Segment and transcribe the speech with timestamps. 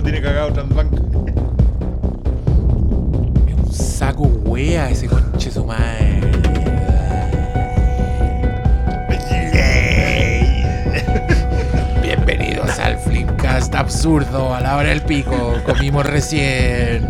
[0.00, 0.92] lo tiene cagado Transbank.
[3.48, 6.20] Es un saco wea ese conche su madre.
[12.02, 15.54] Bienvenidos al Flimcast absurdo a la hora del pico.
[15.64, 17.08] Comimos recién.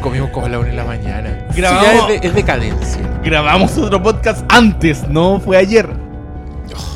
[0.00, 1.46] Comimos como a la una de la mañana.
[1.52, 3.00] Sí, Grabamos- ya es, de- es decadencia.
[3.24, 5.88] Grabamos otro podcast antes, no fue ayer.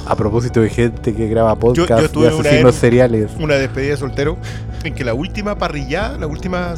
[0.07, 3.55] A propósito de gente que graba podcast yo tuve de una asesinos vez- seriales, Una
[3.55, 4.37] despedida de soltero
[4.89, 6.75] en que la última parrillada, la última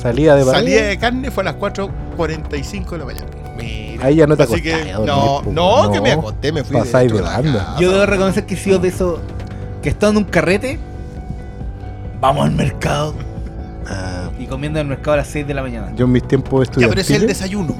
[0.00, 3.26] salida de salida de carne fue a las 4.45 de la mañana.
[3.56, 4.04] Mira.
[4.04, 7.10] ahí ya no te Así que, dormir, no, no, que me acosté, me fui Pasáis
[7.10, 7.76] de a la banda.
[7.78, 9.20] Yo debo reconocer que he sido de eso
[9.82, 10.78] que estando en un carrete,
[12.20, 13.14] vamos al mercado
[13.88, 15.92] Ah, y comiendo en el mercado a las 6 de la mañana.
[15.94, 17.76] yo en mis tiempos Ya, pero es el estudiantiles, desayuno.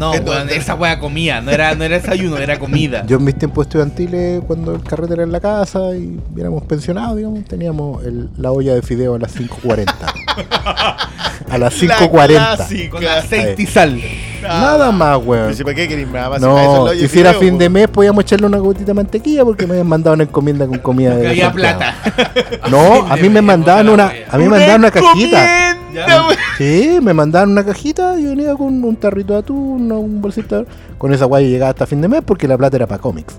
[0.00, 3.04] No, weón, esa wea comía, no era, no era desayuno, era comida.
[3.06, 7.18] yo en mis tiempos estudiantiles, cuando el carrete era en la casa y éramos pensionados,
[7.18, 9.92] digamos, teníamos el- la olla de fideo a las 5.40.
[11.50, 12.56] a las 5.40.
[12.56, 12.90] clásica.
[12.90, 14.00] Con aceite y sal.
[14.42, 15.48] Nada más, weón.
[15.50, 16.38] Dice, ¿para qué queréis nada más?
[16.38, 16.48] Eso
[16.86, 19.72] No, y si era fin de mes podíamos echarle una gotita de mantequilla porque me
[19.72, 21.94] habían mandado una encomienda con comida Que de había plata.
[22.70, 25.69] No, a mí me mandaban la una, a mí me mandaban una cajita.
[25.94, 26.36] Weón.
[26.58, 30.58] Sí, me mandaban una cajita y venía con un tarrito de atún, un bolsito.
[30.62, 30.66] de-
[30.98, 33.34] Con esa guay llegaba hasta fin de mes porque la plata era para cómics.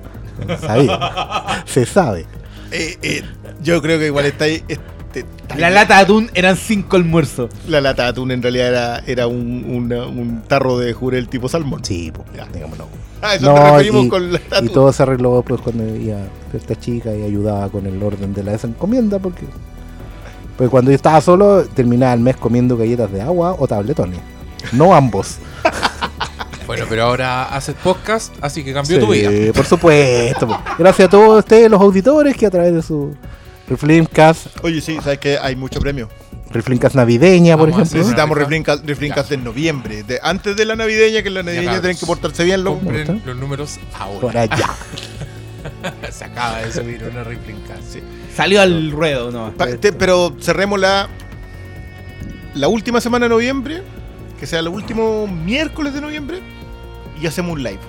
[0.62, 1.00] Sabía.
[1.66, 2.26] Se sabe.
[2.72, 3.22] Eh, eh,
[3.62, 4.64] yo creo que igual está ahí.
[4.68, 7.50] este, está La lata de atún eran 5 almuerzos.
[7.68, 11.48] La lata de atún en realidad era, era un, una- un tarro de jurel tipo
[11.50, 11.84] salmón.
[11.84, 12.48] Sí, pues, Ya.
[12.54, 12.88] digámoslo.
[13.22, 14.70] Ah, eso No, referimos y, con la y atún.
[14.70, 16.18] todo se arregló pues cuando iba
[16.54, 19.46] esta chica y ayudaba con el orden de la desencomienda porque
[20.58, 24.20] pues cuando yo estaba solo terminaba el mes comiendo galletas de agua o tabletones.
[24.72, 25.38] No ambos.
[26.68, 29.52] Bueno, pero ahora haces podcast, así que cambió tu Sí, vida.
[29.52, 30.48] por supuesto.
[30.80, 33.14] Gracias a todos ustedes, los auditores, que a través de su
[33.68, 36.08] Reflimcast, Oye, sí, sabes que hay mucho premio.
[36.50, 37.98] Reflimcast navideña, por Vamos ejemplo.
[38.00, 38.46] Necesitamos rifa.
[38.48, 40.04] Reflincast, Reflincast en noviembre.
[40.04, 42.64] De, antes de la navideña, que en la navideña tienen que portarse bien.
[42.64, 42.78] Los,
[43.26, 44.20] los números ahora.
[44.22, 44.70] Por allá.
[46.12, 47.84] Se acaba de subir una Riflincast.
[47.84, 48.04] Sí.
[48.36, 49.52] Salió al ruedo, no.
[49.54, 51.08] Pa- te- pero cerremos la,
[52.56, 53.82] la última semana de noviembre,
[54.40, 56.40] que sea el último miércoles de noviembre,
[57.22, 57.80] y hacemos un live.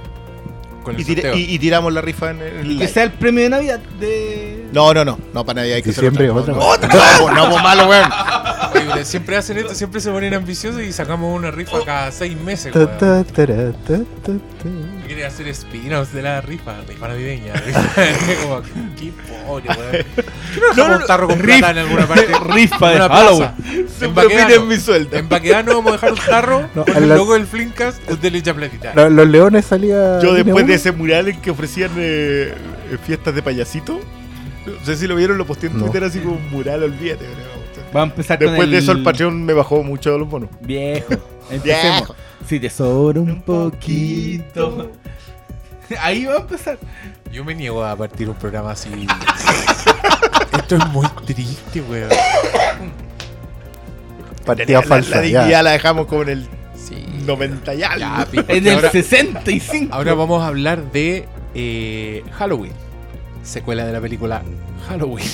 [0.82, 1.36] Con el Y, tira- sorteo.
[1.38, 2.88] y- y tiramos la rifa en el Que live.
[2.88, 4.66] sea el premio de Navidad de.
[4.72, 6.54] No, no, no, no, para nadie hay que hacer Diciembre, otra.
[6.54, 8.10] otra No, no, no, no, no, pues malo, weón.
[9.04, 12.72] Siempre hacen esto, siempre se ponen ambiciosos y sacamos una rifa cada seis meses.
[12.72, 13.24] Ta.
[15.06, 17.52] Quiere hacer spin-offs de la rifa, rifa navideña.
[18.42, 18.62] Como,
[18.98, 19.12] qué
[19.46, 20.04] pobre, weón.
[20.14, 22.26] ¿Qué no, no, un tarro con rifa- plata en alguna parte?
[22.52, 23.50] rifa de Halloween.
[23.98, 24.64] Siempre piden Baquedano.
[24.66, 25.16] mi sueldo.
[25.16, 28.32] En Baquedano vamos a dejar un tarro No, con el la- logo del Flimcast, usted
[28.32, 28.92] le echa platita.
[28.94, 30.20] Lo- Los leones salía.
[30.20, 32.54] Yo después de ese mural en que ofrecían eh,
[32.90, 34.00] eh, fiestas de payasito,
[34.66, 35.84] no sé si lo vieron, lo posteé en No.
[35.84, 37.24] Twitter así como un mural, olvídate.
[37.24, 37.61] bro.
[37.94, 40.48] Va a empezar con Después de eso el Patreon me bajó mucho los bonos.
[40.60, 41.12] Viejo.
[41.50, 41.98] Empecemos.
[41.98, 42.14] Viejo.
[42.48, 44.90] Si te sobra un poquito.
[46.00, 46.78] Ahí va a empezar.
[47.30, 48.88] Yo me niego a partir un programa así.
[50.58, 52.10] Esto es muy triste, weón.
[54.46, 55.10] Partida la, falsa.
[55.10, 55.22] la ya.
[55.40, 56.96] dignidad la dejamos como en el Sí.
[57.26, 57.98] 90 y algo.
[58.00, 59.94] Ya, pi- En el ahora, 65.
[59.94, 62.72] ahora vamos a hablar de eh, Halloween.
[63.44, 64.42] Secuela de la película
[64.88, 65.28] Halloween.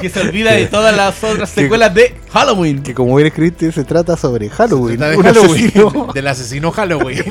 [0.00, 2.82] Que se olvida de todas las otras secuelas de Halloween.
[2.82, 4.96] Que como bien escrito se trata sobre Halloween.
[4.98, 5.64] Trata de un Halloween.
[5.68, 6.08] asesino.
[6.14, 7.24] Del asesino Halloween.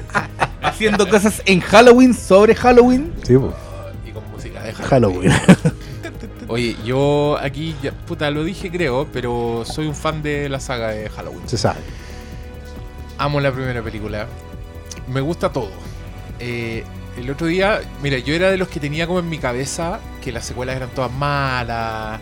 [0.62, 3.12] Haciendo cosas en Halloween sobre Halloween.
[3.22, 3.52] Sí, po.
[4.06, 5.30] y con música de Halloween.
[5.30, 5.72] Halloween.
[6.48, 10.88] Oye, yo aquí, ya- puta, lo dije creo, pero soy un fan de la saga
[10.88, 11.48] de Halloween.
[11.48, 11.80] Se sabe.
[13.18, 14.26] Amo la primera película.
[15.08, 15.70] Me gusta todo.
[16.38, 16.84] Eh,
[17.16, 20.32] el otro día, mira, yo era de los que tenía como en mi cabeza que
[20.32, 22.20] las secuelas eran todas malas,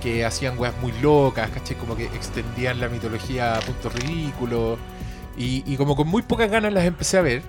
[0.00, 1.76] que hacían weas muy locas, ¿cachai?
[1.76, 4.78] Como que extendían la mitología a puntos ridículos.
[5.36, 7.42] Y, y como con muy pocas ganas las empecé a ver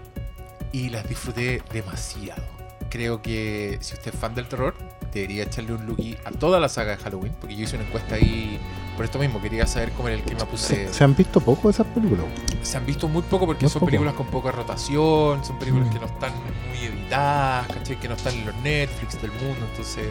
[0.72, 2.57] y las disfruté demasiado.
[2.90, 4.74] Creo que si usted es fan del terror,
[5.14, 8.16] debería echarle un look a toda la saga de Halloween, porque yo hice una encuesta
[8.16, 8.60] ahí
[8.96, 11.70] por esto mismo, quería saber cómo era el clima puse Se, se han visto poco
[11.70, 12.26] esas películas.
[12.64, 13.88] se han visto muy poco porque Muy son poco.
[13.88, 15.94] películas con poca rotación, son películas Mm.
[15.94, 16.32] que no están
[16.70, 18.00] muy editadas, ¿cachai?
[18.00, 19.66] Que no están en los Netflix del mundo.
[19.72, 20.06] Entonces,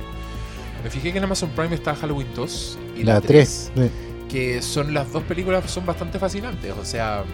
[0.84, 3.90] me fijé que en Amazon Prime está Halloween 2 y la, La 3, 3.
[4.28, 6.72] que son las dos películas son bastante fascinantes.
[6.78, 7.24] O sea,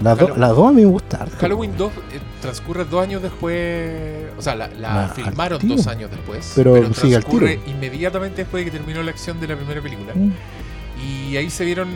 [0.00, 0.40] Las do- Halloween.
[0.40, 1.22] las dos a mí me gustan.
[1.22, 1.36] harto.
[1.38, 6.10] Halloween 2 eh, transcurre dos años después, o sea, la, la Ah, filmaron dos años
[6.10, 9.80] después, Pero sigue al transcurre inmediatamente después de que terminó la acción de la primera
[9.80, 10.12] película.
[10.14, 10.32] Mm.
[11.04, 11.88] Y ahí se vieron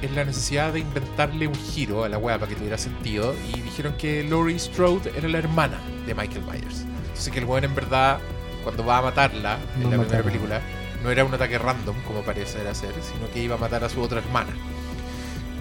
[0.00, 3.34] en la necesidad de inventarle un giro a la weá para que tuviera sentido.
[3.54, 6.84] Y dijeron que Laurie Strode era la hermana de Michael Myers.
[7.08, 8.18] Entonces que el weón en verdad,
[8.64, 10.60] cuando va a matarla en No la primera película,
[11.04, 14.00] no era un ataque random como parece ser, sino que iba a matar a su
[14.00, 14.50] otra hermana.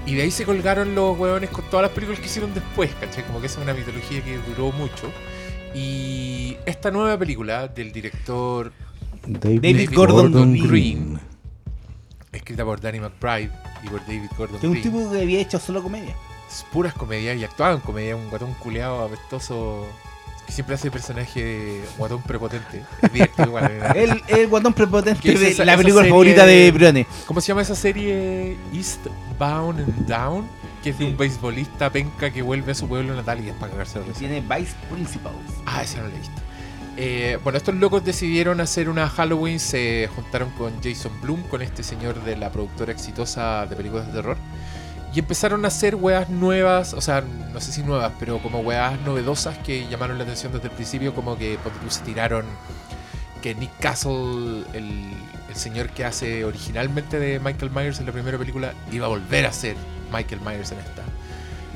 [0.07, 3.25] Y de ahí se colgaron los huevones con todas las películas que hicieron después, ¿cachai?
[3.25, 5.11] Como que esa es una mitología que duró mucho.
[5.75, 8.71] Y esta nueva película del director
[9.27, 11.19] David, David Gordon Green.
[12.31, 13.51] escrita por Danny McBride
[13.83, 16.15] y por David Gordon Que es un Green, tipo que había hecho solo comedia.
[16.49, 19.85] es puras comedias y actuaba en comedia, un guatón culeado apestoso
[20.47, 22.83] siempre hace personaje de guatón prepotente.
[23.01, 23.97] Es divertido igual, ¿verdad?
[23.97, 27.07] El, el guatón prepotente ¿Qué es esa- la esa película favorita de de- Briones.
[27.25, 30.47] ¿Cómo se llama esa serie Eastbound and Down?
[30.83, 31.11] Que es de Sí.
[31.11, 34.05] un beisbolista penca que vuelve a su pueblo natal y es para cagarse de.
[34.13, 35.35] Tiene Vice Principals.
[35.65, 36.41] Ah, ese no lo he visto.
[36.99, 41.83] Eh, bueno, estos locos decidieron hacer una Halloween, se juntaron con Jason Bloom, con este
[41.83, 44.37] señor de la productora exitosa de películas de terror,
[45.17, 49.01] y empezaron a hacer weas nuevas, o sea, no sé si nuevas, pero como weas
[49.01, 51.57] novedosas que llamaron la atención desde el principio, como que
[51.89, 52.45] se tiraron
[53.41, 55.11] que Nick Castle, el,
[55.49, 59.47] el señor que hace originalmente de Michael Myers en la primera película, iba a volver
[59.47, 59.75] a ser
[60.13, 61.01] Michael Myers en esta.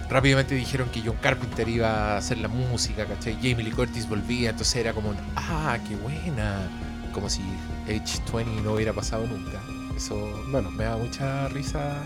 [0.07, 3.33] Rápidamente dijeron que John Carpenter iba a hacer la música, ¿cachai?
[3.37, 6.69] Jamie Lee Curtis volvía, entonces era como ah, qué buena.
[7.11, 7.41] Como si
[7.87, 9.59] H20 no hubiera pasado nunca.
[9.97, 10.15] Eso,
[10.51, 12.03] bueno, me da mucha risa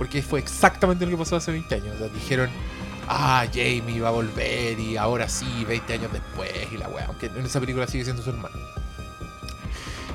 [0.00, 1.94] porque fue exactamente lo que pasó hace 20 años.
[1.94, 2.48] O sea, dijeron,
[3.06, 7.04] ah, Jamie va a volver y ahora sí, 20 años después y la weá.
[7.04, 8.56] Aunque en esa película sigue siendo su hermano.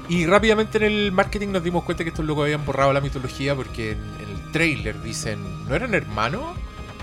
[0.09, 3.55] Y rápidamente en el marketing nos dimos cuenta que estos locos habían borrado la mitología
[3.55, 6.43] porque en, en el trailer dicen, ¿no eran hermanos?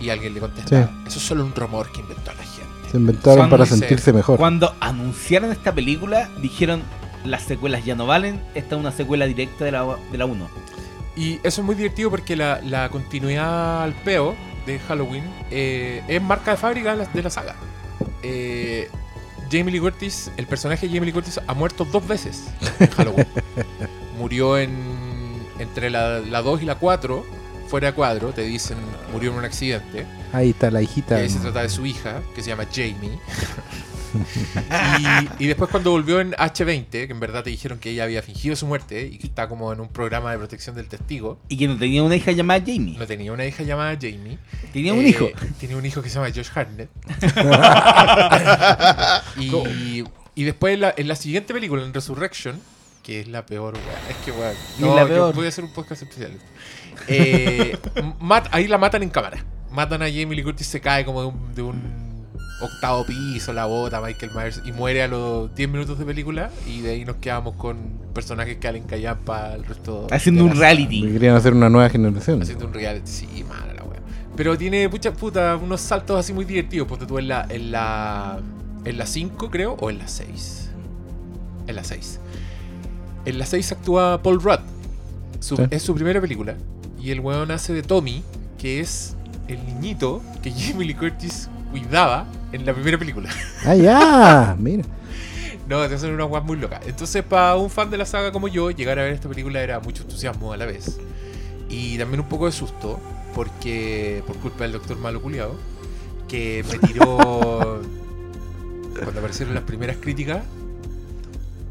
[0.00, 0.90] Y alguien le contesta, Sí.
[1.06, 2.90] eso es solo un rumor que inventó la gente.
[2.90, 4.38] Se inventaron Cuando para dice- sentirse mejor.
[4.38, 6.82] Cuando anunciaron esta película, dijeron
[7.24, 10.48] las secuelas ya no valen, esta es una secuela directa de la, de la 1.
[11.16, 14.34] Y eso es muy divertido porque la, la continuidad al peo
[14.66, 17.56] de Halloween eh, es marca de fábrica de la, saga.
[18.22, 18.88] Eh,
[19.50, 22.44] Jamie Lee Curtis, el personaje de Jamie Lee Curtis ha muerto dos veces
[22.80, 23.26] en Halloween.
[24.18, 25.02] Murió en
[25.58, 27.24] entre la, la 2 y la 4,
[27.68, 28.78] fuera de cuadro, te dicen
[29.12, 30.06] murió en un accidente.
[30.32, 31.16] Ahí está la hijita.
[31.16, 33.18] ahí se trata de su hija, que se llama Jamie.
[35.38, 38.22] y, y después cuando volvió en H20, que en verdad te dijeron que ella había
[38.22, 41.56] fingido su muerte y que está como en un programa de protección del testigo, Y
[41.56, 42.96] que no tenía una hija llamada Jamie.
[42.98, 44.38] no tenía una hija llamada Jamie.
[44.72, 45.28] Tenía un Eh, hijo.
[45.60, 46.90] Tenía un hijo que se llama Josh Hartnett.
[49.38, 50.04] y,
[50.34, 52.58] y después en la, en la siguiente película, en Resurrection,
[53.02, 53.74] que es la peor.
[54.08, 54.52] Es que, weá.
[54.78, 55.34] Y No, la yo peor.
[55.34, 56.32] voy a hacer un podcast especial.
[57.08, 57.76] Eh,
[58.20, 59.44] mat- ahí la matan en cámara.
[59.70, 62.11] Matan a Jamie Lee Curtis, se cae como de un, de un
[62.62, 66.50] octavo piso, la bota Michael Myers y muere a los 10 minutos de película.
[66.66, 67.76] Y de ahí nos quedamos con
[68.14, 70.06] personajes que Allen callan para el resto.
[70.10, 71.02] Haciendo de un reality.
[71.02, 72.40] Me querían hacer una nueva generación.
[72.42, 74.00] Haciendo un reality, sí, mala la wea.
[74.36, 76.88] Pero tiene muchas putas, unos saltos así muy divertidos.
[76.88, 77.46] Ponte tú en la.
[77.48, 78.38] En la.
[78.84, 80.70] En la 5, creo, o en la 6.
[81.68, 82.18] En la 6.
[83.24, 84.58] En la 6 actúa Paul Rudd.
[85.40, 85.62] Su- Sí.
[85.70, 86.54] Es su primera película.
[87.00, 88.22] Y el weón hace de Tommy,
[88.58, 89.14] que es
[89.48, 93.28] el niñito que Jamie Lee Curtis cuidaba en la primera película.
[93.64, 94.56] Ah, ya.
[94.58, 94.84] Mira.
[95.68, 96.80] No, te hacen una weá muy loca.
[96.84, 99.80] Entonces, para un fan de la saga como yo, llegar a ver esta película era
[99.80, 100.98] mucho entusiasmo a la vez.
[101.68, 103.00] Y también un poco de susto,
[103.34, 105.56] porque por culpa del doctor malo culiado,
[106.28, 107.80] que me tiró.
[108.98, 110.42] cuando aparecieron las primeras críticas,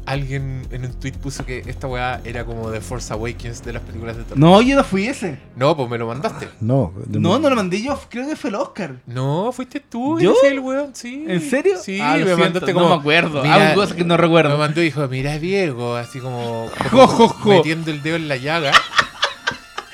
[0.04, 3.82] alguien en un tweet puso que esta weá era como The Force Awakens de las
[3.82, 4.38] películas de terror.
[4.38, 5.38] No, yo no fui ese.
[5.56, 6.48] No, pues me lo mandaste.
[6.60, 6.92] No.
[7.08, 8.96] No, no lo mandé yo, creo que fue el Oscar.
[9.06, 10.32] No, fuiste tú, ¿Yo?
[10.32, 11.24] ese el weón, sí.
[11.28, 11.78] ¿En serio?
[11.82, 12.94] Sí, Ah, lo me siento, mandaste no como.
[12.94, 13.42] me acuerdo.
[13.42, 14.58] mira, cosas que no Me recuerdo.
[14.58, 17.48] mandó y dijo, mira Diego, así como, Jo, jo, jo.
[17.50, 18.72] metiendo el dedo en la llaga.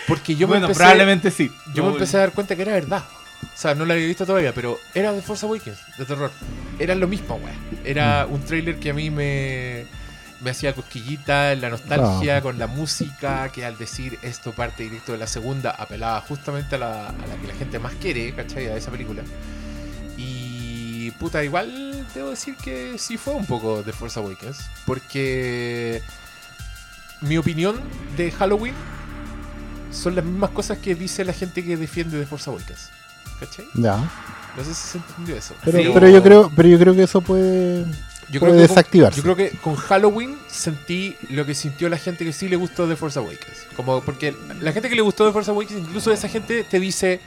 [0.07, 1.51] Porque yo bueno, me empecé, probablemente sí.
[1.75, 3.03] yo me empecé a dar cuenta que era verdad.
[3.43, 6.31] O sea, no la había visto todavía, pero era de Force Awakens, de terror.
[6.79, 7.57] Era lo mismo, weón.
[7.85, 9.85] Era un tráiler que a mí me,
[10.41, 15.13] me hacía cosquillita en la nostalgia, con la música, que al decir esto parte directo
[15.13, 18.67] de la segunda, apelaba justamente a la, a la que la gente más quiere, ¿cachai?
[18.67, 19.23] A esa película.
[20.17, 24.59] Y puta, igual debo decir que sí fue un poco de Force Awakens.
[24.87, 26.03] Porque
[27.21, 27.81] mi opinión
[28.17, 28.75] de Halloween
[29.93, 32.91] son las mismas cosas que dice la gente que defiende de Force Awakens.
[33.41, 33.67] ¿Cachai?
[33.75, 33.97] Ya.
[34.57, 35.55] No sé si se entendió eso.
[35.65, 35.91] Pero, Sí.
[35.95, 37.85] pero yo creo, pero yo creo que eso puede,
[38.31, 39.17] Yo puede creo, que con, desactivarse.
[39.17, 42.87] yo creo que con Halloween sentí lo que sintió la gente que sí le gustó
[42.87, 43.67] de Force Awakens.
[43.77, 47.21] Como porque la gente que le gustó de Force Awakens, incluso esa gente te dice,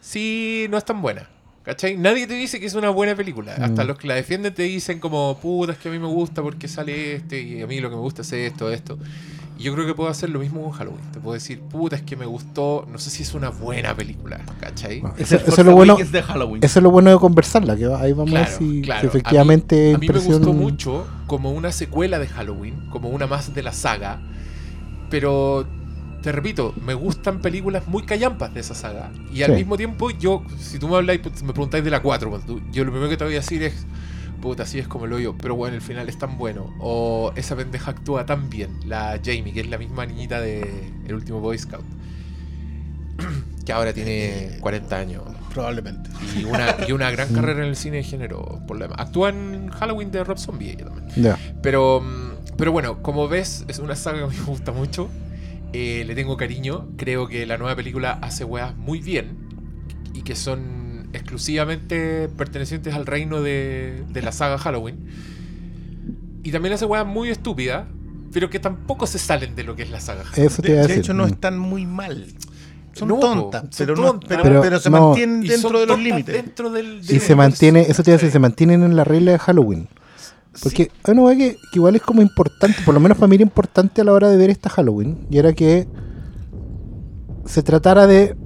[0.00, 1.28] sí, no es tan buena.
[1.64, 1.96] ¿Cachai?
[1.96, 3.52] Nadie te dice que es una buena película.
[3.54, 3.86] Hasta Mm.
[3.86, 6.68] los que la defienden te dicen como, puta, es que a mí me gusta porque
[6.68, 8.98] sale este y a mí lo que me gusta es esto, esto.
[9.56, 11.00] Y yo creo que puedo hacer lo mismo con Halloween.
[11.12, 12.86] Te puedo decir, puta, es que me gustó.
[12.90, 15.00] No sé si es una buena película, ¿cachai?
[15.00, 15.96] Bueno, Es eso, es lo bueno.
[15.96, 16.64] De Halloween.
[16.64, 19.00] Eso es lo bueno de conversarla, que ahí vamos a ver Claro, si, claro.
[19.02, 23.08] si efectivamente a mí, a mí me gustó mucho como una secuela de Halloween, como
[23.10, 24.20] una más de la saga.
[25.10, 25.66] Pero
[26.22, 29.10] te repito, me gustan películas muy callampas de esa saga.
[29.32, 29.56] Y al Sí.
[29.58, 32.84] mismo tiempo, yo, si tú me habláis, me preguntáis de la 4, pues, tú- yo
[32.84, 33.86] lo primero que te voy a decir es,
[34.44, 36.72] puta, así es como lo yo, pero bueno, el final es tan bueno.
[36.78, 41.14] O esa pendeja actúa tan bien, la Jamie, que es la misma niñita de El
[41.14, 41.84] último Boy Scout.
[43.64, 45.22] que ahora tiene 40 años.
[45.52, 46.10] Probablemente.
[46.38, 49.00] Y una, y una gran carrera en el cine de género, por lo demás.
[49.00, 51.08] Actúa en Halloween de Rob Zombie ella también.
[51.16, 51.38] Ya.
[51.62, 55.08] Pero, mm, pero bueno, como ves, es una saga que a mí me gusta mucho.
[55.72, 56.88] Eh, le tengo cariño.
[56.96, 59.48] Creo que la nueva película hace weas muy bien.
[60.12, 60.83] Y que son
[61.16, 64.96] exclusivamente pertenecientes al reino de, de la saga Halloween.
[66.42, 67.86] Y también hace weas muy estúpidas.
[68.32, 70.46] Pero que tampoco se salen de lo que es la saga Halloween.
[70.46, 72.26] Eso te De, hecho, no están muy mal.
[72.92, 74.28] Son No, tontas, son pero, no- tontas.
[74.28, 75.08] pero, Pero pero se no.
[75.08, 76.34] mantienen Y dentro de los límites.
[76.34, 78.32] Dentro del, Y del se mantiene, eso te iba a decir, ¿cachai?
[78.32, 79.88] se mantienen en la regla de Halloween.
[80.62, 83.36] Porque hay una weá que, que igual es como importante, por lo menos para mí
[83.36, 85.86] era importante a la hora de ver esta Halloween, y era que
[87.46, 88.36] se tratara de.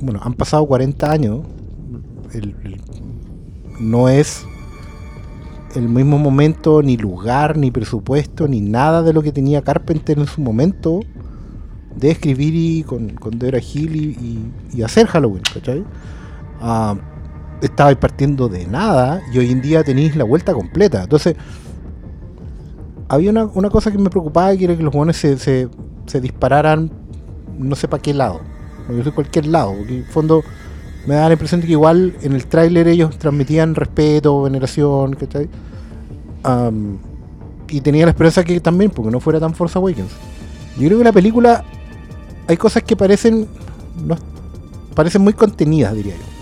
[0.00, 1.40] Bueno, han pasado 40 años,
[2.38, 2.80] el-
[3.80, 4.44] no es
[5.74, 10.26] el mismo momento, ni lugar, ni presupuesto, ni nada de lo que tenía Carpenter en
[10.26, 11.00] su momento
[11.94, 15.84] de escribir y con, con Deborah Hill y, y- hacer Halloween, ¿cachai?
[16.60, 16.96] Ah,
[17.62, 21.02] estabais partiendo de nada y hoy en día tenéis la vuelta completa.
[21.04, 21.36] Entonces,
[23.08, 25.68] había una, una cosa que me preocupaba que era que los jóvenes se, se,
[26.06, 26.90] se dispararan
[27.58, 28.40] no sé para qué lado.
[28.88, 29.74] No sé cualquier lado.
[29.76, 30.42] Porque en el fondo
[31.06, 35.48] me da la impresión de que igual en el tráiler ellos transmitían respeto, veneración, ¿cachai?
[36.42, 36.98] Am,
[37.68, 40.10] y tenía la esperanza que también, porque no fuera tan Force Awakens.
[40.78, 41.64] Yo creo que la película
[42.46, 43.46] hay cosas que parecen
[44.04, 44.16] no,
[44.94, 46.36] parecen muy contenidas, diría yo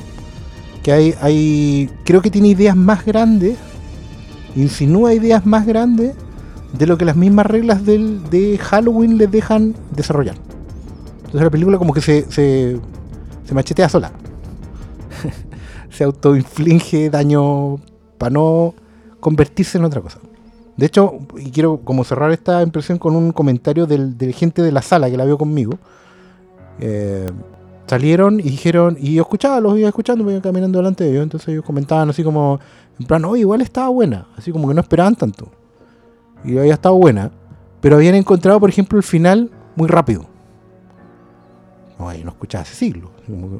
[0.83, 3.57] que hay, hay creo que tiene ideas más grandes
[4.55, 6.15] insinúa ideas más grandes
[6.77, 10.37] de lo que las mismas reglas del, de Halloween les dejan desarrollar
[11.17, 12.79] entonces la película como que se, se,
[13.47, 14.13] se machetea sola
[15.91, 17.77] se autoinflige daño
[18.19, 18.75] para no
[19.21, 20.19] convertirse en otra cosa
[20.77, 24.73] de hecho y quiero como cerrar esta impresión con un comentario del, del gente de
[24.73, 25.79] la sala que la vio conmigo
[26.81, 27.31] eh,
[27.87, 31.23] salieron y dijeron, y yo escuchaba, los iba escuchando, me iba caminando delante de ellos,
[31.23, 32.59] entonces ellos comentaban así como,
[32.99, 35.49] en plan, oye, igual estaba buena, así como que no esperaban tanto.
[36.45, 37.31] Y había estado buena,
[37.81, 40.27] pero habían encontrado, por ejemplo, el final muy rápido.
[41.99, 43.11] Oye, no escuchaba hace siglos.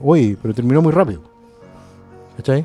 [0.03, 1.23] Oye, pero terminó muy rápido.
[2.37, 2.65] ¿Cachai?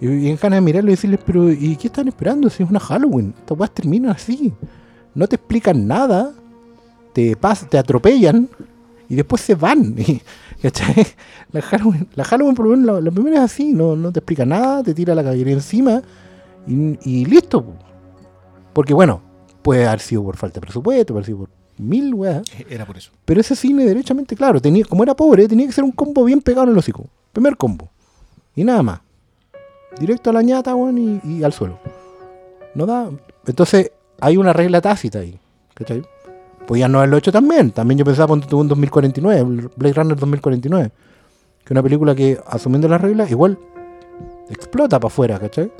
[0.00, 2.70] Y, y en ganas de mirarlo y decirles, pero ¿y qué están esperando si es
[2.70, 3.34] una Halloween?
[3.38, 4.52] Estas weas terminan así.
[5.14, 6.32] No te explican nada,
[7.12, 8.48] te, pas te atropellan
[9.08, 9.96] y después se van.
[10.62, 11.06] ¿Cachai?
[11.52, 14.20] La Halloween, la Halloween por lo menos la, la primera es así, no, no te
[14.20, 16.02] explica nada, te tira la caballería encima
[16.66, 17.64] y, y listo.
[17.64, 17.72] po.
[18.72, 19.20] Porque bueno,
[19.62, 22.42] puede haber sido por falta de presupuesto, puede haber sido por mil weas.
[22.68, 23.10] Era por eso.
[23.24, 26.40] Pero ese cine, derechamente, claro, tenía, como era pobre, tenía que ser un combo bien
[26.40, 27.06] pegado en el hocico.
[27.32, 27.88] Primer combo.
[28.54, 29.00] Y nada más.
[29.98, 31.78] Directo a la ñata, weón, y, al suelo.
[32.74, 33.10] No da.
[33.46, 33.90] Entonces,
[34.20, 35.38] hay una regla tácita ahí.
[35.74, 36.02] ¿Cachai?
[36.66, 37.70] Podían no haberlo hecho también.
[37.70, 40.92] También yo pensaba ponte tú en 2049, Blade Runner 2049.
[41.64, 43.58] Que una película que, asumiendo las reglas, igual
[44.50, 45.72] explota para afuera, ¿cachai?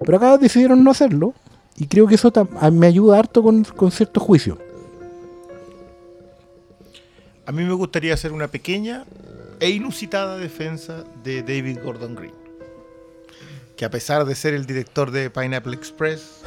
[0.00, 1.34] Pero acá decidieron no hacerlo.
[1.76, 2.30] Y creo que eso
[2.72, 4.58] me ayuda harto con, con cierto juicio.
[7.46, 9.04] A mí me gustaría hacer una pequeña
[9.62, 12.34] e inusitada defensa de David Gordon Green.
[13.76, 16.42] Que a pesar de ser el director de Pineapple Express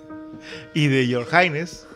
[0.74, 1.86] y de Your Highness,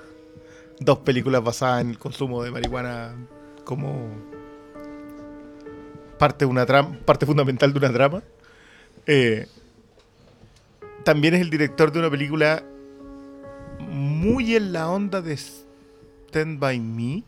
[0.78, 3.16] dos películas basadas en el consumo de marihuana
[3.64, 4.10] como
[6.18, 8.22] parte, de una parte fundamental de una trama,
[9.06, 9.46] eh,
[11.02, 12.62] también es el director de una película
[13.88, 17.24] muy en la onda de Stand By Me,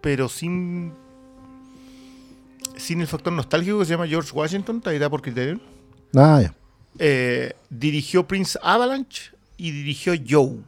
[0.00, 1.03] pero sin
[2.76, 5.60] sin el factor nostálgico que se llama George Washington, traída por Criterion.
[6.14, 6.54] Ah, ya.
[6.98, 10.58] Eh, dirigió Prince Avalanche y dirigió Joe.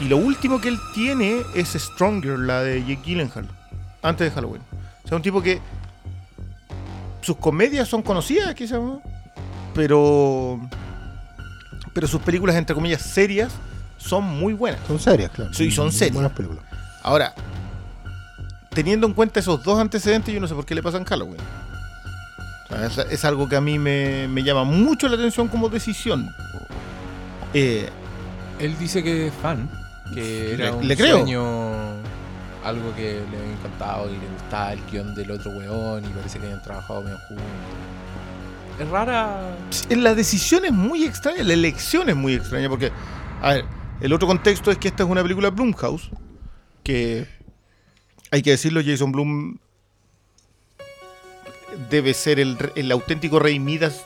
[0.00, 3.48] Y lo último que él tiene es Stronger, la de Jake Gyllenhaal,
[4.02, 4.62] antes de Halloween.
[5.04, 5.60] O sea, un tipo que
[7.20, 9.02] sus comedias son conocidas, quizás, ¿no?
[9.74, 10.60] pero
[11.92, 13.52] pero sus películas entre comillas serias
[13.98, 14.80] son muy buenas.
[14.86, 15.52] Son serias, claro.
[15.52, 16.14] Sí, son serias.
[16.14, 16.64] Buenas películas.
[17.02, 17.34] Ahora,
[18.74, 21.40] teniendo en cuenta esos dos antecedentes, yo no sé por qué le pasan Halloween.
[22.64, 25.68] O sea, es, es algo que a mí me, me llama mucho la atención como
[25.68, 26.34] decisión.
[27.52, 27.88] Eh,
[28.58, 29.68] Él dice que es fan.
[30.12, 31.18] que era Le- un le creo.
[31.18, 31.42] sueño,
[32.64, 36.38] algo que le había encantado y le gustaba el guion del otro weón y parece
[36.38, 37.44] que habían trabajado bien juntos.
[38.80, 39.40] Es rara.
[39.90, 42.90] La decisión es muy extraña, la elección es muy extraña, porque,
[43.40, 43.64] a ver,
[44.00, 46.10] el otro contexto es que esta es una película Blumhouse,
[46.82, 47.28] que,
[48.34, 49.56] hay que decirlo, Jason Blum
[51.90, 54.04] debe ser el, el auténtico rey Midas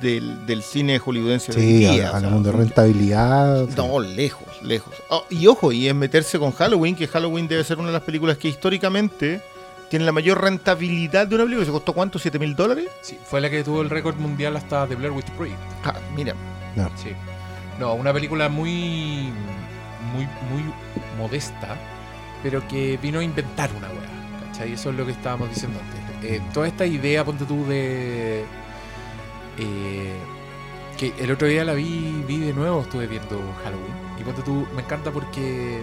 [0.00, 3.68] del, del cine hollywoodense de hoy Sí, día, o sea, hablamos de rentabilidad.
[3.68, 3.74] sí.
[3.76, 4.94] No, lejos, lejos.
[5.10, 8.02] Oh, y ojo, y es meterse con Halloween, que Halloween debe ser una de las
[8.02, 9.42] películas que históricamente
[9.90, 11.66] tiene la mayor rentabilidad de una película.
[11.66, 12.18] ¿Se costó cuánto?
[12.18, 12.86] ¿7 mil dólares?
[13.02, 15.58] Sí, fue la que tuvo el récord mundial hasta The Blair Witch Project.
[15.84, 16.34] Ah, mira.
[17.02, 17.10] Sí.
[17.78, 19.32] No, una película muy,
[20.12, 20.62] muy, muy
[21.18, 21.76] modesta,
[22.44, 24.46] pero que vino a inventar una weá.
[24.52, 24.72] ¿Cachai?
[24.74, 26.30] Eso es lo que estábamos diciendo antes.
[26.30, 28.44] Eh, toda esta idea, ponte tú, de.
[29.58, 30.12] eh,
[30.96, 33.92] que el otro día la vi, vi de nuevo, estuve viendo Halloween.
[34.20, 35.82] Y ponte tú, me encanta porque.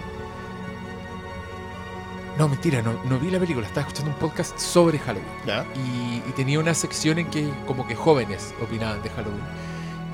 [2.37, 5.65] No, mentira, no, no vi la película, estaba escuchando un podcast sobre Halloween Ya.
[5.75, 9.43] y, y tenía una sección en que como que jóvenes opinaban de Halloween.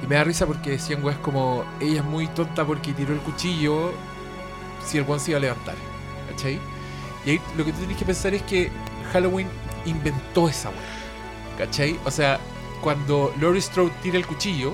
[0.03, 3.19] Y me da risa porque decían weas como, ella es muy tonta porque tiró el
[3.19, 3.93] cuchillo
[4.85, 5.75] si el weón se iba a levantar.
[6.37, 6.59] ¿Cachai?
[7.25, 8.69] Y ahí lo que tú tienes que pensar es que
[9.11, 9.47] Halloween
[9.85, 10.77] inventó esa wea.
[11.57, 11.99] ¿Cachai?
[12.05, 12.39] O sea,
[12.81, 14.73] cuando Laurie Strode tira el cuchillo,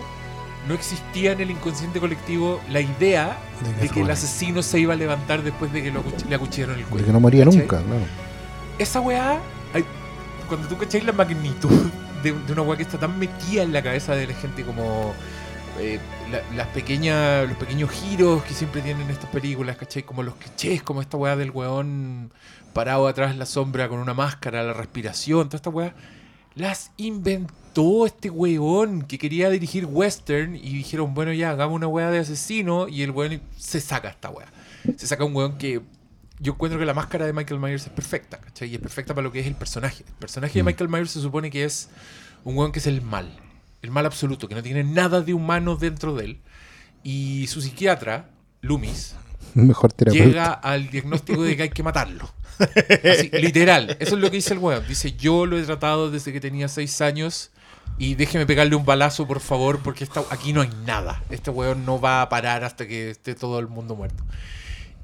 [0.67, 4.61] no existía en el inconsciente colectivo la idea De que de se que el asesino
[4.61, 6.99] se iba a levantar después de que lo acuch- le acuchillaron el cuello.
[6.99, 7.59] De que no moría ¿cachai?
[7.61, 8.01] nunca, claro.
[8.77, 9.39] esa weá,
[10.47, 11.89] cuando tú cacháis la magnitud
[12.21, 15.13] de, de una weá que está tan metida en la cabeza de la gente como
[15.79, 15.99] eh,
[16.31, 20.03] la- las pequeñas, los pequeños giros que siempre tienen estas películas, ¿cachai?
[20.03, 22.31] Como los clichés, como esta weá del weón
[22.73, 25.93] parado atrás en la sombra con una máscara, la respiración, toda esta weá,
[26.55, 32.11] las inventó este weón que quería dirigir western y dijeron, bueno ya, hagamos una weá
[32.11, 34.47] de asesino y el weón se saca esta weá.
[34.97, 35.81] Se saca un weón que
[36.39, 38.69] yo encuentro que la máscara de Michael Myers es perfecta, ¿cachai?
[38.69, 40.03] Y es perfecta para lo que es el personaje.
[40.07, 40.65] El personaje de Mm.
[40.65, 41.89] Michael Myers se supone que es
[42.43, 43.29] un weón que es el mal,
[43.83, 46.41] el mal absoluto, que no tiene nada de humano dentro de él.
[47.03, 48.29] Y su psiquiatra,
[48.61, 49.15] Loomis,
[49.53, 52.27] Mejor llega al diagnóstico de que hay que matarlo.
[52.59, 53.97] Así, literal.
[53.99, 54.87] Eso es lo que dice el weón.
[54.87, 57.51] Dice, yo lo he tratado desde que tenía seis años
[57.97, 61.21] y déjeme pegarle un balazo, por favor, porque esta- aquí no hay nada.
[61.29, 64.23] Este weón no va a parar hasta que esté todo el mundo muerto.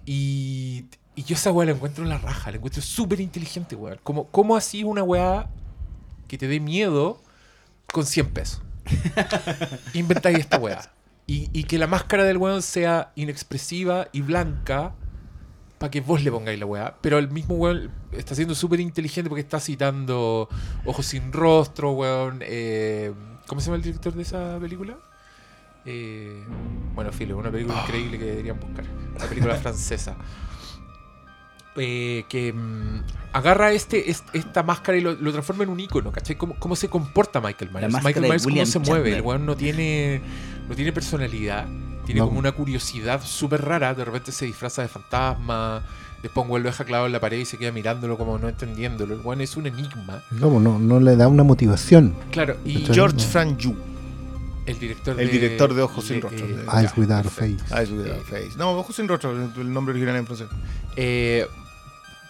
[0.05, 3.99] Y, y yo esa weá la encuentro en la raja, la encuentro súper inteligente, weón.
[4.03, 5.49] ¿Cómo, ¿Cómo así una weá
[6.27, 7.21] que te dé miedo
[7.91, 8.61] con 100 pesos?
[9.93, 10.81] Inventáis esta weá.
[11.27, 14.93] Y, y que la máscara del weón sea inexpresiva y blanca
[15.77, 16.95] para que vos le pongáis la weá.
[17.01, 20.49] Pero el mismo weón está siendo súper inteligente porque está citando
[20.85, 22.39] Ojos sin rostro, weón.
[22.41, 23.13] eh,
[23.47, 24.97] ¿Cómo se llama el director de esa película?
[25.85, 26.43] Eh,
[26.93, 28.85] bueno, Filo, una película increíble que deberían buscar.
[29.19, 30.15] La película francesa.
[31.81, 33.01] Eh, que mm,
[33.33, 36.35] agarra este, est- esta máscara y lo, lo transforma en un icono, ¿cachai?
[36.35, 37.93] ¿Cómo, cómo se comporta Michael Myers?
[38.03, 39.15] Michael Myers, ¿cómo se mueve?
[39.15, 40.21] El weón no tiene,
[40.67, 41.67] no tiene personalidad,
[42.05, 42.27] tiene No.
[42.27, 43.93] como una curiosidad súper rara.
[43.93, 45.83] De repente se disfraza de fantasma,
[46.21, 48.49] después un weón lo deja clavado en la pared y se queda mirándolo como no
[48.49, 49.13] entendiéndolo.
[49.15, 50.21] El weón es un enigma.
[50.31, 52.15] No, no, no le da una motivación.
[52.31, 53.19] Claro, y George.
[53.25, 53.75] Franju,
[54.65, 56.45] el director el de, director de Ojos sin Rostro.
[56.45, 57.25] eh, Eyes Without.
[57.27, 57.57] Face.
[57.75, 58.51] Eyes Without Face.
[58.57, 60.47] No, Ojos sin Rostro, el nombre original en francés.
[60.95, 61.45] Eh,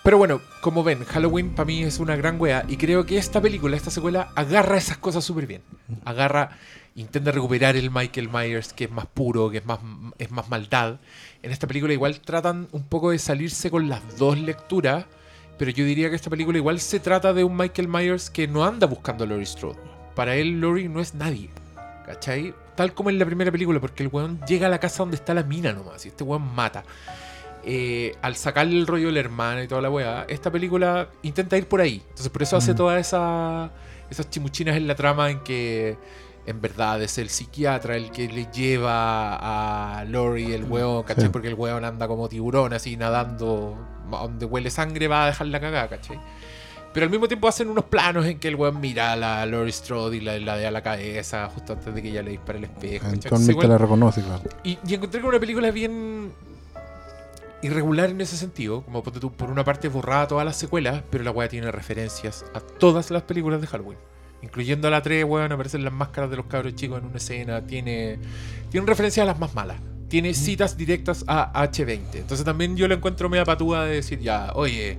[0.09, 3.39] pero bueno, como ven, Halloween para mí es una gran wea y creo que esta
[3.39, 5.61] película, esta secuela, agarra esas cosas súper bien.
[6.03, 6.57] Agarra,
[6.95, 9.77] intenta recuperar el Michael Myers que es más puro, que es más,
[10.17, 10.95] es más maldad.
[11.43, 15.05] En esta película igual tratan un poco de salirse con las dos lecturas,
[15.59, 18.65] pero yo diría que esta película igual se trata de un Michael Myers que no
[18.65, 19.77] anda buscando a Laurie Strode.
[20.15, 21.51] Para él Laurie no es nadie,
[22.07, 22.55] ¿cachai?
[22.73, 25.35] Tal como en la primera película, porque el weón llega a la casa donde está
[25.35, 26.83] la mina nomás y este weón mata
[27.63, 31.67] eh, al sacarle el rollo del hermano y toda la weá, esta película intenta ir
[31.67, 32.01] por ahí.
[32.09, 32.75] Entonces por eso hace Mm.
[32.77, 33.71] todas esa,
[34.09, 35.97] esas chimuchinas en la trama en que
[36.45, 41.25] en verdad es el psiquiatra el que le lleva a Lori el weón, ¿cachai?
[41.25, 41.29] Sí.
[41.29, 43.77] Porque el weón anda como tiburón así nadando,
[44.09, 46.19] donde huele sangre va a dejar la cagada, ¿cachai?
[46.91, 49.71] Pero al mismo tiempo hacen unos planos en que el weón mira a la Lori
[49.71, 52.57] Strode y la, la de a la cabeza justo antes de que ella le dispare
[52.57, 53.05] el espejo.
[53.05, 53.19] ¿cachai?
[53.25, 54.41] Entonces, la reconoce, claro.
[54.63, 56.31] y, y encontré que una película bien
[57.61, 58.83] irregular en ese sentido.
[58.83, 63.11] Como por una parte borrada todas las secuelas, pero la weá tiene referencias a todas
[63.11, 63.97] las películas de Halloween.
[64.41, 67.65] Incluyendo a la 3, weón, aparecen las máscaras de los cabros chicos en una escena.
[67.65, 68.19] Tiene,
[68.69, 69.77] tiene referencias a las más malas.
[70.07, 71.99] Tiene citas directas a H20.
[72.15, 74.97] Entonces también yo lo encuentro media patúa de decir, ya, oye,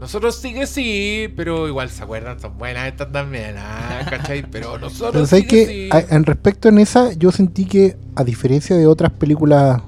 [0.00, 4.42] nosotros sí que sí, pero igual se acuerdan, son buenas estas también, ah, ¿cachai?
[4.50, 5.88] Pero nosotros Pero sí que que sí.
[5.92, 9.82] a- en respecto en esa, yo sentí que, a diferencia de otras películas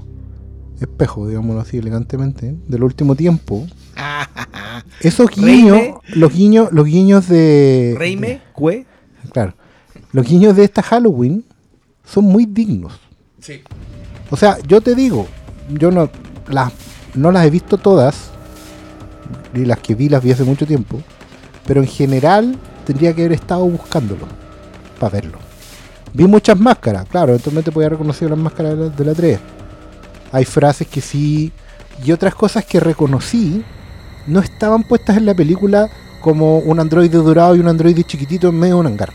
[0.83, 3.67] espejo, digámoslo así elegantemente, del último tiempo,
[5.01, 5.95] esos guiños, Reime.
[6.15, 7.95] los guiños, los guiños de.
[7.99, 8.87] Reime, Cue.
[9.33, 9.55] Claro.
[10.13, 11.45] Los guiños de esta Halloween
[12.05, 12.93] son muy dignos.
[13.41, 13.63] Sí.
[14.31, 15.27] O sea, yo te digo,
[15.71, 16.11] yo no
[16.49, 16.73] las,
[17.15, 18.31] no las he visto todas,
[19.55, 21.01] y las que vi las vi hace mucho tiempo,
[21.67, 24.27] pero en general tendría que haber estado buscándolo
[24.99, 25.39] para verlo.
[26.15, 29.39] Vi muchas máscaras, claro, eventualmente podía reconocer las máscaras de la, de la 3.
[30.33, 31.53] Hay frases que sí,
[32.05, 33.63] y otras cosas que reconocí
[34.27, 35.89] no estaban puestas en la película
[36.21, 39.13] como un androide dorado y un androide chiquitito en medio de un hangar.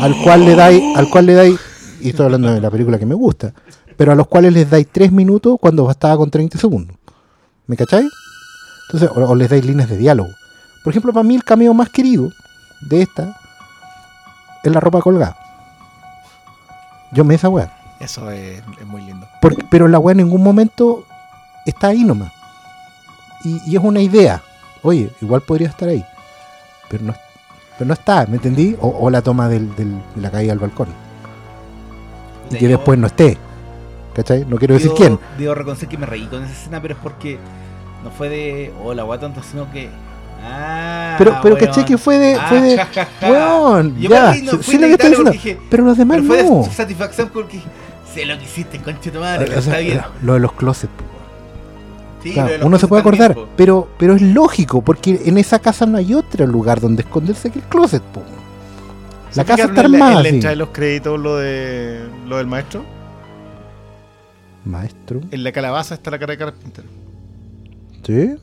[0.00, 1.60] Al cual le dais, al cual le dais,
[2.00, 3.52] y estoy hablando de la película que me gusta,
[3.96, 6.96] pero a los cuales les dais 3 minutos cuando bastaba con 30 segundos.
[7.66, 8.10] ¿Me cacháis?
[8.86, 10.30] Entonces, o, les dais líneas de diálogo.
[10.82, 12.30] Por ejemplo, para mí el cameo más querido
[12.80, 13.36] de esta
[14.64, 15.36] es la ropa colgada.
[17.12, 17.81] Yo me esa weá.
[18.02, 19.26] Eso es, es muy lindo.
[19.40, 21.04] Porque- pero la weá en ningún momento
[21.64, 22.32] está ahí nomás.
[23.44, 24.42] Y, y es una idea.
[24.82, 26.04] Oye, igual podría estar ahí.
[26.88, 27.14] Pero no,
[27.78, 28.76] pero no está, ¿me entendí?
[28.80, 30.88] O, o la toma del- del- de la caída al balcón.
[32.50, 33.38] Y que Yo- después no esté.
[34.14, 34.44] ¿Cachai?
[34.46, 35.18] No quiero decir quién.
[35.38, 37.38] Debo reconocer que me reí con esa escena, pero es porque
[38.04, 39.88] no fue de, oh, la guay tonta, sino que.
[40.44, 41.66] Ah, Pero, pero weón.
[41.66, 42.34] caché que fue de.
[42.34, 43.30] Ah, Fue de ja, ja, ja.
[43.30, 44.26] weón, Yo ya.
[44.26, 46.62] no, sí- lo que porque Pero los demás Pero fue no.
[46.64, 47.68] de satisfacción porque dije,
[48.14, 50.00] sé lo que hiciste, conche tu madre, pero O sea, está bien.
[50.22, 50.92] Lo de los closets.
[52.22, 55.38] Sí, Claro, lo de los uno se puede acordar, pero, pero es lógico, porque en
[55.38, 58.02] esa casa no hay otro lugar donde esconderse que el closet.
[58.02, 58.22] po.
[59.34, 60.16] La ¿Se casa está en la- armada.
[60.18, 62.84] En la entrada de los créditos, lo, de, lo del maestro.
[64.64, 65.20] Maestro.
[65.30, 66.84] En la calabaza está la cara de Carpenter.
[68.06, 68.34] ¿Sí?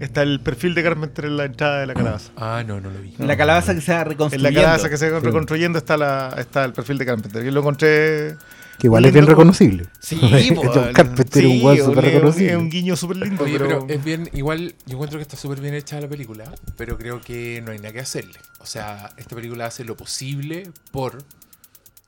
[0.00, 2.32] Está el perfil de Carpenter en la entrada de la calabaza.
[2.36, 3.14] Ah, no, no lo vi.
[3.18, 4.60] En la calabaza que se va En la reconstruyendo.
[4.60, 7.44] calabaza que se va reconstruyendo está, la, está el perfil de Carpenter.
[7.44, 8.36] Yo lo encontré.
[8.78, 9.84] Que igual es bien lindo- reconocible.
[10.00, 10.18] Sí,
[10.56, 12.56] John Carpenter es un weón súper Es reconocible.
[12.56, 13.44] un guiño súper lindo.
[13.44, 16.44] Oye, pero, pero es bien, igual yo encuentro que está súper bien hecha la película,
[16.78, 18.38] pero creo que no hay nada que hacerle.
[18.60, 21.18] O sea, esta película hace lo posible por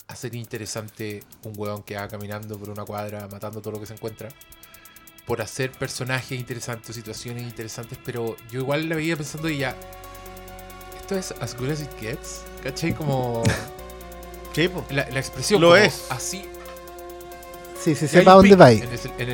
[0.09, 3.93] hacer interesante un huevón que va caminando por una cuadra matando todo lo que se
[3.93, 4.31] encuentra.
[5.27, 9.77] Por hacer personajes interesantes, situaciones interesantes, pero yo igual la veía pensando y ya.
[11.01, 12.43] Esto es as good as it gets.
[12.63, 12.93] ¿Cachai?
[12.95, 13.43] Como
[14.55, 15.61] Sí, la, la expresión.
[15.61, 16.07] Lo como es.
[16.11, 16.45] Así.
[17.83, 18.71] Sí, hay sepa dónde va.
[18.73, 19.29] En el, en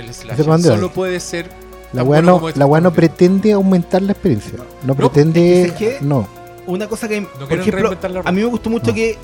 [0.51, 0.59] va.
[0.59, 1.51] Solo puede ser.
[1.92, 4.59] La weá bueno no, la weá no pretende aumentar la experiencia.
[4.85, 5.62] No, pretende.
[5.62, 6.29] es que- No.
[6.66, 8.94] Una cosa que, No por ejemplo, reinventar la a mí me gustó mucho No.
[8.94, 9.16] que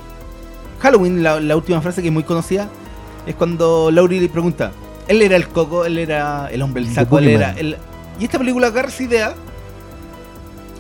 [0.81, 2.71] Halloween, la, la última frase que es muy conocida,
[3.27, 4.73] es cuando Laurie le pregunta,
[5.09, 7.77] él era el coco, él era el hombre del saco, él era el...
[8.19, 9.35] Y esta película agarra esa idea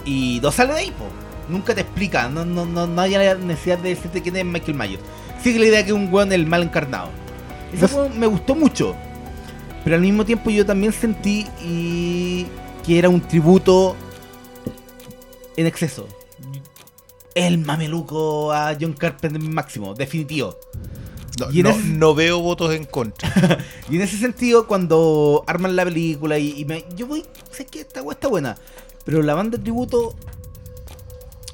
[0.04, 1.06] y no sale de ahí, po.
[1.48, 5.02] Nunca te explica, no, no, no, no hay necesidad de decirte quién es Michael Myers.
[5.42, 7.10] Sigue la idea que es un weón el mal encarnado.
[7.72, 8.94] Eso me gustó mucho.
[9.82, 12.46] Pero al mismo tiempo yo también sentí y
[12.86, 13.94] que era un tributo
[15.56, 16.08] en exceso.
[17.34, 20.56] El mameluco a John Carpenter máximo, definitivo.
[21.38, 23.28] No, Y en no- ese- no veo votos en contra.
[23.90, 27.80] Y en ese sentido, cuando arman la película y, y me, yo voy, sé que
[27.80, 28.56] esta weá está buena,
[29.04, 30.14] pero la banda de tributo,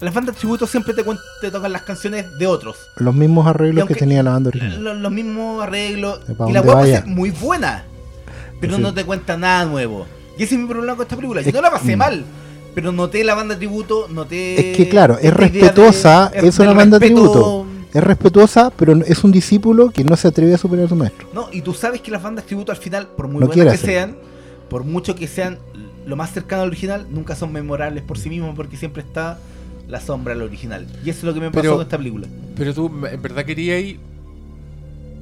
[0.00, 1.04] las bandas de tributo siempre te,
[1.40, 2.76] te tocan las canciones de otros.
[2.96, 4.82] Los mismos arreglos que tenía la banda original.
[4.82, 6.20] Lo- Los, mismos arreglos.
[6.48, 7.84] Y la weá ser muy buena,
[8.60, 8.82] pero Sí.
[8.82, 10.06] no te cuenta nada nuevo.
[10.38, 11.42] Y ese es mi problema con esta película.
[11.42, 11.98] Yo no la pasé Mm.
[11.98, 12.24] mal.
[12.74, 14.70] Pero noté la banda de tributo, noté.
[14.70, 17.66] Es que, claro, es idea de- respetuosa, es una banda de tributo.
[17.92, 21.28] Es respetuosa, pero es un discípulo que no se atreve a superar a su maestro.
[21.34, 23.86] No, y tú sabes que las bandas tributo al final, por muy No buenas que
[23.86, 24.16] sean,
[24.68, 25.58] por mucho que sean
[26.06, 29.38] lo más cercano al original, nunca son memorables por sí mismos porque siempre está
[29.88, 30.86] la sombra al original.
[31.04, 32.28] Y eso es lo que me pasó Pero- con esta película.
[32.56, 33.98] Pero tú, en verdad querías ir.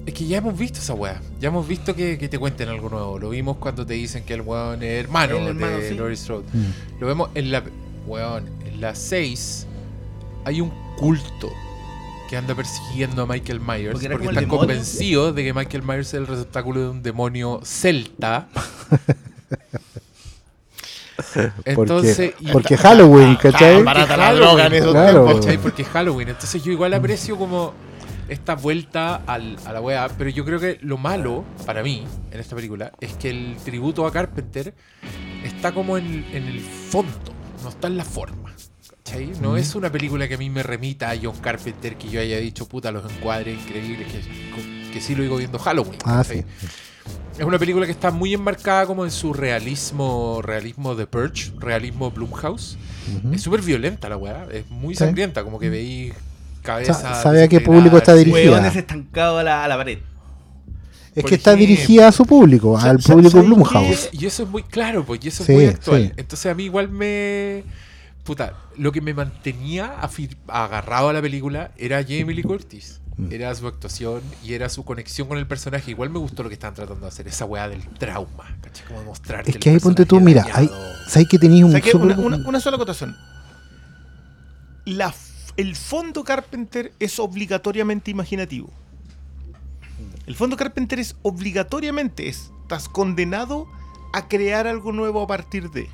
[0.05, 1.21] Es que ya hemos visto esa weá.
[1.41, 3.19] Ya hemos visto que, que te cuenten algo nuevo.
[3.19, 5.95] Lo vimos cuando te dicen que el weón es hermano, El hermano, de sí.
[5.97, 6.45] Laurie Strode.
[6.53, 7.01] Mm.
[7.01, 7.63] Lo vemos en la.
[8.07, 9.67] Weón, en la 6
[10.47, 11.51] hay un culto
[12.29, 16.15] que anda persiguiendo a Michael Myers Porque porque, están convencidos de que Michael Myers es
[16.15, 18.49] el receptáculo de un demonio celta.
[21.65, 23.83] Entonces, y- Porque Halloween, ¿cachai?
[23.83, 25.25] barata la Halloween, droga en esos Claro.
[25.25, 25.35] tiempos.
[25.45, 25.59] ¿cachai?
[25.59, 26.29] Porque es Halloween.
[26.29, 27.73] Entonces yo igual aprecio como
[28.29, 30.09] esta vuelta al- a la weá.
[30.17, 34.07] Pero yo creo que lo malo para mí en esta película es que el tributo
[34.07, 34.75] a Carpenter
[35.43, 37.13] está como en, en el fondo,
[37.65, 38.38] no está en la forma.
[39.09, 39.33] ¿Cachai?
[39.41, 42.39] No es una película que a mí me remita a John Carpenter que yo haya
[42.39, 45.99] dicho, puta, los encuadres increíbles, que, que sí lo digo viendo Halloween.
[46.05, 46.45] Ah, sí.
[47.39, 52.11] Es una película que está muy enmarcada como en su realismo, realismo de Purge, realismo
[52.11, 52.77] Blumhouse.
[53.33, 54.99] Es súper violenta la weá, es muy Sí.
[54.99, 56.13] sangrienta, como que veis
[56.63, 56.95] cabeza.
[56.95, 58.53] Sa- sabe a qué público está dirigida.
[58.53, 59.99] Hueones estancados a la, a la pared.
[61.15, 61.69] Es Por que está ejemplo.
[61.69, 64.09] dirigida a su público, al público ¿sabes Blumhouse.
[64.13, 66.03] Y eso es muy claro, pues, y eso Sí, es muy actual.
[66.07, 66.13] sí.
[66.17, 67.65] Entonces a mí igual me...
[68.25, 69.97] Puta, lo que me mantenía
[70.49, 73.01] agarrado a la película era Jamie Lee Curtis.
[73.17, 73.33] Mm.
[73.33, 75.91] Era su actuación y era su conexión con el personaje.
[75.91, 78.57] Igual me gustó lo que estaban tratando de hacer, esa weá del trauma.
[78.61, 78.87] ¿cachai?
[78.87, 80.71] Como mostrarte Es el que ahí ponte tú, mira, hay.
[81.09, 83.17] ¿sabes que tenías un Una, una- una sola acotación.
[84.85, 85.13] La
[85.57, 88.71] el fondo Carpenter es obligatoriamente imaginativo.
[90.27, 93.67] El fondo Carpenter es obligatoriamente, estás condenado
[94.13, 95.89] a crear algo nuevo a partir de.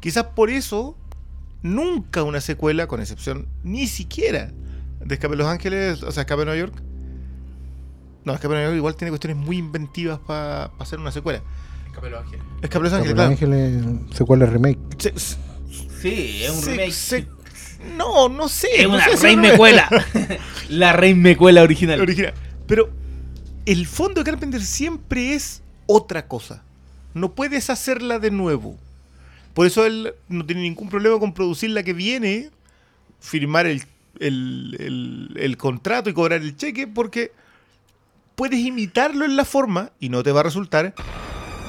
[0.00, 0.96] Quizás por eso,
[1.62, 4.50] nunca una secuela, con excepción ni siquiera
[5.04, 6.82] de Escape de Los Ángeles, o sea, Escape de Nueva York.
[8.24, 11.42] No, Escape de Nueva York igual tiene cuestiones muy inventivas para hacer una secuela.
[11.86, 12.44] Escape de los Ángeles.
[12.62, 13.30] Escape de Los Ángeles, claro.
[13.30, 13.84] Ángeles
[14.16, 14.78] secuela remake.
[14.98, 15.14] Se-
[16.00, 16.92] Sí, es un se- remake.
[16.92, 17.26] se-
[17.96, 18.68] no, no sé.
[18.82, 19.88] es no una sé si rey un mecuela.
[20.68, 22.00] La rey mecuela original.
[22.00, 22.34] original.
[22.66, 22.90] Pero
[23.66, 26.62] el fondo de Carpenter siempre es otra cosa.
[27.14, 28.76] No puedes hacerla de nuevo.
[29.54, 32.50] Por eso él no tiene ningún problema con producir la que viene,
[33.20, 33.82] firmar el,
[34.20, 37.32] el- el- el contrato y cobrar el cheque, porque
[38.36, 40.94] puedes imitarlo en la forma y no te va a resultar.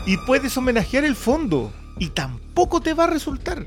[0.05, 3.65] Y puedes homenajear el fondo y tampoco te va a resultar.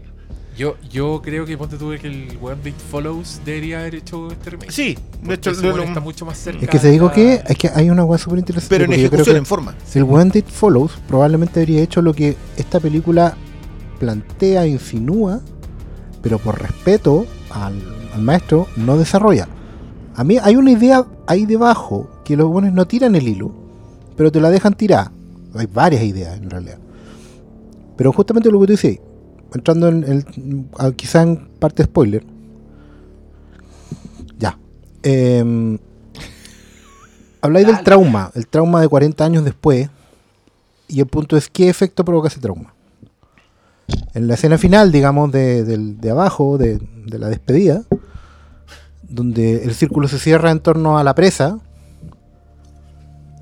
[0.56, 4.30] Yo, yo creo que ponte tú que el weón de It Follows debería haber hecho
[4.30, 4.70] este remake.
[4.70, 6.60] Sí, de hecho, lo- lo- está mucho más cerca.
[6.62, 8.68] Es que te digo a- que, es que hay una cosa súper interesante.
[8.74, 9.74] pero en porque yo creo ejecución, que en forma.
[9.86, 13.34] Si el One Date Follows probablemente habría hecho lo que esta película
[14.02, 15.40] plantea, insinúa,
[16.22, 17.74] pero por respeto al,
[18.12, 19.46] al maestro no desarrolla.
[20.16, 23.52] A mí hay una idea ahí debajo que los buenos no tiran el hilo,
[24.16, 25.12] pero te la dejan tirar.
[25.54, 26.78] Hay varias ideas en realidad.
[27.96, 28.98] Pero justamente lo que tú dices,
[29.54, 32.24] entrando en el, quizá en parte spoiler.
[34.36, 34.58] Ya.
[35.04, 35.78] Em,
[37.40, 39.88] habláis del trauma, el trauma de 40 años después.
[40.88, 42.74] Y el punto es, ¿qué efecto provoca ese trauma?
[44.14, 47.82] En la escena final, digamos, de, abajo, de, de la despedida,
[49.02, 51.58] donde el círculo se cierra en torno a la presa,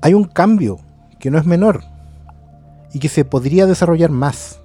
[0.01, 0.79] hay un cambio
[1.19, 1.81] que no es menor
[2.93, 4.59] y que se podría desarrollar más.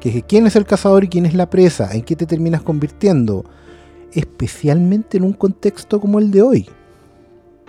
[0.00, 2.62] Que es quién es el cazador y quién es la presa, en qué te terminas
[2.62, 3.44] convirtiendo,
[4.12, 6.68] especialmente en un contexto como el de hoy.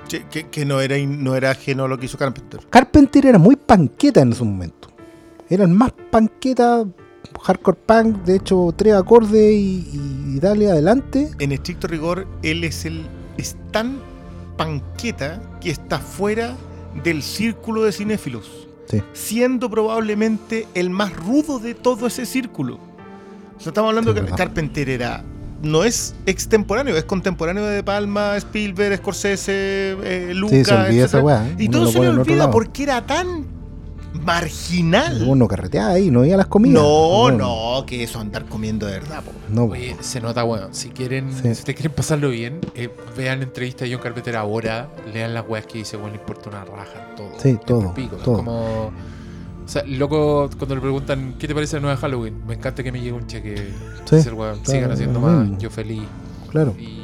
[0.09, 2.59] Que, que- que no, era, no era ajeno a lo que hizo Carpenter.
[2.69, 4.89] Carpenter era muy panqueta en su momento.
[5.49, 6.85] Eran más panqueta,
[7.43, 9.87] hardcore punk, de hecho, tres acordes y,
[10.35, 11.31] y dale adelante.
[11.39, 13.05] En estricto rigor, él es el
[13.37, 13.99] es tan
[14.57, 16.55] panqueta que está fuera
[17.03, 18.67] del círculo de cinéfilos.
[18.87, 19.01] Sí.
[19.13, 22.75] Siendo probablemente el más rudo de todo ese círculo.
[22.75, 24.31] O sea, estamos hablando Sí, que.
[24.31, 25.23] Carpenter era.
[25.63, 30.57] No es extemporáneo, es contemporáneo de Palma, Spielberg, Scorsese, eh, Lucas.
[30.59, 31.23] Sí, se olvida esa etcétera.
[31.23, 31.47] weá.
[31.47, 31.55] ¿eh?
[31.57, 33.45] Y todo lo se le olvida porque era tan
[34.25, 35.23] marginal.
[35.27, 36.81] Uno carreteaba ahí, no iba a las comidas.
[36.81, 39.23] No, no, que eso andar comiendo de verdad.
[39.23, 39.31] po.
[39.49, 41.41] No, Oye, se nota, bueno, si quieren, Sí.
[41.43, 45.47] si ustedes quieren pasarlo bien, eh, vean la entrevista de John Carpenter ahora, lean las
[45.47, 47.29] weas que dice, bueno, le importa una raja, todo.
[47.37, 48.37] Sí, todo, pico, todo.
[48.37, 52.45] Como, o sea, loco, cuando le preguntan, ¿qué te parece la nueva Halloween?
[52.45, 53.55] Me encanta que me llegue un cheque.
[54.05, 55.57] Sí, Dice el weón, claro, sigan haciendo más, mismo.
[55.59, 56.03] yo feliz.
[56.49, 56.75] claro.
[56.79, 57.03] Y...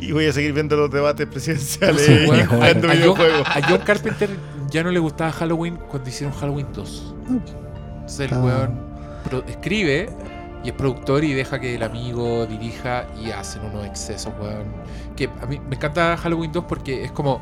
[0.00, 3.46] Y voy a seguir viendo los debates presidenciales Sí, y jugando a John, videojuegos.
[3.46, 4.30] a- a John Carpenter
[4.72, 7.14] ya no le gustaba Halloween cuando hicieron Halloween 2.
[7.28, 8.80] Entonces el weón
[9.46, 10.08] escribe
[10.64, 14.64] y es productor y deja que el amigo dirija y hacen unos excesos, weón.
[15.14, 17.40] Que a mí me encanta Halloween 2 porque es como.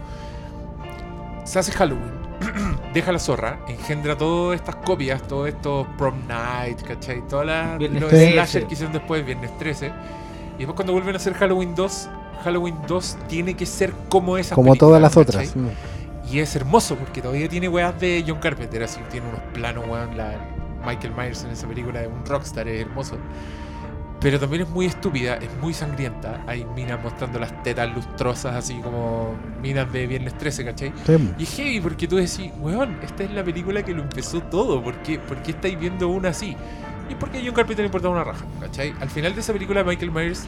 [1.45, 2.12] Se hace Halloween,
[2.95, 7.27] deja la zorra, engendra todas estas copias, todos estos prom night, ¿cachai?
[7.29, 8.33] Todas las los 13.
[8.33, 9.87] slasher que hicieron después, Viernes 13.
[9.87, 12.09] Y después cuando vuelven a hacer Halloween 2,
[12.45, 15.55] Halloween 2 tiene que ser como esas Como todas las otras.
[16.31, 20.16] Y es hermoso porque todavía tiene weas de John Carpenter, así tiene unos planos, weón.
[20.16, 20.38] La,
[20.85, 23.19] Michael Myers en esa película de un rockstar es hermoso.
[24.21, 26.45] Pero también es muy estúpida, es muy sangrienta.
[26.47, 30.93] Hay minas mostrando las tetas lustrosas, así como minas de Viernes 13, ¿cachai?
[31.07, 31.33] Sí.
[31.38, 34.83] Y es heavy porque tú decís, weón, esta es la película que lo empezó todo.
[34.83, 36.55] ¿Por qué, por qué estáis viendo una así?
[37.09, 38.93] Y porque a John Carpenter le importaba una raja, ¿cachai?
[39.01, 40.47] Al final de esa película, Michael Myers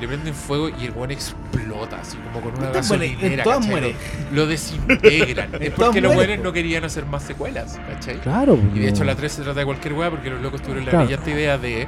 [0.00, 3.58] le prenden fuego y el weón explota, así como con una gasolinera.
[3.60, 3.94] mueren.
[4.32, 5.50] Lo, desintegran.
[5.60, 8.18] es porque los weones no querían hacer más secuelas, ¿cachai?
[8.20, 8.58] Claro.
[8.74, 10.90] Y de hecho la 3 se trata de cualquier weá porque los locos tuvieron la
[10.90, 11.04] Claro.
[11.06, 11.86] brillante idea de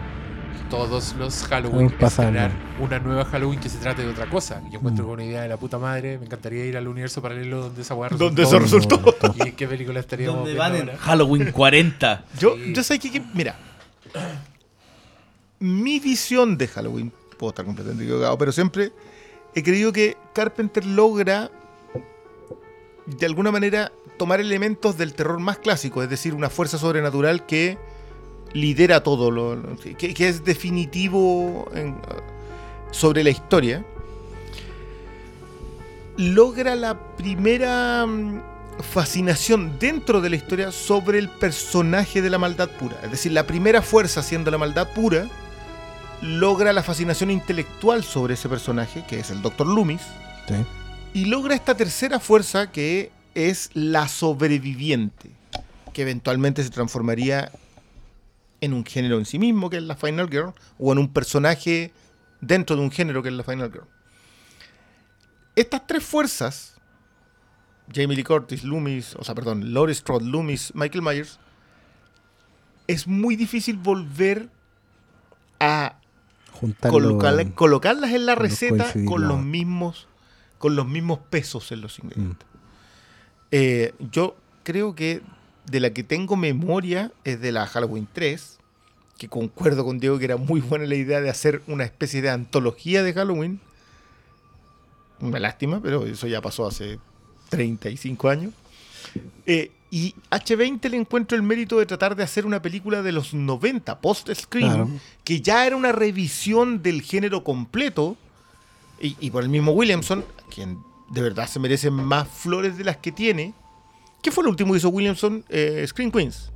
[0.71, 4.63] todos los Halloween estrenar una nueva Halloween que se trate de otra cosa.
[4.69, 5.07] Y yo encuentro Mm.
[5.09, 7.95] con una idea de la puta madre, me encantaría ir al universo paralelo donde esa
[7.95, 8.67] weá Donde resultó.
[8.67, 9.35] eso resultó.
[9.37, 10.97] ¿Y en qué película estaríamos Donde viendo van en?
[10.97, 12.25] Halloween 40.
[12.41, 12.73] Yo, Sí.
[12.75, 13.55] yo sé que, que- mira,
[15.61, 18.93] mi visión de Halloween, puedo estar completamente equivocado, pero siempre
[19.53, 21.51] he creído que Carpenter logra
[23.05, 27.79] de alguna manera tomar elementos del terror más clásico, es decir, una fuerza sobrenatural que
[28.53, 31.69] lidera todo, lo, que, es definitivo
[32.93, 33.85] sobre la historia,
[36.17, 38.41] logra la primera mm,
[38.83, 43.01] fascinación dentro de la historia sobre el personaje de la maldad pura.
[43.03, 45.29] Es decir, la primera fuerza siendo la maldad pura,
[46.23, 49.67] logra la fascinación intelectual sobre ese personaje, que es el Dr.
[49.67, 50.03] Loomis,
[50.49, 50.55] Sí.
[51.15, 55.31] y logra esta tercera fuerza que es la sobreviviente,
[55.93, 57.51] que eventualmente se transformaría
[58.61, 61.93] en un género en sí mismo, que es la Final Girl, o en un personaje
[62.41, 63.87] dentro de un género, que es la Final Girl.
[65.57, 66.75] Estas tres fuerzas,
[67.93, 71.39] Jamie Lee Curtis, Loomis, o sea, perdón, Laurie Strode, Loomis, Michael Myers,
[72.87, 74.49] es muy difícil volver
[75.61, 75.97] a
[77.55, 80.07] Colocarlas en la receta con los mismos
[80.59, 82.03] con los mismos pesos en los Mm.
[82.07, 82.47] ingredientes.
[83.51, 85.21] Eh, yo creo que
[85.67, 88.59] de la que tengo memoria es de la Halloween 3,
[89.19, 92.31] que concuerdo con Diego que era muy buena la idea de hacer una especie de
[92.31, 93.61] antología de Halloween.
[95.21, 96.99] Una lástima, pero eso ya pasó hace
[97.51, 98.53] 35 años.
[99.47, 103.35] Eh, y H20 le encuentro el mérito de tratar de hacer una película de los
[103.35, 104.89] 90, post-Scream, Claro.
[105.23, 108.17] que ya era una revisión del género completo,
[109.01, 110.79] y, y por el mismo Williamson, quien
[111.11, 113.53] de verdad se merece más flores de las que tiene.
[114.23, 115.45] ¿Qué fue lo último que hizo Williamson?
[115.51, 116.51] Eh, Scream Queens.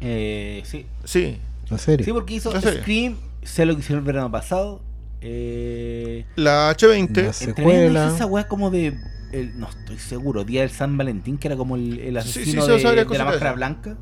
[0.00, 0.86] Eh, sí.
[1.04, 1.38] Sí.
[1.70, 2.04] La serie.
[2.04, 2.52] Sí, porque hizo.
[2.60, 4.80] Scream, sé lo que hicieron el verano pasado.
[5.20, 7.22] Eh, La H20.
[7.26, 8.14] Las entre medio hizo secuelas.
[8.14, 8.98] esa weá como de.
[9.32, 12.40] El- no estoy seguro, Día del San Valentín, que era como el, el Sí, sí,
[12.40, 13.96] asesino sí, de, la máscara blanca.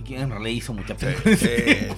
[0.00, 1.38] Y que en realidad hizo muchas Sí, películas.
[1.38, 1.48] sí,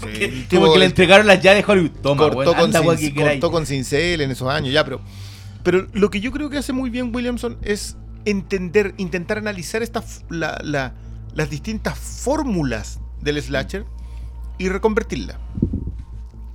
[0.00, 0.30] Porque sí.
[0.30, 1.90] como Tipo, que le entregaron las llaves de Hollywood.
[2.02, 5.00] Toma, cortó, con anda, que cortó con cincel en esos años, ya, pero.
[5.62, 9.98] Pero lo que yo creo que hace muy bien Williamson es entender, intentar analizar esta,
[10.00, 10.94] f- la- la-
[11.34, 13.84] las distintas fórmulas del slasher
[14.58, 15.38] y reconvertirla.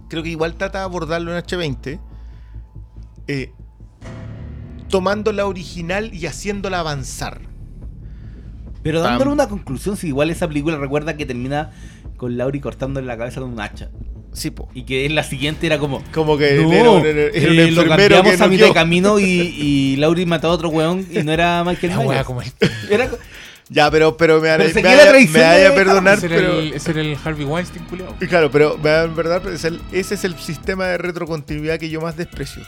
[0.09, 1.99] Creo que igual trata de abordarlo en H20,
[3.27, 3.53] eh,
[4.91, 7.41] tomando la original y haciéndola avanzar.
[8.83, 9.33] Pero dándole Pam.
[9.33, 11.71] una conclusión, si igual esa película recuerda que termina
[12.17, 13.89] con Lauri cortándole la cabeza con un hacha.
[14.33, 14.69] Sí, po.
[14.73, 16.01] Y que en la siguiente era como.
[16.13, 18.65] Como que No, era, un- era- era un eh, lo enfermero cambiamos que a mitad
[18.67, 22.23] de camino y, y Lauri mató a otro weón y no era Michael Myers.
[22.23, 22.53] como es.
[22.89, 23.09] Era,
[23.69, 26.59] Ya, pero, pero me, Pero me, me perdonar, Ese era, pero...
[26.59, 28.15] el, ese era el Harvey Weinstein culiao.
[28.19, 31.89] Y Claro, pero me- en verdad es el- ese es el sistema de retrocontinuidad que
[31.89, 32.63] yo más desprecio.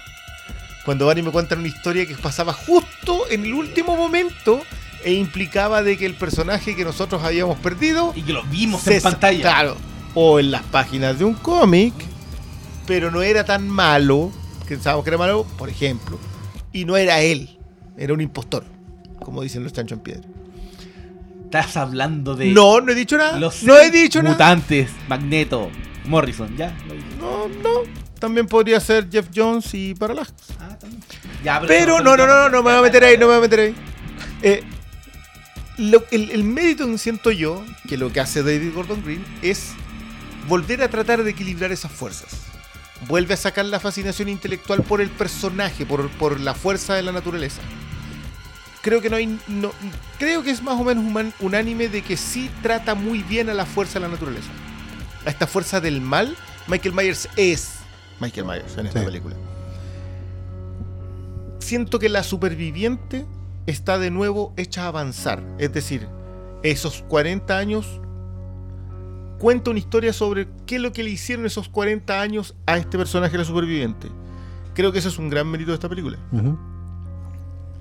[0.86, 4.62] Cuando van y me cuentan una historia que pasaba justo en el último momento
[5.04, 8.98] e implicaba de que el personaje que nosotros habíamos perdido y que lo vimos se-
[8.98, 9.42] en pantalla.
[9.42, 9.78] Claro,
[10.14, 11.94] o en las páginas de un cómic,
[12.86, 14.32] pero no era tan malo,
[14.68, 16.20] que pensábamos que era malo, por ejemplo,
[16.74, 17.58] y no era él,
[17.98, 18.66] era un impostor,
[19.24, 20.28] como dicen los chanchos en piedra.
[21.46, 23.38] Estás hablando de No, no he dicho nada.
[23.40, 24.34] los no he dicho nada.
[24.36, 25.70] mutantes, Magneto,
[26.06, 26.76] Morrison, ya.
[27.20, 27.82] No, no.
[28.24, 30.32] También podría ser Jeff Jones y Parallax.
[30.58, 31.04] Ah, también.
[31.44, 33.34] Ya, Pero eso no, no, no, no, no me voy a meter ahí, no me
[33.34, 33.76] voy a meter ahí.
[34.42, 34.64] Eh,
[35.78, 39.72] lo- el, el mérito, siento yo, que lo que hace David Gordon Green es
[40.48, 42.30] volver a tratar de equilibrar esas fuerzas.
[43.10, 47.12] Vuelve a sacar la fascinación intelectual por el personaje, por, por la fuerza de la
[47.12, 47.60] naturaleza.
[48.84, 49.38] Creo que no hay.
[49.50, 49.74] No,
[50.18, 53.54] creo que es más o menos human- unánime de que sí trata muy bien a
[53.54, 54.48] la fuerza de la naturaleza.
[55.26, 57.80] A esta fuerza del mal, Michael Myers es
[58.24, 59.06] Michael Myers en esta Sí.
[59.06, 59.36] película.
[61.60, 63.26] Siento que la superviviente
[63.68, 65.42] está de nuevo hecha a avanzar.
[65.58, 66.08] Es decir,
[66.62, 68.00] esos 40 años
[69.40, 72.98] cuenta una historia sobre qué es lo que le hicieron esos 40 años a este
[72.98, 74.10] personaje, la superviviente.
[74.74, 76.18] Creo que ese es un gran mérito de esta película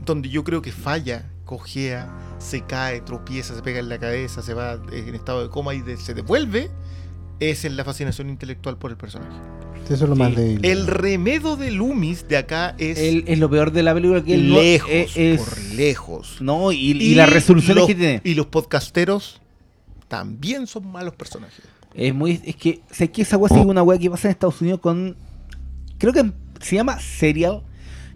[0.05, 4.53] donde yo creo que falla, cojea, se cae, tropieza, se pega en la cabeza, se
[4.53, 6.71] va en estado de coma y de- se devuelve,
[7.39, 9.37] es en la fascinación intelectual por el personaje.
[9.91, 10.19] Eso es lo Sí.
[10.23, 10.65] más débil.
[10.65, 14.53] El remedo de Loomis de acá es es lo peor de la película que él
[14.53, 16.37] lejos, eh, es- por lejos.
[16.41, 18.21] No, y, y las resoluciones los- que tiene.
[18.25, 19.41] Y los podcasteros
[20.09, 21.63] también son malos personajes.
[21.95, 22.41] Es muy.
[22.45, 22.81] Es que.
[22.91, 25.17] Sé que esa weá sigue una weá que pasa en Estados Unidos con.
[25.99, 27.63] Creo que se llama Serial.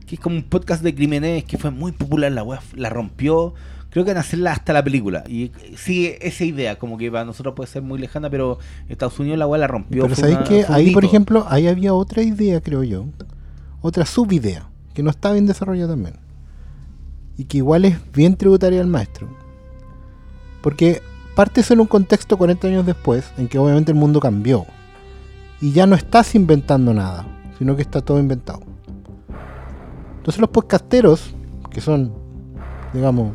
[0.06, 2.30] Que es como un podcast de crímenes que fue muy popular.
[2.32, 3.54] La weá la rompió.
[3.96, 5.24] Creo que en hacerla hasta la película.
[5.26, 6.78] Y sigue esa idea.
[6.78, 8.28] Como que para nosotros puede ser muy lejana.
[8.28, 8.58] Pero
[8.90, 10.02] Estados Unidos la weá la rompió.
[10.02, 13.06] Pero sabéis que ahí, por ejemplo, ahí había otra idea, creo yo.
[13.80, 16.16] Otra subidea, que no está bien desarrollada también.
[17.38, 19.30] Y que igual es bien tributaria al maestro.
[20.60, 21.00] Porque
[21.34, 24.66] partes en un contexto 40 años después, en que obviamente el mundo cambió.
[25.62, 27.26] Y ya no estás inventando nada,
[27.56, 28.60] sino que está todo inventado.
[30.18, 31.34] Entonces los podcasteros,
[31.70, 32.12] que son,
[32.92, 33.32] digamos,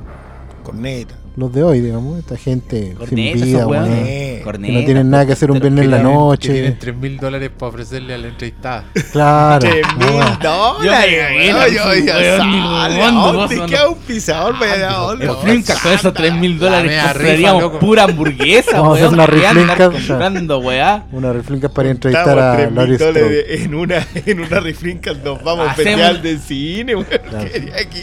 [0.62, 1.21] Corneta.
[1.38, 3.88] Los de hoy, digamos, esta gente sin Corneta, vida, esos weón.
[3.90, 6.52] Eh, Corneta, que no tienen nada que hacer un viernes en la Que noche.
[6.54, 8.84] tienen 3 mil dólares para ofrecerle a la entrevistada.
[9.14, 9.60] Claro.
[9.60, 10.40] ¡Tres mil weón.
[10.42, 11.30] dólares!
[11.32, 13.90] Yo me yo- yo- ni sale, cagando, ¿a dónde no, queda no.
[13.92, 14.60] un pisador?
[14.60, 15.26] Vaya, ¿a dónde?
[15.26, 20.54] El Flimcast con esos 3 mil dólares compraríamos pura hamburguesa, Vamos a hacer una ¿Qué
[20.62, 21.06] weá?
[21.14, 25.70] Una reflinca para entrevistar a 3 mil dólares en una, en una reflinca, nos vamos
[25.70, 27.08] a festival de cine, weón.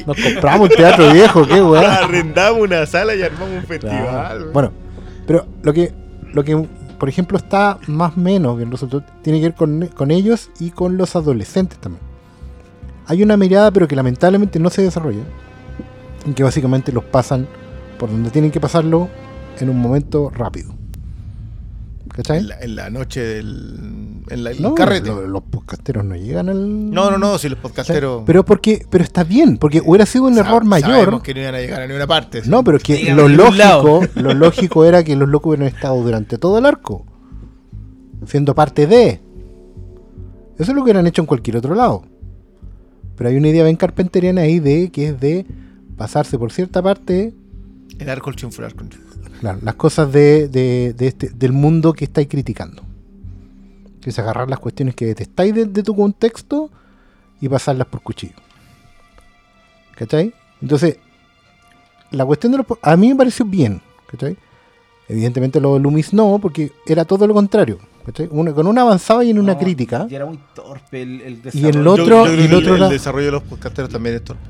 [0.07, 1.85] Nos compramos un teatro viejo, qué weón.
[1.85, 4.09] Arrendamos una sala y armamos un festival.
[4.09, 4.53] Claro.
[4.53, 4.73] Bueno,
[5.27, 5.93] pero lo que,
[6.33, 6.69] lo que,
[6.99, 10.71] por ejemplo, está más o menos bien resuelto tiene que ver con, con ellos y
[10.71, 12.03] con los adolescentes también.
[13.07, 15.23] Hay una mirada, pero que lamentablemente no se desarrolla,
[16.27, 17.47] en que básicamente los pasan
[17.99, 19.09] por donde tienen que pasarlo
[19.59, 20.75] en un momento rápido.
[22.15, 22.39] ¿Cachai?
[22.39, 25.09] En la, en la noche del en la- el No, carrete.
[25.09, 26.91] lo- los podcasteros no llegan al.
[26.91, 28.23] No, no, no, si los podcasteros.
[28.27, 30.91] Pero porque, pero está bien, porque hubiera sido un sab- error mayor.
[30.91, 32.43] Sabemos que no iban a llegar a ninguna parte.
[32.47, 36.39] No, pero es que lo lógico, lo lógico era que los locos hubieran estado durante
[36.39, 37.05] todo el arco.
[38.27, 39.21] Siendo parte de.
[40.59, 42.03] Eso es lo que hubieran hecho en cualquier otro lado.
[43.17, 45.47] Pero hay una idea bien carpenteriana ahí de que es de
[45.97, 47.33] pasarse por cierta parte
[47.99, 48.83] El arco, el triunfo, el arco.
[48.85, 49.09] el triunfo.
[49.41, 52.83] claro, las cosas de, de- de este, del mundo que estáis criticando.
[54.09, 56.71] Que es agarrar las cuestiones que detestáis de, de tu contexto
[57.43, 58.37] y pasarlas por cuchillo.
[59.97, 60.33] ¿Cachai?
[60.63, 60.97] Entonces,
[62.13, 62.67] la cuestión de los...
[62.81, 63.83] A mí me pareció bien.
[64.11, 64.35] ¿Cachai?
[65.11, 67.79] Evidentemente lo de Loomis no, porque era todo lo contrario.
[68.07, 68.29] ¿cachai?
[68.31, 70.07] Una- con una avanzaba y en una No, crítica.
[70.09, 71.93] Y era muy torpe el, el Y el desarrollo.
[71.93, 74.43] otro- Yo- yo y el otro el, era- desarrollo de los podcasteros también es torpe.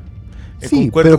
[0.60, 1.16] Eh, Sí, pero-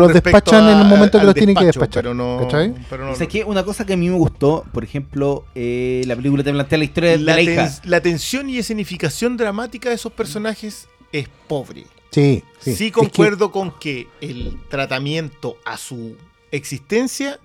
[0.00, 2.74] los despachan en el momento que los tienen que despachar, Pero no, ¿cachai?
[2.90, 6.02] pero no- O sea, que una cosa que a mí me gustó, por ejemplo, eh,
[6.06, 7.70] la película te plantea la historia de la, la, hija.
[7.84, 11.84] la tensión y escenificación dramática de esos personajes es pobre.
[12.10, 12.70] Sí, Sí, sí.
[12.72, 16.16] Es que concuerdo con que el tratamiento a su
[16.50, 17.38] existencia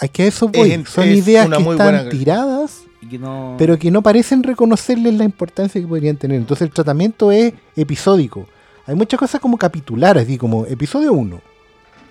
[0.00, 0.82] Es que a eso voy.
[0.86, 3.54] Son es ideas que están buena- tiradas, y que no...
[3.58, 6.38] pero que no parecen reconocerles la importancia que podrían tener.
[6.38, 8.46] Entonces el tratamiento es episódico.
[8.86, 11.40] Hay muchas cosas como capitular, así como episodio 1,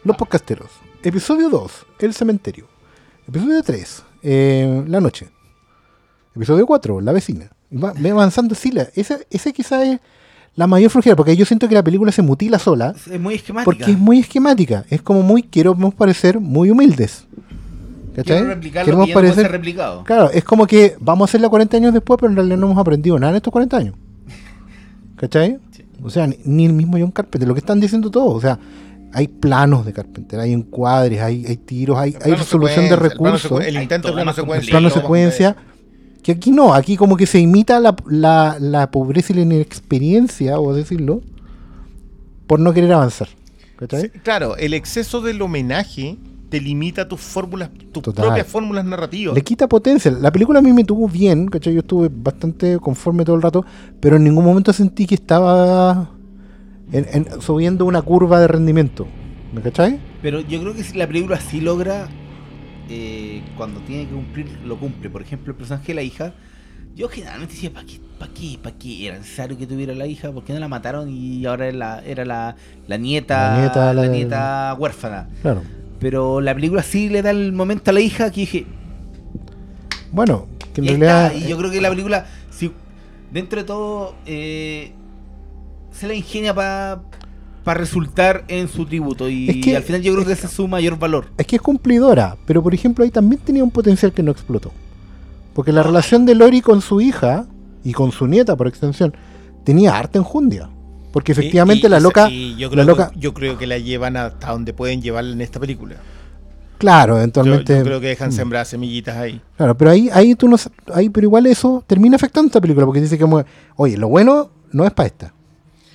[0.03, 0.69] los podcasteros.
[1.01, 2.67] Episodio 2, el cementerio.
[3.27, 4.03] Episodio 3,
[4.87, 5.29] la noche.
[6.35, 7.49] Episodio 4, la vecina.
[7.71, 8.71] Va, va avanzando así.
[8.71, 9.99] La, esa, esa quizá es
[10.55, 12.93] la mayor flojera, porque yo siento que la película se mutila sola.
[13.09, 13.65] es muy esquemática.
[13.65, 14.85] Porque es muy esquemática.
[14.89, 17.25] Es como muy, queremos parecer muy humildes.
[18.15, 18.37] ¿Cachai?
[18.37, 20.03] Quiero replicar lo que ya no replicado.
[20.03, 22.77] Claro, es como que vamos a hacerla 40 años después, pero en realidad no hemos
[22.77, 23.95] aprendido nada en estos 40 años.
[25.17, 25.59] ¿Cachai?
[26.03, 28.35] O sea, ni, el mismo John Carpenter, lo que están diciendo todos.
[28.35, 28.59] O sea,
[29.13, 33.63] hay planos de Carpenter, hay encuadres, hay, hay tiros, hay, hay resolución de el recursos,
[33.63, 34.65] El intento de plano secuencia.
[34.65, 35.55] el plano secuencia.
[36.21, 40.59] Que aquí no, aquí como que se imita la, la, la pobreza y la inexperiencia,
[40.59, 41.21] o decirlo,
[42.47, 43.27] por no querer avanzar.
[44.23, 46.17] Claro, el exceso del homenaje
[46.49, 48.25] te limita tus fórmulas, tus Total.
[48.25, 49.33] propias fórmulas narrativas.
[49.35, 50.11] Le quita potencia.
[50.11, 51.73] La película a mí me tuvo bien, ¿cachai?
[51.73, 53.65] Yo estuve bastante conforme todo el rato,
[53.99, 56.11] pero en ningún momento sentí que estaba
[56.91, 59.07] en- en- subiendo una curva de rendimiento.
[59.53, 59.99] ¿Me cachai?
[60.21, 62.07] Pero yo creo que si la película sí logra,
[62.89, 65.09] eh, cuando tiene que cumplir, lo cumple.
[65.09, 66.33] Por ejemplo, el personaje de la hija,
[66.95, 70.31] yo generalmente decía, ¿para qué, para qué, para qué era necesario que tuviera la hija?
[70.31, 72.55] ¿Por qué no la mataron y ahora era la, era la,
[72.87, 75.27] la nieta, La nieta, la, la- nieta huérfana?
[75.41, 75.61] Claro.
[75.99, 78.65] Pero la película sí le da el momento a la hija que dije,
[80.11, 81.33] Bueno, que en realidad.
[81.35, 82.71] y yo creo que la película, si
[83.31, 84.91] dentro de todo, eh,
[85.91, 87.01] se la ingenia para
[87.65, 89.29] resultar en su tributo.
[89.29, 91.27] Y Es que- al final yo creo que ese es su mayor valor.
[91.37, 94.71] Es que es cumplidora, pero por ejemplo ahí también tenía un potencial que no explotó.
[95.53, 97.45] Porque la relación de Lori con su hija
[97.83, 99.13] y con su nieta, por extensión,
[99.63, 100.69] tenía harta enjundia.
[101.15, 102.29] Porque efectivamente Y- y- la loca.
[102.29, 105.31] y yo, la creo loca que, yo creo que la llevan hasta donde pueden llevarla
[105.31, 105.95] en esta película.
[106.77, 107.77] claro, eventualmente.
[107.77, 108.33] yo creo que dejan Mm.
[108.33, 109.39] sembradas semillitas ahí.
[109.55, 110.57] Claro, pero ahí, ahí tú no
[110.93, 113.25] ahí, pero igual eso termina afectando a esta película, porque dice que
[113.77, 115.33] oye, lo bueno no es para esta.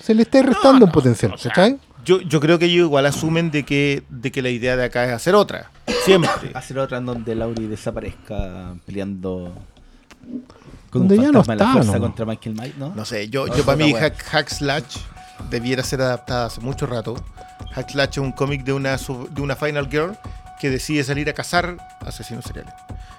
[0.01, 1.77] Se le está restando un potencial, o sea, ¿cachai?
[2.03, 5.05] Yo, yo creo que ellos igual asumen de que, de que la idea de acá
[5.05, 5.71] es hacer otra.
[6.07, 6.31] Siempre.
[6.55, 9.53] Hacer otra en donde Lauri desaparezca peleando
[10.91, 12.01] con Donde un ya no la está, fuerza ¿no?
[12.01, 12.93] contra Michael Myers, ¿no?
[12.95, 13.93] No sé, yo, No, yo para mí.
[13.93, 14.97] Hack, Hack Slash
[15.49, 17.14] debiera ser adaptada hace mucho rato.
[17.72, 20.16] Hack Slash es un cómic de una, de una Final Girl
[20.61, 22.74] que decide salir a cazar asesinos seriales.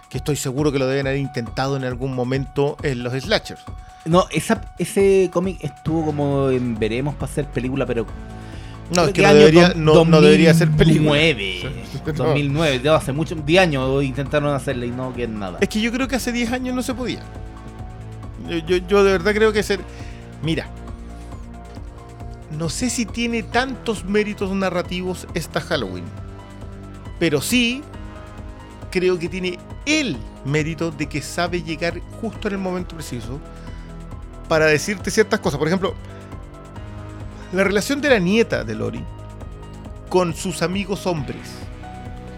[0.09, 3.61] Que estoy seguro que lo deben haber intentado en algún momento en los slashers.
[4.05, 8.05] No, esa, ese cómic estuvo como en veremos para hacer película, pero
[8.95, 11.11] No, es que no debería, no, no debería ser película.
[11.11, 11.85] 2009,
[12.17, 12.23] No.
[12.25, 15.59] 2009, de hace mucho, 10 años intentaron hacerle y no que nada.
[15.61, 17.21] Es que yo creo que hace 10 años no se podía.
[18.47, 19.79] Yo, yo, yo de verdad creo que ser.
[20.41, 20.67] Mira.
[22.57, 26.03] No sé si tiene tantos méritos narrativos esta Halloween.
[27.17, 27.81] Pero sí,
[28.91, 33.39] creo que tiene el mérito de que sabe llegar justo en el momento preciso
[34.49, 35.57] para decirte ciertas cosas.
[35.57, 35.93] Por ejemplo,
[37.53, 39.03] la relación de la nieta de Lori
[40.09, 41.39] con sus amigos hombres.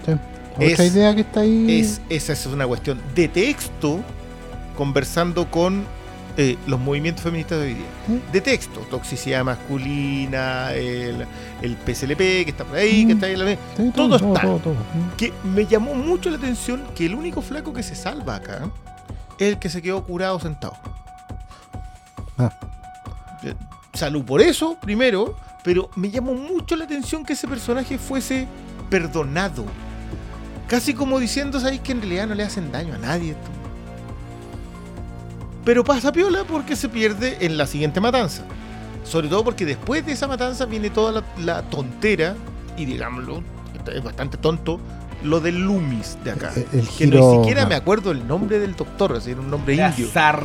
[0.05, 0.13] Sí.
[0.59, 1.79] Es- idea que está ahí.
[1.81, 3.99] Es, esa es una cuestión de texto
[4.75, 5.85] conversando con
[6.35, 7.85] eh, los movimientos feministas de hoy día.
[8.07, 8.19] ¿Sí?
[8.31, 11.27] De texto, toxicidad masculina, el,
[11.61, 13.17] el PSLP que está por ahí, que Mm.
[13.17, 13.33] está ahí.
[13.33, 14.41] en la- Sí, todo está.
[14.41, 14.73] todo, todo.
[14.73, 15.15] Mm.
[15.17, 18.69] Que me llamó mucho la atención que el único flaco que se salva acá
[19.37, 20.73] es el que se quedó curado sentado.
[22.37, 22.51] Ah.
[23.43, 23.53] Eh,
[23.93, 28.47] Salud por eso, primero, pero me llamó mucho la atención que ese personaje fuese
[28.89, 29.65] perdonado.
[30.67, 33.49] Casi como diciendo, ¿sabéis que en realidad no le hacen daño a nadie esto?
[35.65, 38.43] Pero pasa piola porque se pierde en la siguiente matanza.
[39.03, 42.35] Sobre todo porque después de esa matanza viene toda la, la tontera,
[42.77, 43.43] y digámoslo,
[43.93, 44.79] es bastante tonto,
[45.23, 46.51] lo del Loomis de acá.
[46.55, 49.39] El- el que no giro- ni siquiera me acuerdo el nombre del doctor, es decir,
[49.39, 50.07] un nombre Era indio.
[50.07, 50.43] Zar.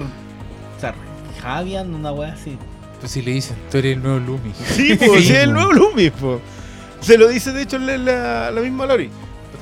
[0.81, 0.95] Zar.
[1.43, 2.57] Javian, una wea así.
[3.01, 4.53] Pues si le dicen, tú eres el nuevo Lumi.
[4.55, 6.41] Sí, pues, sí, Sí, es el nuevo Loomis, po.
[7.01, 9.09] Se lo dice de hecho la, la- la misma Lori.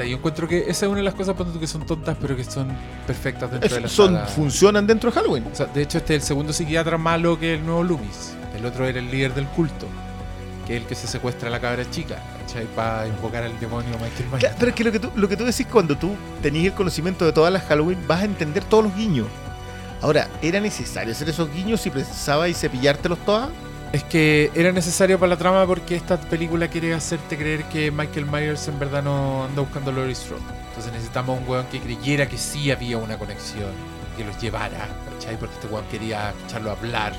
[0.05, 2.69] Yo encuentro que esa es una de las cosas que son tontas, pero que son
[3.07, 4.27] perfectas dentro de la Es- son, saga.
[4.27, 5.45] funcionan dentro de Halloween.
[5.53, 8.35] O sea, de hecho, este es el segundo psiquiatra malo que el nuevo Loomis.
[8.57, 9.87] El otro era el líder del culto,
[10.67, 12.65] que es el que se secuestra a la cabra chica, ¿cachai?
[12.75, 14.39] Para invocar al demonio Michael Myers.
[14.41, 16.73] Claro, pero es que lo que, tú, lo que tú decís cuando tú tenés el
[16.73, 19.27] conocimiento de todas las Halloween, vas a entender todos los guiños.
[20.03, 23.49] Ahora, ¿era necesario hacer esos guiños si pensabas y cepillártelos todas?
[23.97, 28.27] Es que era necesario para la trama porque esta película quiere hacerte creer que Michael
[28.27, 30.43] Myers en verdad no anda buscando a Laurie Strode.
[30.69, 33.71] Entonces necesitamos un weón que creyera que sí había una conexión,
[34.19, 35.39] que los llevara, ¿cachai?
[35.39, 37.15] Porque este weón quería escucharlo hablar.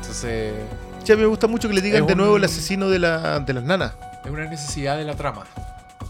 [0.00, 0.54] Entonces
[1.02, 3.00] Sí, a mí me gusta mucho que le digan de un- nuevo el asesino de,
[3.00, 3.92] la, de las nanas.
[4.24, 5.42] es una necesidad de la trama,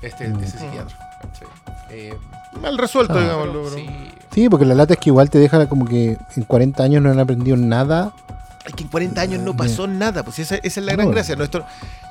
[0.00, 0.44] este, Mm.
[0.44, 0.96] ese psiquiatra.
[1.22, 1.48] ¿cachai?
[1.90, 2.14] Eh,
[2.62, 3.20] Mal resuelto, Ah.
[3.20, 3.64] digámoslo.
[3.64, 6.42] pero pero- sí, Sí, porque la lata es que igual te deja como que en
[6.44, 8.12] 40 años no han aprendido nada.
[8.64, 10.98] Es que en 40 años no pasó nada, pues esa, esa es la No.
[10.98, 11.36] gran gracia.
[11.36, 11.66] Nuestro,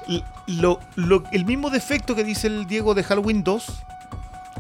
[0.08, 3.66] l- lo- lo- el mismo defecto que dice el Diego de Halloween 2,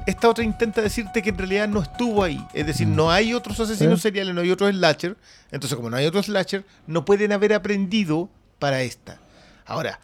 [0.08, 2.44] esta otra intenta decirte que en realidad no estuvo ahí.
[2.54, 2.96] Es decir, Mm.
[2.96, 4.02] no hay otros asesinos ¿Eh?
[4.02, 5.16] seriales, no hay otros slasher.
[5.52, 8.30] Entonces, como no hay otros slasher, no pueden haber aprendido
[8.60, 9.18] para esta.
[9.66, 10.00] Ahora,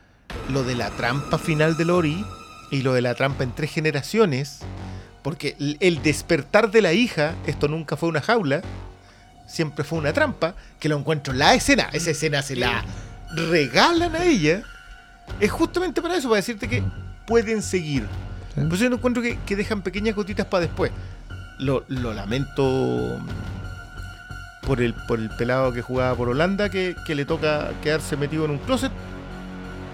[0.49, 2.23] lo de la trampa final de Lori
[2.71, 4.59] y lo de la trampa en tres generaciones,
[5.23, 8.61] porque el despertar de la hija, esto nunca fue una jaula,
[9.49, 12.83] siempre fue una trampa, que lo encuentro en la escena, esa escena se la
[13.33, 14.61] regalan a ella,
[15.39, 16.83] es justamente para eso, para decirte que
[17.25, 18.05] pueden seguir.
[18.55, 18.61] Sí.
[18.67, 20.91] Pues yo no encuentro que, que dejan pequeñas gotitas para después.
[21.59, 23.19] Lo, lo lamento
[24.65, 28.45] por el, por el pelado que jugaba por Holanda, que, que le toca quedarse metido
[28.45, 28.91] en un closet.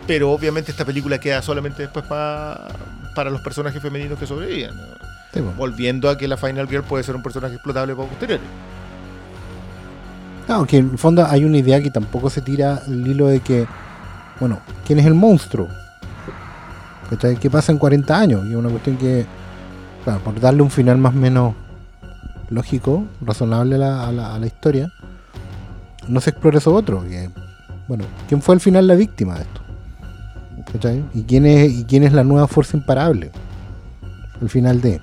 [0.08, 2.68] Pero obviamente esta película queda solamente después pa-
[3.16, 4.28] para los personajes femeninos que
[5.42, 5.52] po.
[5.58, 8.46] Volviendo a que la Final Girl puede ser un personaje explotable para posteriores.
[10.48, 13.40] No, que en el fondo hay una idea que tampoco se tira el hilo de
[13.40, 13.68] que,
[14.40, 15.68] bueno, ¿quién es el monstruo?
[17.10, 17.38] ¿Cachai?
[17.38, 18.46] ¿Qué pasa en 40 años?
[18.46, 19.26] Y es una cuestión que,
[20.04, 21.54] claro, por darle un final más o menos
[22.50, 24.92] lógico, razonable a la, a la- historia,
[26.08, 27.04] no se explora eso otro.
[27.04, 27.30] Que,
[27.88, 29.62] bueno, ¿quién fue al final la víctima de esto?
[30.72, 31.04] ¿Cachai?
[31.16, 33.32] ¿Y quién es, y quién es la nueva fuerza imparable?
[34.42, 35.00] El final de...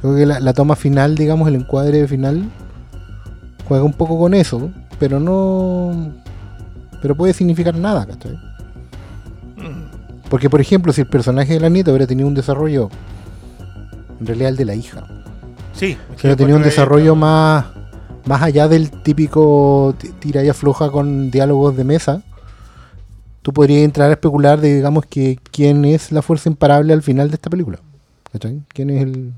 [0.00, 2.42] Creo que la toma final, digamos, el encuadre final,
[3.72, 6.12] juega un poco con eso, pero no.
[7.00, 8.32] Pero puede significar nada, ¿cachai?
[9.56, 10.28] Mm.
[10.28, 12.90] Porque, por ejemplo, si el personaje de la nieta hubiera tenido un desarrollo,
[14.20, 15.04] en realidad el de la hija,
[15.72, 15.96] Sí.
[16.16, 17.64] si hubiera tenido un desarrollo más,
[18.26, 22.22] más allá del típico ti- tira y afloja con diálogos de mesa,
[23.40, 27.30] tú podrías entrar a especular de, digamos, que quién es la fuerza imparable al final
[27.30, 27.78] de esta película.
[28.32, 28.62] ¿Cachai?
[28.68, 29.32] ¿Quién es el,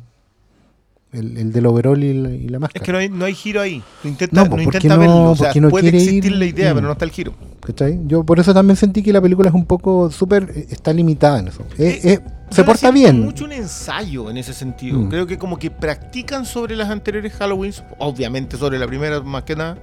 [1.14, 2.84] el, el del overall y la, y la Es máscara?
[2.84, 3.82] que no hay, no hay giro ahí.
[4.02, 5.30] No intenta, No, no, pues, ¿por qué intenta verlo.
[5.30, 6.36] O sea, puede quiere existir ir?
[6.38, 7.34] la idea, pero no está el giro.
[7.60, 8.00] ¿Cachai?
[8.06, 10.50] Yo por eso también sentí que la película es un poco súper.
[10.54, 11.62] eh, está limitada en eso.
[11.78, 13.20] Eh, eh, se porta bien.
[13.22, 14.98] mucho un ensayo en ese sentido.
[14.98, 15.08] Mm.
[15.08, 19.56] Creo que como que practican sobre las anteriores Halloween, obviamente sobre la primera más que
[19.56, 19.78] nada,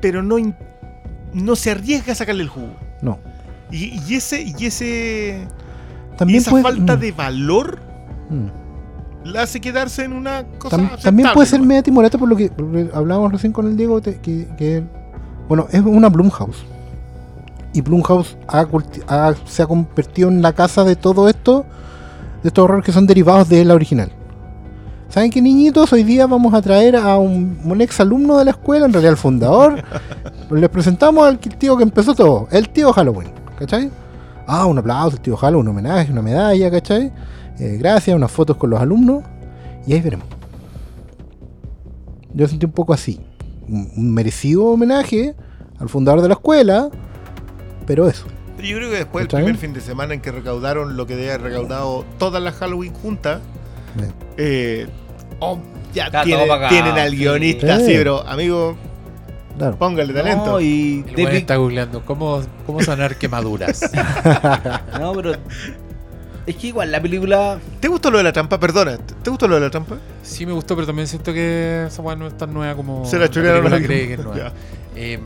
[0.00, 0.36] pero no,
[1.34, 2.74] no se arriesga a sacarle el jugo.
[3.02, 3.18] No.
[3.70, 5.46] Y, y ese y ese
[6.26, 7.80] y esa puede, falta mm, de valor
[8.30, 8.61] mm.
[9.38, 12.50] Hace quedarse en una cosa Tam- también puede ser media timorata por lo que,
[12.94, 14.82] hablábamos recién con el Diego, que, que,
[15.48, 16.64] bueno, es una Blumhouse.
[17.74, 21.64] Y Blumhouse ha culti- ha- se ha convertido en la casa de todo esto,
[22.42, 24.10] de estos horrores que son derivados de la original.
[25.08, 25.92] ¿Saben qué, niñitos?
[25.92, 29.12] Hoy día vamos a traer a un, un ex alumno de la escuela, en realidad
[29.12, 29.82] el fundador.
[30.50, 33.90] Les presentamos al tío que empezó todo, el tío Halloween, ¿cachai?
[34.46, 37.12] Ah, un aplauso, el tío Halloween, un homenaje, una medalla, ¿cachai?
[37.58, 39.22] Eh, gracias, unas fotos con los alumnos
[39.86, 40.26] y ahí veremos.
[42.34, 43.20] Yo sentí un poco así.
[43.68, 45.34] Un, merecido homenaje
[45.78, 46.88] al fundador de la escuela,
[47.86, 48.26] pero eso.
[48.62, 49.58] Yo creo que después del ¿Está primer bien?
[49.60, 53.40] fin de semana en que recaudaron lo que debía haber recaudado todas las Halloween juntas,
[54.38, 54.86] Eh,
[55.40, 55.58] oh,
[55.92, 57.86] ya tienen al guionista, Sí.
[57.86, 58.76] sí, pero amigo,
[59.58, 59.76] Claro.
[59.76, 60.46] póngale talento.
[60.52, 63.80] No, y David- está googleando cómo, cómo sanar quemaduras.
[64.98, 65.32] No, pero.
[66.46, 67.58] Es que igual la película.
[67.80, 68.58] ¿Te gustó lo de la trampa?
[68.58, 69.96] Perdona, ¿te gustó lo de la trampa?
[70.22, 73.18] Sí me gustó, pero también siento que esa weá no es tan nueva como Se
[73.18, 74.52] la chorearon película a cree que es nueva.
[74.96, 75.20] Em,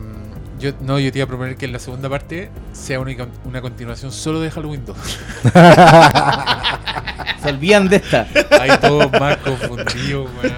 [0.59, 3.15] yo, no, yo te iba a proponer que en la segunda parte sea una,
[3.45, 4.95] una continuación solo de Halloween 2.
[7.43, 8.27] Se olvidan de esta.
[8.59, 10.55] Hay todos más confundidos, weón.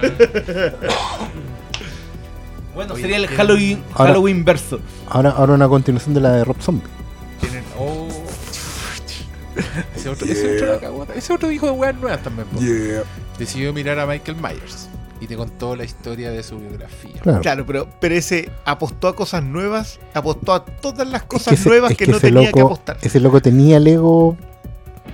[2.74, 4.80] Bueno, Oye, sería el ¿quién- Halloween, Ahora- Halloween verso.
[5.08, 6.86] Ahora, ahora una continuación de la de Rob Zombie.
[7.40, 7.64] Tienen.
[7.78, 8.08] Oh.
[9.96, 12.46] Ese otro, ese otro, la cagó, ese otro hijo de weas nuevas también.
[13.38, 14.88] Decidió mirar a Michael Myers
[15.20, 17.20] y te contó la historia de su biografía.
[17.20, 17.40] Claro.
[17.42, 21.68] Claro, pero, pero ese apostó a cosas nuevas, apostó a todas las Es cosas ese-
[21.68, 22.96] nuevas es que, no tenía que apostar.
[23.02, 24.36] Ese loco tenía el ego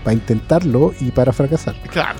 [0.05, 1.75] para intentarlo y para fracasar.
[1.91, 2.19] Claro.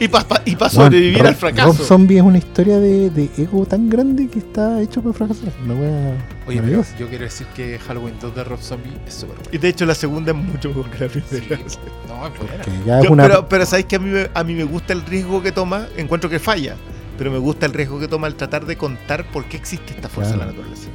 [0.00, 1.68] Y pa Rob- al fracaso.
[1.72, 5.52] Rob Zombie es una historia de, de ego tan grande que está hecho para fracasar.
[5.64, 6.14] Una wea
[6.46, 9.50] Oye, pero yo quiero decir que Halloween 2 de Rob Zombie es súper bueno.
[9.52, 11.58] Y de hecho la segunda es mucho mejor que la Sí, primera.
[12.08, 12.26] no,
[12.98, 15.02] es Yo- una- pero, pero sabéis que a mí, me, a mí me gusta el
[15.04, 16.76] riesgo que toma, encuentro que falla,
[17.18, 20.08] pero me gusta el riesgo que toma al tratar de contar por qué existe esta
[20.08, 20.50] fuerza Claro.
[20.52, 20.88] de la naturaleza.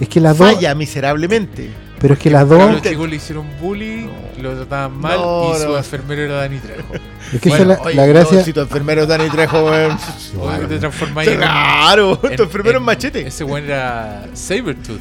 [0.00, 0.52] es que las dos.
[0.54, 1.70] Falla miserablemente.
[2.02, 2.70] Pero es que las dos.
[2.72, 4.42] los chicos le hicieron bullying, No.
[4.42, 5.76] lo trataban mal No, y su no.
[5.78, 6.94] enfermero era Dani Trejo.
[7.32, 8.38] Es que Bueno, esa es la, Oye, la gracia.
[8.38, 9.96] no, si tu enfermero es Dani Trejo, weón.
[10.40, 11.36] Oye, te transformáis en.
[11.38, 13.26] Claro, en- tu enfermero es machete.
[13.28, 15.00] Ese weón era Sabertooth.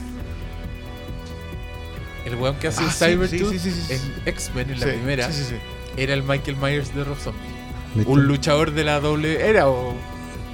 [2.26, 3.94] El weón que hace Ah, sí, Sabertooth sí, sí, sí, sí.
[3.94, 5.56] en X-Men, en la primera, sí, sí, sí.
[5.98, 7.42] era el Michael Myers de Rob Zombie.
[8.06, 9.46] Un luchador de la doble.
[9.50, 9.94] Era o-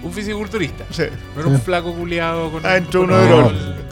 [0.02, 0.86] un fisiculturista.
[0.92, 1.04] Sí.
[1.36, 2.66] No era un flaco culiado con.
[2.66, 3.87] Ah, entró uno de.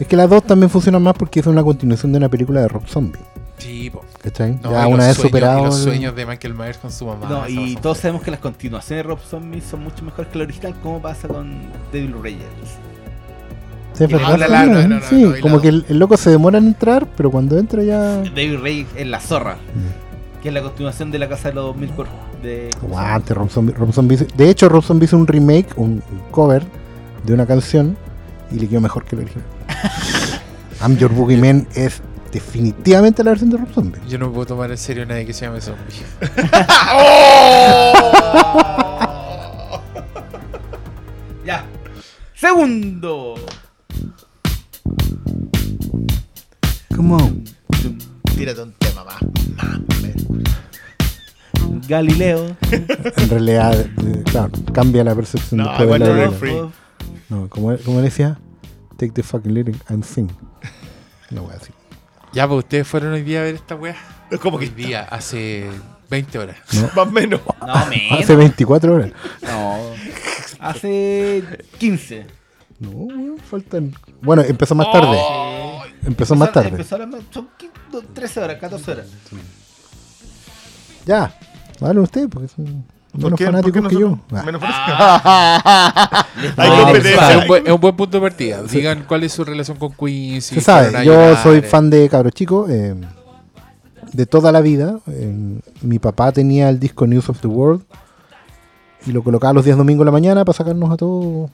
[0.00, 2.68] Es que las dos también funcionan más porque es una continuación de una película de
[2.68, 3.20] Rob Zombie.
[3.58, 4.04] Sí, po.
[4.22, 4.58] ¿Cachai?
[4.62, 5.64] No, ya una los vez sueños- superado.
[5.66, 7.28] los sueños de Michael Myers con su mamá.
[7.28, 10.44] No, y todos sabemos que las continuaciones de Rob Zombie son mucho mejores que la
[10.44, 11.52] original, como pasa con
[11.92, 12.42] Devil Reyes.
[13.94, 14.36] Sí, sí, la-
[14.66, 16.66] no, no, no, sí, no, y como la- que el, el loco se demora en
[16.68, 18.18] entrar, pero cuando entra ya.
[18.18, 19.56] Devil Reyes es la zorra,
[20.40, 22.06] que es la continuación de la casa de los 2000 por.
[22.40, 23.74] De, Aguante, Rob Zombie.
[23.74, 26.62] Rob Zombie de hecho, Rob Zombie hizo un remake, un, un cover
[27.24, 27.96] de una canción
[28.52, 29.44] y le quedó mejor que el original.
[30.80, 32.00] I'm Your Boogeyman es
[32.32, 34.00] definitivamente la versión de Rob Zombie.
[34.08, 35.82] Yo no puedo tomar en serio a nadie que se llame zombie.
[41.44, 41.64] Ya.
[42.34, 43.34] Segundo.
[46.94, 47.44] Come on.
[48.36, 49.16] Tírate un tema más.
[51.88, 52.54] Galileo.
[52.70, 56.30] En realidad, eh, claro, cambia la percepción No, de la.
[57.30, 58.38] No, como, como decía,
[58.98, 60.28] take the fucking lyric and sing.
[61.30, 61.74] No voy a decir.
[62.34, 63.96] Ya, pues ustedes fueron hoy día a ver esta weá.
[64.30, 65.66] Es como Hoy que día, hace
[66.10, 66.56] 20 horas.
[66.94, 67.40] más o menos.
[67.66, 68.20] No, menos.
[68.20, 69.12] Hace 24 horas.
[69.42, 69.78] No.
[70.60, 71.42] Hace
[71.78, 72.26] 15.
[72.80, 73.94] No, weón, faltan.
[74.20, 75.16] Bueno, empezó más tarde.
[75.18, 75.82] Oh.
[76.04, 76.68] Empezó más tarde.
[76.68, 79.06] Empezó a las- son 15, 13 horas, 14 horas.
[81.06, 81.34] Ya,
[81.80, 84.18] vale usted, porque son ¿Por menos fanáticos ¿Por qué que yo.
[84.32, 84.42] Ah.
[84.44, 86.56] Menos fanáticos.
[86.56, 87.30] Hay competencia.
[87.30, 88.62] Es un, buen, es un buen punto de partida.
[88.62, 90.40] Digan cuál es su relación con Queen.
[90.40, 91.62] si Se sabe, yo soy eh.
[91.62, 92.94] fan de Cabro Chico, eh,
[94.12, 94.98] de toda la vida.
[95.08, 97.82] Eh, mi papá tenía el disco News of the World
[99.06, 101.50] y lo colocaba los días domingos en la mañana para sacarnos a todos.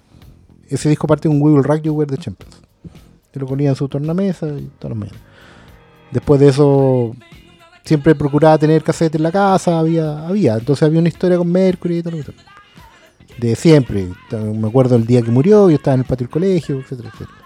[0.69, 2.57] Ese disco parte de un We Will Rock You Were the Champions.
[3.35, 5.21] Y lo ponía en su tornamesa y todas las mañanas.
[6.11, 7.15] Después de eso,
[7.85, 10.55] siempre procuraba tener cassette en la casa, había, había.
[10.55, 12.33] Entonces había una historia con Mercury y todo lo que
[13.39, 14.09] De siempre.
[14.31, 17.39] Me acuerdo el día que murió, yo estaba en el patio del colegio, etcétera, etcétera.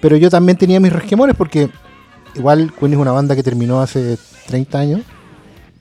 [0.00, 1.70] Pero yo también tenía mis resquemores porque
[2.34, 5.00] igual Queen es una banda que terminó hace 30 años,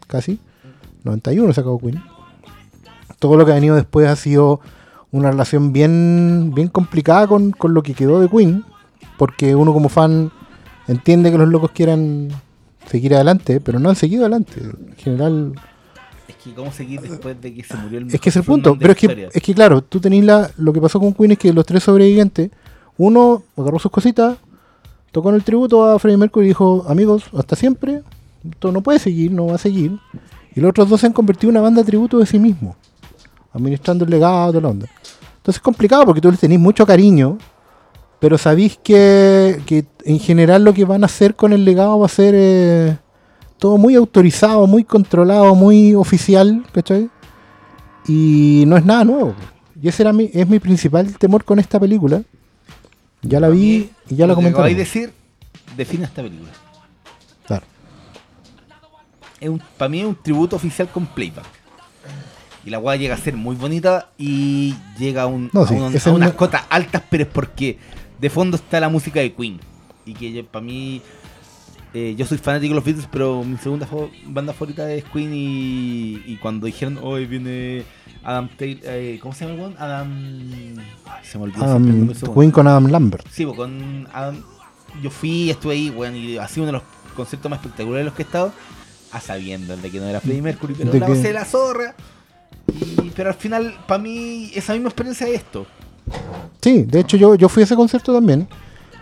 [0.07, 0.39] casi.
[1.03, 2.01] 91 se acabó Queen.
[3.19, 4.61] Todo lo que ha venido después ha sido
[5.11, 8.63] una relación bien, bien complicada con, con lo que quedó de Queen.
[9.17, 10.31] Porque uno como fan
[10.87, 12.29] entiende que los locos quieran
[12.89, 14.61] seguir adelante, pero no han seguido adelante.
[14.61, 15.53] En general,
[16.27, 18.77] Es que, ¿cómo seguir después de que se murió el es que es el punto.
[18.77, 21.37] Pero es que, es que claro, tú tenés la, lo que pasó con Queen es
[21.37, 22.51] que los tres sobrevivientes,
[22.97, 24.37] uno agarró sus cositas,
[25.11, 28.01] tocó en el tributo a Freddie Mercury y dijo, amigos, hasta siempre,
[28.49, 29.97] esto no puede seguir, no va a seguir.
[30.55, 32.75] Y los otros dos se han convertido en una banda de tributo de sí mismos,
[33.53, 34.87] administrando el legado de la onda.
[35.37, 37.37] Entonces es complicado porque tú les tenés mucho cariño,
[38.19, 42.05] pero sabéis que, que en general lo que van a hacer con el legado va
[42.05, 42.97] a ser eh,
[43.59, 47.09] todo muy autorizado, muy controlado, muy oficial, ¿cachai?
[48.07, 49.33] Y no es nada nuevo.
[49.81, 52.21] Y ese era mi, es mi principal temor con esta película.
[53.21, 54.75] Ya la vi y ya la Lo que acabáis comenté.
[54.75, 55.13] de decir,
[55.75, 56.51] define esta película.
[57.47, 57.65] Claro.
[59.39, 61.45] Es un, para mí es un tributo oficial con playback.
[62.65, 65.81] Y la weá llega a ser muy bonita y llega a, un, No, a un-
[65.83, 67.77] a unas una- cotas altas, pero es porque
[68.19, 69.59] de fondo está la música de Queen.
[70.05, 71.01] Y que para mí,
[71.93, 73.87] eh, yo soy fanático de los Beatles, pero mi segunda
[74.27, 75.31] banda favorita es Queen.
[75.33, 77.83] Y, y cuando dijeron, hoy viene
[78.23, 79.75] Adam Taylor, eh, ¿cómo se llama el weón?
[79.79, 80.77] Adam.
[81.05, 81.63] ay, se me olvidó.
[81.63, 82.33] el Adam.
[82.35, 83.27] Queen con Adam Lambert.
[83.31, 84.41] Sí, pues con Adam,
[85.01, 86.83] yo fui, estuve ahí, weón, y ha sido uno de los
[87.15, 88.51] conciertos más espectaculares de los que he estado,
[89.11, 91.95] a sabiendas de que no era Freddie Mercury, pero la que- la zorra.
[93.01, 95.65] Y- pero al final, para mí, esa misma experiencia es esto.
[96.61, 98.47] Sí, de hecho yo, yo fui a ese concierto también.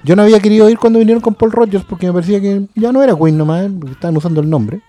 [0.04, 2.92] Yo no había querido ir cuando vinieron con Paul Rogers porque me parecía que ya
[2.92, 4.82] no era Queen nomás, porque estaban usando el nombre.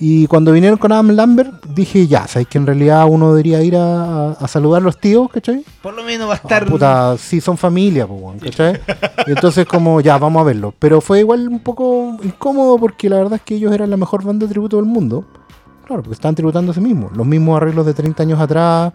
[0.00, 3.74] Y cuando vinieron con Adam Lambert, dije, ya, sabéis que en realidad uno debería ir
[3.76, 5.64] a, a- saludar a los tíos, ¿cachai?
[5.82, 6.66] Por lo menos va a Ah, estar.
[6.66, 8.80] puta, sí, son familia, pues, ¿cachai?
[9.26, 10.72] Y entonces, como, ya, vamos a verlo.
[10.78, 14.22] Pero fue igual un poco incómodo porque la verdad es que ellos eran la mejor
[14.24, 15.24] banda de tributo del mundo.
[15.84, 17.16] Claro, porque estaban tributando a sí mismos.
[17.16, 18.92] Los mismos arreglos de 30 años atrás.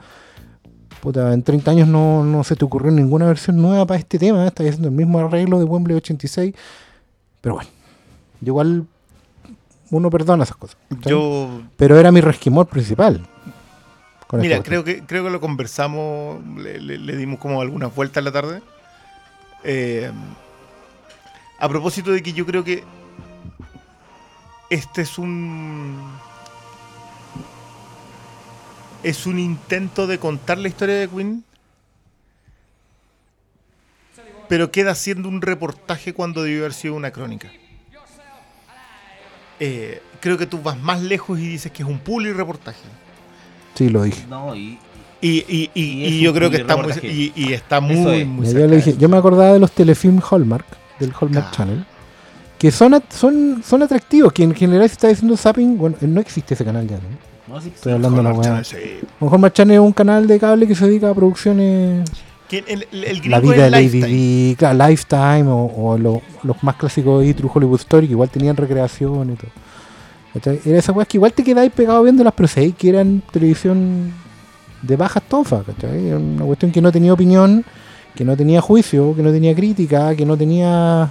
[1.04, 4.48] Puta, en 30 años no, no se te ocurrió ninguna versión nueva para este tema.
[4.48, 6.56] Estás haciendo el mismo arreglo de Wembley 86.
[7.42, 7.70] Pero bueno,
[8.42, 8.86] igual
[9.92, 10.78] uno perdona esas cosas.
[11.02, 13.16] Yo, Pero era mi resquimor principal.
[13.20, 13.28] mira,
[14.30, 14.64] cuestión.
[14.64, 18.32] creo que, creo que lo conversamos, le, le- le dimos como algunas vueltas en la
[18.32, 18.62] tarde.
[19.66, 20.10] Eh,
[21.60, 22.86] a propósito de que yo creo que
[24.70, 25.98] este es un
[29.04, 31.44] es un intento de contar la historia de Queen,
[34.50, 37.50] pero queda siendo un reportaje cuando debió haber sido una crónica.
[39.60, 42.80] Eh, creo que tú vas más lejos y dices que es un puli reportaje.
[43.76, 44.26] Sí, lo dije.
[44.30, 44.78] No, y.
[45.22, 48.22] Y, y, y- Y y es yo creo que está muy, y, y está muy,
[48.22, 48.28] es.
[48.28, 49.00] muy Ya, cerca yo, le de dije, eso.
[49.00, 50.66] yo me acordaba de los telefilm Hallmark,
[51.00, 51.56] del Hallmark Claro.
[51.56, 51.86] Channel,
[52.60, 56.20] que son, at- son, son atractivos, que en general se está diciendo zapping, bueno, no
[56.20, 57.33] existe ese canal ya, ¿no?
[57.54, 58.64] No, sí, Estoy hablando de la weá.
[59.22, 62.10] Hallmark Channel es un canal de cable que se dedica a producciones,
[62.52, 64.08] el, el, el la vida de Lady Lifetime.
[64.08, 68.30] Di, claro, Lifetime, o, o lo- los más clásicos de True Hollywood Story, que igual
[68.30, 70.60] tenían recreación y todo.
[70.66, 74.12] Era esa weá que igual te quedáis pegado viéndolas, pero sabéis que eran televisión
[74.82, 76.08] de baja estofa, ¿cachai?
[76.08, 77.64] Era una cuestión que no tenía opinión,
[78.16, 81.08] que no tenía juicio, que no tenía crítica, que no tenía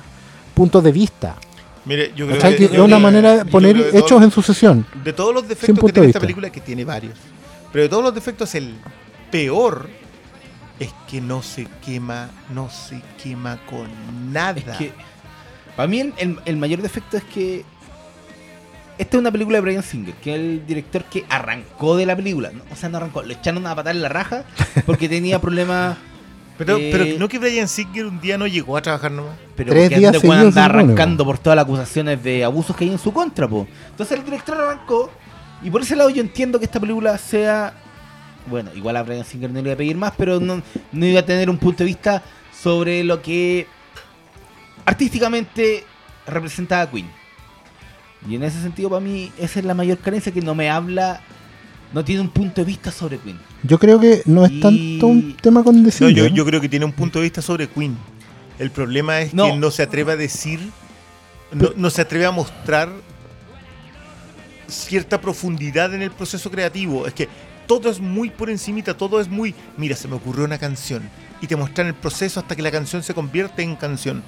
[0.55, 1.37] puntos de vista.
[1.85, 2.57] Mire, yo creo ¿Cachai?
[2.57, 4.87] que, Que yo es una manera de poner hechos todo- en sucesión.
[5.03, 7.15] De todos los defectos que tiene de esta película, que tiene varios,
[7.73, 8.75] pero de todos los defectos, el
[9.31, 9.89] peor
[10.79, 13.89] es que no se quema, no se quema con
[14.33, 14.59] nada.
[14.61, 14.93] Es que.
[15.77, 17.65] Para mí, el, el- el mayor defecto es que.
[18.99, 22.15] Esta es una película de Brian Singer, que es el director que arrancó de la
[22.15, 22.53] película.
[22.53, 24.45] No, O sea, no arrancó, le echaron a patar en la raja
[24.87, 25.97] porque tenía problemas.
[26.65, 29.35] Pero, eh, pero no que Brian Singer un día no llegó a trabajar nomás.
[29.57, 32.99] Pero Tres días anda supone, arrancando por todas las acusaciones de abusos que hay en
[32.99, 33.67] su contra, po.
[33.91, 35.11] Entonces el director arrancó.
[35.63, 37.75] Y por ese lado yo entiendo que esta película sea.
[38.47, 41.21] Bueno, igual a Brian Singer no le iba a pedir más, pero no, no iba
[41.21, 42.23] a tener un punto de vista
[42.61, 43.67] sobre lo que
[44.85, 45.85] artísticamente
[46.27, 47.09] representaba a Queen.
[48.29, 51.21] Y en ese sentido, para mí, esa es la mayor carencia que no me habla.
[51.93, 53.39] No tiene un punto de vista sobre Queen.
[53.63, 56.03] Yo creo que no es Y- tanto un tema con decir.
[56.03, 57.97] No, yo, yo creo que tiene un punto de vista sobre Queen.
[58.59, 59.47] El problema es No.
[59.47, 60.61] que no se atreve a decir,
[61.53, 62.89] no, no se atreve a mostrar
[64.69, 67.07] cierta profundidad en el proceso creativo.
[67.07, 67.29] Es que
[67.67, 71.03] todo es muy por encimita, todo es muy, mira, se me ocurrió una canción
[71.41, 74.23] y te muestran el proceso hasta que la canción se convierte en canción.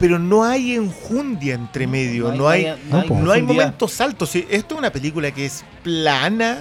[0.00, 3.14] Pero no hay enjundia entre medio, no hay, no hay, no, po.
[3.20, 3.44] no hay profundidad.
[3.66, 4.34] momentos altos.
[4.34, 6.58] Esto es una película que es plana.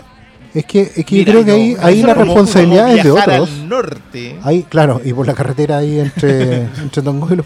[0.54, 3.12] Es que, es que Mira, yo creo que ahí, ahí la responsabilidad como es de
[3.12, 3.50] otros.
[3.50, 4.36] al norte.
[4.44, 7.46] Ahí, claro, y por la carretera ahí entre, entre Tongo y los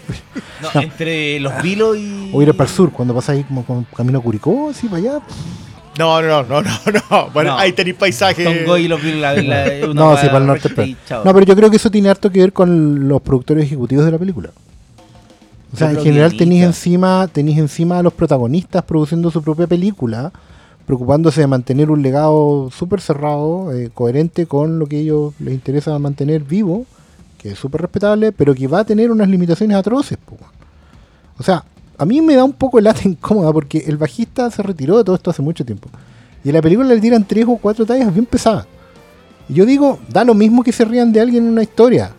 [0.62, 0.80] No, No.
[0.80, 2.30] entre los vilos y.
[2.32, 4.98] O ir para el sur, cuando pasas ahí como con camino a Curicó, así para
[4.98, 5.20] allá.
[5.98, 6.70] No, no, no, no,
[7.10, 7.30] no.
[7.32, 7.58] Bueno, No.
[7.58, 8.44] ahí tenéis paisajes.
[8.44, 9.20] Tongo y los vilos.
[9.20, 10.70] La, la, No, sí, para el norte.
[10.70, 11.22] pero-.
[11.24, 14.10] No, pero yo creo que eso tiene harto que ver con los productores ejecutivos de
[14.10, 14.50] la película.
[15.74, 20.32] O sea, en general tenéis encima, tenéis encima a los protagonistas produciendo su propia película,
[20.86, 25.52] preocupándose de mantener un legado súper cerrado, eh, coherente con lo que a ellos les
[25.52, 26.86] interesa mantener vivo,
[27.38, 30.16] que es súper respetable, pero que va a tener unas limitaciones atroces.
[30.16, 30.36] po.
[31.38, 31.64] O sea,
[31.98, 35.02] a mí me da un poco el lata incómoda porque el bajista se retiró de
[35.02, 35.88] todo esto hace mucho tiempo.
[36.44, 38.66] Y en la película le tiran tres o cuatro tallas bien pesadas.
[39.48, 42.12] Y yo digo, da lo mismo que se rían de alguien en una historia.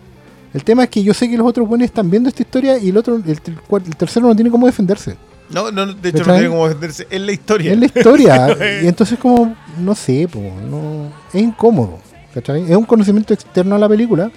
[0.56, 2.88] El tema es que yo sé que los otros buenos están viendo esta historia y
[2.90, 5.18] el otro, el, el tercero no tiene cómo defenderse.
[5.50, 6.40] No, no, de hecho no ¿Cachai?
[6.40, 7.08] tiene cómo venderse.
[7.10, 7.74] Es la historia.
[7.74, 8.58] Es la historia.
[8.84, 12.00] y entonces como, no sé, po, no, es incómodo.
[12.34, 12.64] ¿cachai?
[12.64, 14.32] Es un conocimiento externo a la película,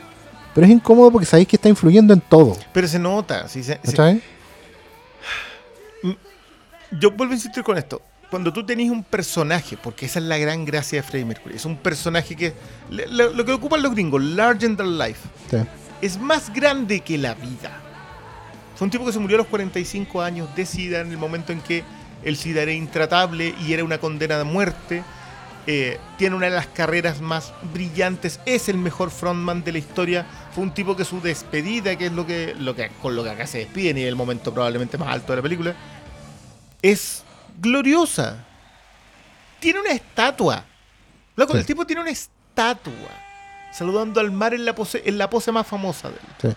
[0.56, 2.56] pero es incómodo porque sabéis que está influyendo en todo.
[2.72, 3.46] Pero se nota.
[3.48, 4.20] sí, se- se- ¿cachai?
[6.98, 8.02] Yo vuelvo a insistir con esto.
[8.30, 11.64] Cuando tú tenés un personaje, porque esa es la gran gracia de Freddie Mercury, es
[11.64, 12.52] un personaje que.
[12.90, 15.20] lo que ocupan los gringos, larger than life.
[15.50, 15.58] Sí.
[16.02, 17.80] Es más grande que la vida.
[18.76, 21.52] Fue un tipo que se murió a los 45 años de SIDA en el momento
[21.52, 21.82] en que
[22.24, 25.02] el SIDA era intratable y era una condena de muerte.
[25.66, 30.24] Eh, tiene una de las carreras más brillantes, es el mejor frontman de la historia.
[30.54, 33.30] Fue un tipo que su despedida, que es lo que, lo que con lo que
[33.30, 35.74] acá se despiden y es el momento probablemente más alto de la película,
[36.80, 37.22] es
[37.60, 38.44] gloriosa.
[39.60, 40.64] Tiene una estatua.
[41.36, 41.58] Loco, Sí.
[41.58, 42.92] el tipo tiene una estatua
[43.72, 46.22] saludando al mar en la pose, en la pose más famosa de él.
[46.42, 46.48] Sí.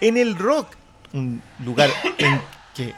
[0.00, 0.68] En el rock,
[1.12, 2.40] un lugar en
[2.74, 2.94] que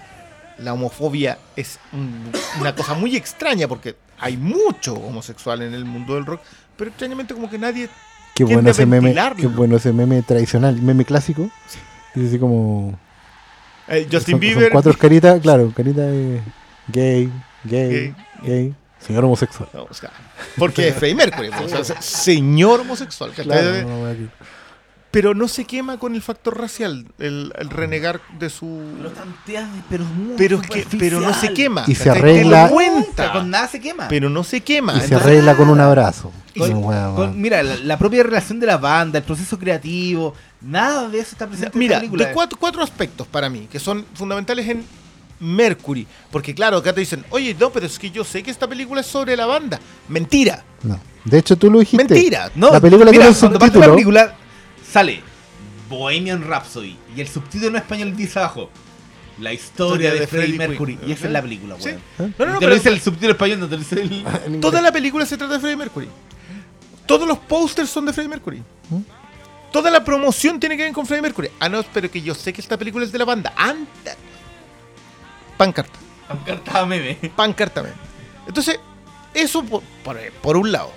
[0.59, 6.15] la homofobia es un- una cosa muy extraña porque hay mucho homosexual en el mundo
[6.17, 6.41] del rock,
[6.77, 7.89] pero extrañamente como que nadie...
[8.35, 11.51] Qué bueno ese meme, qué bueno ese meme tradicional, meme clásico.
[12.15, 12.97] Es así como
[13.89, 14.71] Eh, Justin son, son Bieber...
[14.73, 16.41] cuatro caritas, claro, carita de
[16.89, 17.33] gay,
[17.65, 18.15] gay, Gay.
[18.43, 18.75] gay,
[19.07, 19.69] señor homosexual.
[19.73, 20.11] No, o sea,
[20.57, 23.31] porque es Freddie Mercury, pues, o sea, señor homosexual.
[23.33, 24.29] Claro, no, no.
[25.11, 28.67] Pero no se quema con el factor racial, el, el renegar de su...
[29.03, 31.85] Lo tanteas, pero es muy Pero, es que, pero no se quema.
[31.87, 34.07] Y se arregla- cuenta, Con nada se quema.
[34.09, 34.99] pero no se quema.
[34.99, 36.31] Y se arregla con un abrazo.
[36.59, 37.35] Con- hueá con- más.
[37.37, 41.47] mira, la, la propia relación de la banda, el proceso creativo, nada de eso está
[41.47, 42.27] presente en Mira, esta película.
[42.27, 44.85] de cuatro, cuatro aspectos para mí que son fundamentales en
[45.41, 46.07] Mercury.
[46.31, 49.01] Porque claro, acá te dicen, oye, no, pero es que yo sé que esta película
[49.01, 49.79] es sobre la banda.
[50.09, 51.01] Mentira, No.
[51.25, 52.05] De hecho, tú lo dijiste.
[52.15, 52.51] mentira.
[52.55, 53.95] No, la película mira, tiene un cuando parte la subtítulo.
[53.95, 54.37] película
[54.91, 55.21] sale
[55.91, 58.71] Bohemian Rhapsody y el subtítulo en español dice abajo
[59.39, 60.99] la historia de, Freddie Mercury.
[61.07, 61.91] Y esa es la película, Sí.
[62.19, 62.35] weón.
[62.39, 64.61] No, no, no, te lo pero dice el subtítulo español, no te lo dice el...
[64.61, 66.09] toda la película se trata de Freddie Mercury.
[67.07, 68.59] Todos los pósters son de Freddie Mercury.
[68.91, 69.01] ¿Mm?
[69.73, 71.51] Toda la promoción tiene que ver con Freddie Mercury.
[71.61, 73.53] Ah, no, pero que yo sé que esta película es de la banda.
[73.57, 74.17] Anda.
[75.59, 75.99] Pancarta.
[76.29, 77.15] Pancarta meme.
[77.37, 77.83] pancarta.
[77.83, 77.93] men.
[78.47, 78.81] Entonces,
[79.35, 80.93] eso por, por- por un lado.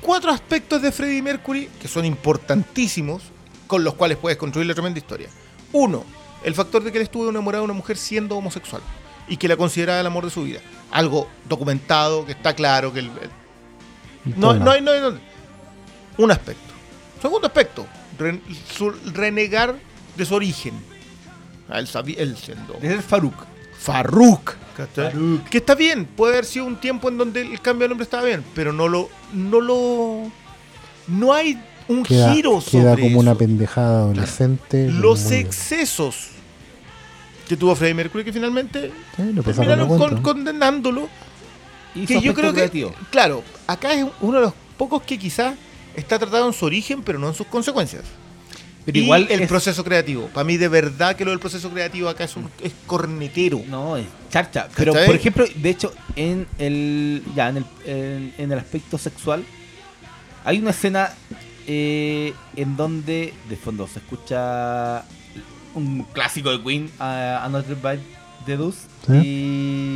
[0.00, 3.22] Cuatro aspectos de Freddie Mercury que son importantísimos,
[3.66, 5.28] con los cuales puedes construir la tremenda historia.
[5.72, 6.04] Uno,
[6.42, 8.82] el factor de que él estuvo enamorado de una mujer siendo homosexual
[9.28, 10.60] y que la consideraba el amor de su vida.
[10.90, 13.30] Algo documentado, que está claro, que el- el-
[14.38, 15.20] no, Bueno, no, hay- no hay- no hay-
[16.18, 16.72] Un aspecto.
[17.20, 17.86] Segundo aspecto,
[18.76, 19.74] su- renegar
[20.16, 20.74] de su origen.
[21.68, 23.34] Ah, Él, sabía, él siendo De ser Faruk.
[23.82, 24.54] Farruk.
[25.50, 28.24] Que está bien, puede haber sido un tiempo en donde el cambio de nombre estaba
[28.24, 29.08] bien, pero no lo.
[29.32, 30.30] No lo.
[31.08, 34.88] No hay un queda, giro sobre queda como una pendejada adolescente.
[34.90, 36.28] Los excesos
[37.48, 40.22] que tuvo Freddie Mercury que finalmente Sí, lo pasaron terminaron con- cuenta.
[40.22, 41.08] condenándolo.
[41.94, 42.60] Y Que su yo creo que.
[42.60, 42.94] creativo.
[43.10, 45.54] Claro, acá es uno de los pocos que quizás
[45.94, 48.04] está tratado en su origen, pero no en sus consecuencias.
[48.84, 50.28] Pero Y igual el es- proceso creativo.
[50.34, 53.62] Para mí, de verdad que lo del proceso creativo acá es, un, es cornetero.
[53.68, 54.68] No, es charcha.
[54.76, 55.06] Pero, ¿Cachai?
[55.06, 59.44] por ejemplo, de hecho, en el ya en el, en, en el aspecto sexual,
[60.44, 61.10] hay una escena
[61.68, 65.04] eh, en donde de fondo se escucha
[65.74, 67.02] un clásico de Queen, uh,
[67.44, 67.98] Another by
[68.46, 69.91] the Deuce, y,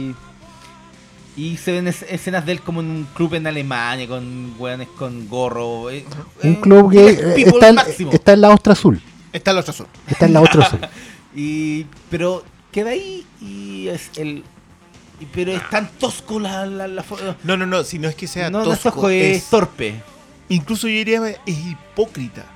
[1.37, 4.89] y se ven es- escenas de él como en un club en Alemania, con weones
[4.97, 5.91] con gorro.
[5.91, 6.05] eh,
[6.43, 7.78] Un eh, club gay village eh, está, en-
[8.12, 9.01] está en la ostra azul.
[9.32, 9.87] Está el otro azul.
[10.09, 10.80] Está en la ostra azul.
[11.39, 14.43] Y, pero queda ahí y es el.
[15.20, 17.05] y- Pero es tan tosco la, la, la
[17.45, 19.51] No, no, no, si no es que sea no, no es tosco, tosco, es, es-
[19.51, 20.01] torpe.
[20.49, 22.47] incluso yo diría es hipócrita.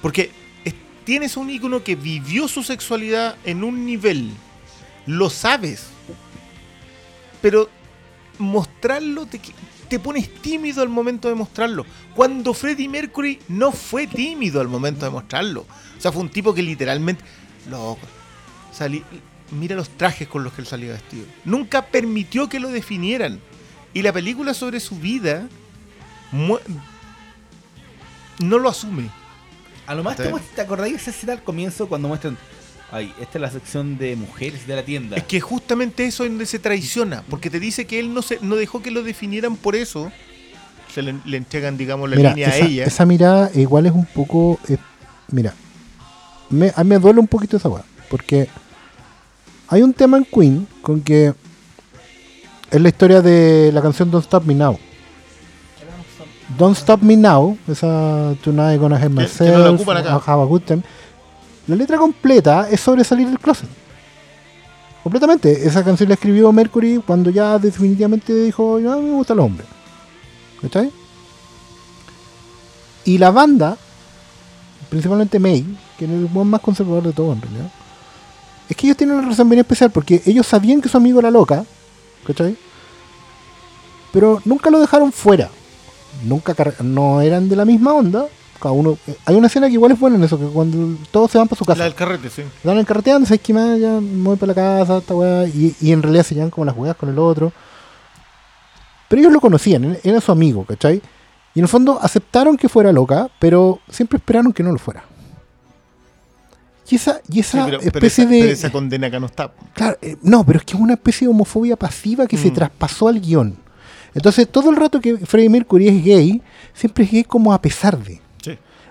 [0.00, 0.30] Porque
[0.64, 0.74] es-
[1.04, 4.30] tienes un ícono que vivió su sexualidad en un nivel,
[5.04, 5.84] lo sabes,
[7.44, 7.68] pero
[8.38, 9.38] mostrarlo te,
[9.90, 11.84] te pones tímido al momento de mostrarlo.
[12.14, 15.66] Cuando Freddie Mercury no fue tímido al momento de mostrarlo.
[15.98, 17.22] O sea, fue un tipo que literalmente...
[17.68, 17.98] Loco,
[18.72, 19.04] salí,
[19.50, 21.26] mira los trajes con los que él salía vestido.
[21.44, 23.40] Nunca permitió que lo definieran.
[23.92, 25.46] Y la película sobre su vida
[28.38, 29.10] no lo asume.
[29.86, 32.38] A lo más te, ¿te acordáis de esa escena al comienzo cuando muestran.
[32.94, 35.16] Ay, esta es la sección de mujeres de la tienda.
[35.16, 38.38] Es que justamente eso es donde se traiciona, porque te dice que él no se
[38.40, 40.12] no dejó que lo definieran por eso.
[40.94, 42.84] Se le, le entregan, digamos, la Mira, línea esa, a ella.
[42.84, 44.60] esa mirada igual es un poco.
[44.68, 44.76] eh,
[45.32, 45.52] mira,
[46.50, 47.82] me, a mí me duele un poquito esa weá.
[48.08, 48.48] Porque
[49.66, 51.34] hay un tema en Queen con que
[52.70, 54.78] es la historia de la canción Don't Stop Me Now.
[56.56, 60.20] Don't Stop Me Now, esa Tonight Gonna Have que no la Myself, ocupan acá.
[61.66, 63.68] La letra completa es sobre salir del closet.
[65.02, 65.66] Completamente.
[65.66, 69.68] Esa canción la escribió Mercury cuando ya definitivamente dijo, no, me gustan los hombres.
[70.62, 70.90] ¿Cachai?
[73.04, 73.76] Y la banda,
[74.88, 75.64] principalmente May,
[75.98, 77.70] que es el buen más conservador de todo en realidad,
[78.68, 81.30] es que ellos tienen una razón bien especial porque ellos sabían que su amigo era
[81.30, 81.64] loca,
[82.26, 82.56] ¿cachai?
[84.10, 85.50] Pero nunca lo dejaron fuera.
[86.24, 88.26] Nunca no eran de la misma onda.
[88.64, 88.96] Cada uno.
[89.26, 91.58] Hay una escena que igual es buena en eso, que cuando todos se van para
[91.58, 91.78] su casa.
[91.80, 92.42] La del carrete, sí.
[92.62, 93.78] Dan el carreteando, ¿sabes qué más?
[93.78, 95.46] Ya me voy para la casa, esta weá.
[95.46, 97.52] Y, y en realidad se llevan como las weas con el otro.
[99.08, 101.02] Pero ellos lo conocían, era- su amigo, ¿cachai?
[101.54, 105.04] Y en el fondo aceptaron que fuera loca, pero siempre esperaron que no lo fuera.
[106.90, 108.40] Y esa, y esa pero especie esa, de.
[108.40, 109.52] pero esa condena acá no está.
[109.74, 112.54] Claro, eh, no, pero es que es una especie de homofobia pasiva que se Mm.
[112.54, 113.56] traspasó al guion.
[114.14, 116.42] Entonces, todo el rato que Freddie Mercury es gay,
[116.72, 118.20] siempre es gay como a pesar de.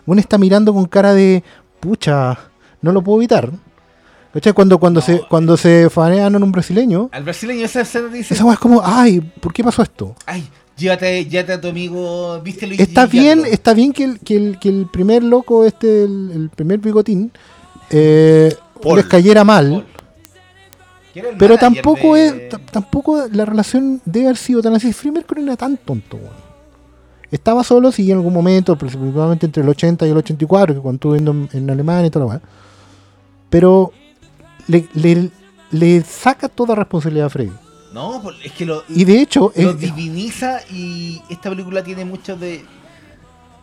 [0.05, 1.43] Uno está mirando con cara de,
[1.79, 2.37] pucha,
[2.81, 3.51] no lo puedo evitar.
[4.33, 4.53] ¿Cachai?
[4.53, 8.51] Cuando, cuando, se, cuando se fanean en un brasileño, Al brasileño esa escena dice, esa
[8.51, 10.15] es como, ay, ¿por qué pasó esto?
[10.25, 10.43] ay,
[10.75, 13.53] llévate, llévate a tu amigo, vístelo y Está y bien, llévatelo".
[13.53, 17.31] está bien que el, que el, que el primer loco, este, el, el primer bigotín,
[17.91, 18.95] eh, Paul.
[18.97, 19.69] les cayera mal.
[19.69, 19.85] Paul.
[21.37, 24.91] Pero tampoco de- es, tampoco la relación debe haber sido tan así.
[25.03, 26.52] No era tan tonto, weón.
[27.33, 30.95] Estaba solo, sí, en algún momento, principalmente entre el 80 y el 84, que cuando
[30.97, 32.43] estuve viendo en, Alemania y todo lo demás.
[33.49, 33.91] Pero
[34.67, 35.29] le, le,
[35.71, 37.53] le saca toda responsabilidad a Freddie.
[37.91, 42.05] No, pues, es que lo, Y de hecho, lo es- diviniza y esta película tiene
[42.05, 42.63] mucho de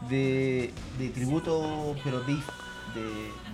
[0.08, 2.34] de, de tributo, pero de, de,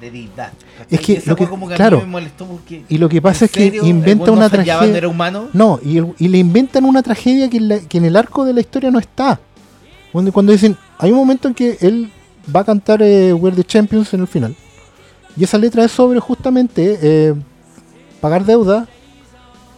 [0.00, 0.52] de deidad.
[0.90, 1.98] Es que lo que- como que a claro.
[1.98, 2.84] mí me molestó porque...
[2.88, 3.82] y lo que pasa ¿en es que serio?
[3.82, 4.80] ¿El inventa una tragedia.
[5.52, 8.52] no y, el- y le inventan una tragedia que la- que en el arco de
[8.54, 9.40] la historia no está.
[10.16, 12.10] Cuando, cuando dicen, hay un momento en que él
[12.54, 14.56] va a cantar eh, We're the Champions en el final.
[15.36, 17.34] Y esa letra es sobre justamente eh,
[18.18, 18.88] pagar deuda,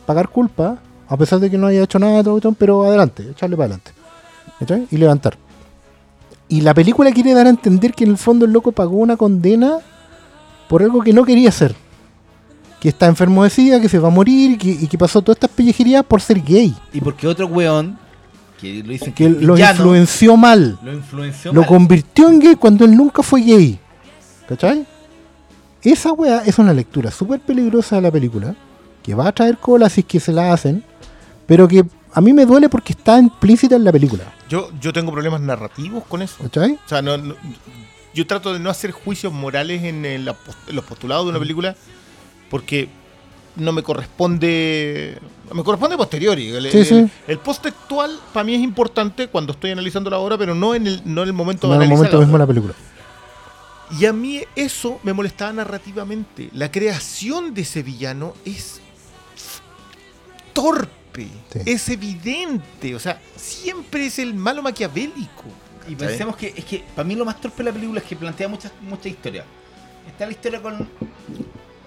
[0.07, 0.79] pagar culpa,
[1.09, 2.23] a pesar de que no haya hecho nada,
[2.57, 3.75] pero adelante, echarle para
[4.61, 4.87] adelante.
[4.93, 5.37] Y levantar.
[6.47, 9.17] Y la película quiere dar a entender que en el fondo el loco pagó una
[9.17, 9.79] condena
[10.69, 11.75] por algo que no quería hacer
[12.79, 15.21] que está enfermo de sida, que se va a morir y que, y que pasó
[15.21, 16.73] todas estas pellejerías por ser gay.
[16.93, 17.99] Y porque otro weón,
[18.61, 20.79] que lo dicen Que es lo villano, influenció mal.
[20.83, 21.69] lo influenció Lo mal.
[21.69, 23.79] convirtió en gay cuando él nunca fue gay.
[24.49, 24.87] ¿Cachai?
[25.83, 28.55] Esa weá es una lectura súper peligrosa de la película.
[29.03, 30.83] Que va a traer cola si es que se la hacen.
[31.47, 34.25] Pero que a mí me duele porque está implícita en la película.
[34.49, 36.37] Yo, yo tengo problemas narrativos con eso.
[36.43, 36.73] ¿Cachai?
[36.73, 37.35] O sea, no, no-
[38.15, 41.77] yo trato de no hacer juicios morales el- en los postulados de una película
[42.51, 42.89] porque
[43.59, 45.19] no me corresponde.
[45.53, 46.49] Me corresponde a posteriori.
[46.51, 47.07] El, Sí, el- sí.
[47.27, 50.87] el post textual para mí es importante cuando estoy analizando la obra, pero no en
[50.87, 52.45] el, no en el momento No de en el analizar momento la mismo de obra.
[52.45, 52.75] la película.
[54.01, 56.51] Y a mí eso me molestaba narrativamente.
[56.53, 58.81] La creación de ese villano es
[60.53, 61.61] torpe, Sí.
[61.67, 62.95] es evidente.
[62.95, 65.45] O sea, siempre es el malo maquiavélico.
[65.89, 68.15] Y pensemos que es que para mí lo más torpe de la película es que
[68.17, 69.45] plantea mucha, mucha historia.
[70.07, 70.87] Está la historia con,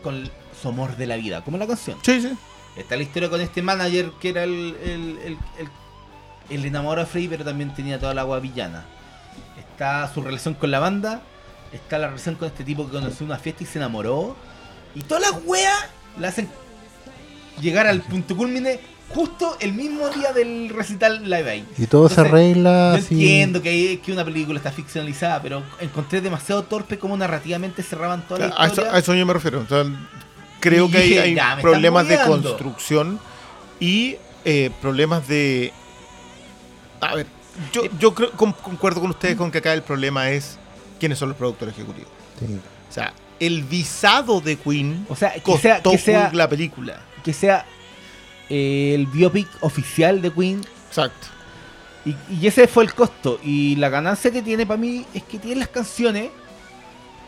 [0.02, 0.30] con
[0.62, 1.98] su amor de la vida, como la canción.
[2.02, 2.32] Sí, sí.
[2.76, 5.70] Está la historia con este manager que era el, el, el, el,
[6.50, 8.86] el enamorado de Frey, pero también tenía toda la agua villana.
[9.58, 11.22] Está su relación con la banda.
[11.74, 14.36] Está la relación con este tipo que conoció en una fiesta y se enamoró.
[14.96, 15.86] Y todas las weas
[16.20, 16.50] la hacen
[17.62, 21.64] llegar al punto culmine justo el mismo día del recital Live Aid.
[21.78, 23.14] Y todo se arregla Yo así.
[23.16, 28.56] entiendo que, una película está ficcionalizada, pero encontré demasiado torpe como narrativamente cerraban toda la
[28.58, 29.60] A eso, a eso yo me refiero.
[29.60, 29.84] O sea,
[30.62, 33.20] creo que hay, ya, problemas de construcción
[33.80, 35.74] y eh, problemas de...
[37.02, 37.28] A ver,
[37.74, 40.58] yo, yo creo, con- concuerdo con ustedes con que acá el problema es
[41.00, 42.12] quiénes son los productores ejecutivos.
[42.40, 42.46] Sí.
[42.90, 47.02] O sea, el visado de Queen O sea, que costó sea, que sea, la película.
[47.24, 47.66] que sea
[48.50, 50.62] eh, el biopic oficial de Queen.
[50.88, 51.28] Exacto.
[52.06, 53.40] Y, y ese fue el costo.
[53.44, 56.30] Y la ganancia que tiene para mí es que tiene las canciones.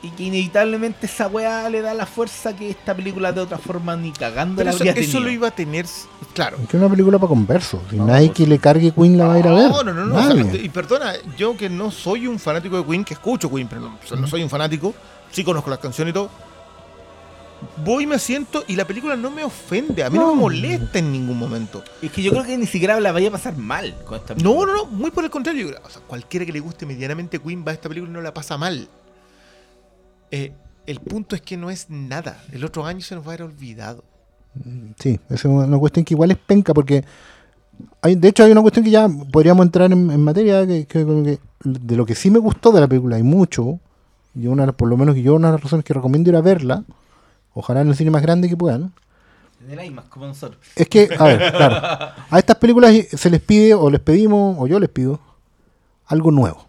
[0.03, 3.95] Y que inevitablemente esa weá le da la fuerza que esta película de otra forma
[3.95, 5.85] ni cagando Pero la eso, eso lo iba a tener,
[6.33, 6.57] claro.
[6.61, 7.79] Es que es una película para conversos.
[7.89, 9.69] Si No, nadie pues- que le cargue Queen la va a ir a ver.
[9.69, 10.15] No, no, no, no.
[10.15, 10.61] o sea, Nadie.
[10.61, 13.97] y perdona, yo que no soy un fanático de Queen, que escucho Queen, pero no,
[14.03, 14.93] o sea, no soy un fanático,
[15.31, 16.29] sí conozco las canciones y todo.
[17.85, 20.35] Voy, me siento y la película no me ofende, a mí no, No.
[20.35, 21.81] me molesta en ningún momento.
[22.01, 24.53] Es que yo creo que ni siquiera la vaya a pasar mal con esta película.
[24.53, 25.69] No, no, no, muy por el contrario.
[25.81, 28.33] o sea, cualquiera que le guste medianamente Queen va a esta película y no la
[28.33, 28.89] pasa mal.
[30.35, 30.51] Eh,
[30.87, 32.41] el punto es que no es nada.
[32.51, 34.03] El otro año se nos va a ir olvidado.
[34.99, 37.03] Sí, esa es una cuestión que igual es penca porque
[38.01, 41.05] hay, de hecho hay una cuestión que ya podríamos entrar en, en materia que, que-
[41.05, 43.79] que- de lo que sí me gustó de la película hay mucho
[44.35, 46.83] y una por lo menos yo una de las razones que recomiendo ir a verla
[47.53, 48.91] ojalá en el cine más grande que puedan
[49.85, 50.59] IMAX, como nosotros.
[50.75, 52.13] Es que, a ver, claro.
[52.29, 55.21] A estas películas se les pide, o les pedimos, o yo les pido,
[56.05, 56.65] algo nuevo.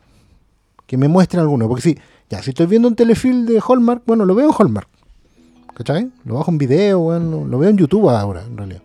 [0.87, 1.71] Que me muestren algo nuevo.
[1.71, 1.99] Porque si,
[2.31, 4.89] ya, si estoy viendo un telefilm de Hallmark, bueno, lo veo en Hallmark.
[5.75, 6.11] ¿Cachai?
[6.25, 8.83] Lo bajo en video, bueno, lo veo en YouTube ahora, en realidad.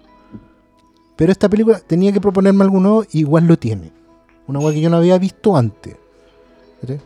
[1.16, 3.92] Pero esta película tenía que proponerme algo nuevo, y igual lo tiene.
[4.48, 5.96] Una cosa que yo no había visto antes.
[6.82, 7.00] ¿Cachai?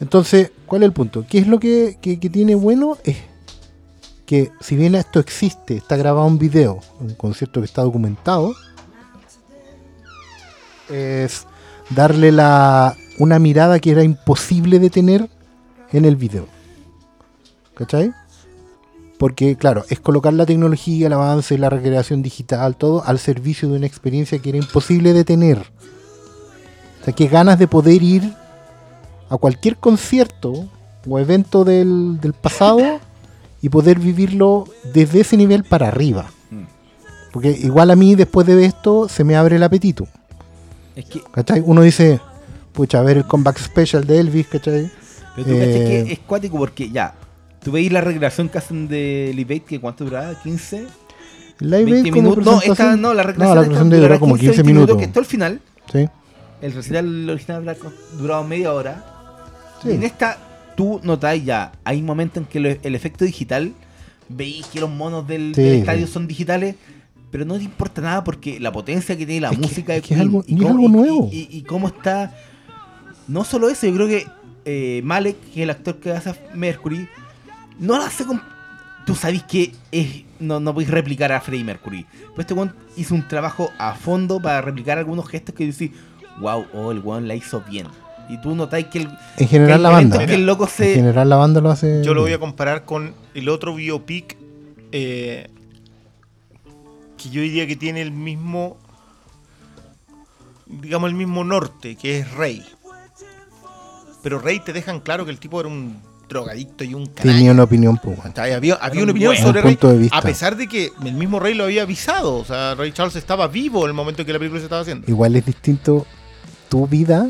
[0.00, 1.24] Entonces, ¿cuál es el punto?
[1.28, 2.98] ¿Qué es lo que, que- que tiene bueno?
[3.04, 3.16] Es
[4.26, 8.54] que si bien esto existe, está grabado en video, un concierto que está documentado,
[10.90, 11.46] es
[11.90, 15.28] darle la, una mirada que era imposible de tener
[15.92, 16.46] en el video.
[17.74, 18.12] ¿Cachai?
[19.18, 23.76] Porque, claro, es colocar la tecnología, el avance, la recreación digital, todo al servicio de
[23.76, 25.58] una experiencia que era imposible de tener.
[25.58, 28.32] O sea, que ganas de poder ir
[29.28, 30.68] a cualquier concierto
[31.08, 33.00] o evento del, del pasado
[33.60, 36.30] y poder vivirlo desde ese nivel para arriba.
[36.50, 36.62] Mm.
[37.32, 40.06] Porque igual a mí después de esto se me abre el apetito.
[40.94, 41.62] Es que, ¿Cachai?
[41.64, 42.20] Uno dice,
[42.78, 44.88] pucha, ver el comeback special de Elvis, ¿cachai?
[45.34, 47.12] pero tú Eh, que es cuático porque ya,
[47.60, 50.86] tú veis la recreación que hacen de Libate, que cuánto duraba, 15,
[51.58, 52.44] Live 20 Aid como minutos.
[52.44, 54.96] No, esta, no, la recreación, la esta recreación de como 15 20 minutos.
[54.96, 55.60] Que todo el final,
[55.92, 56.06] Sí,
[56.62, 57.76] el recital original
[58.16, 59.04] durado media hora.
[59.82, 59.88] sí.
[59.90, 60.38] Y en esta,
[60.76, 63.72] tú notáis ya, hay momentos en que lo- el efecto digital,
[64.28, 66.76] veis que los monos del, Sí, del estadio son digitales,
[67.32, 69.98] pero no te importa nada porque la potencia que tiene la Es que- música de
[69.98, 71.28] es que es algo- y, y es algo y- nuevo.
[71.32, 72.32] y- y cómo está.
[73.28, 74.26] No solo eso, yo creo que
[74.64, 77.08] eh, Malek, que es el actor que hace a Mercury,
[77.78, 78.42] no lo hace con.
[79.06, 82.04] Tú sabes que es, no, no podéis replicar a Freddie Mercury.
[82.30, 85.92] Pero este weón hizo un trabajo a fondo para replicar algunos gestos que decís,
[86.40, 87.86] wow, oh, el weón la hizo bien.
[88.28, 89.08] Y tú notáis que el,
[89.38, 90.16] En general la banda.
[90.16, 90.94] momentos que el loco En se.
[90.94, 92.02] general la banda lo hace.
[92.04, 94.36] Yo lo voy a comparar con el otro biopic
[94.92, 95.48] eh,
[97.16, 98.76] que yo diría que tiene el mismo,
[100.66, 102.62] digamos, el mismo norte, que es Rey.
[104.22, 105.96] Pero Rey te dejan claro que el tipo era un
[106.28, 107.36] drogadicto y un canalla.
[107.38, 108.18] Tenía una opinión, pues.
[108.36, 110.16] Había, había un una opinión sobre Rey, punto de vista.
[110.18, 112.34] a pesar de que el mismo Rey lo había avisado.
[112.36, 114.82] O sea, Rey Charles estaba vivo en el momento en que la película se estaba
[114.82, 115.06] haciendo.
[115.10, 116.06] Igual es distinto
[116.68, 117.28] tu vida,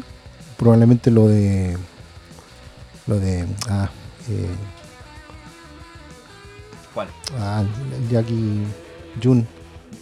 [0.57, 1.77] probablemente lo de.
[3.07, 3.47] Lo de.
[3.69, 3.89] Ah,
[4.31, 4.47] eh,
[6.95, 7.09] ¿Cuál?
[7.39, 7.63] ah
[8.03, 8.65] el Jackie
[9.23, 9.47] Jun.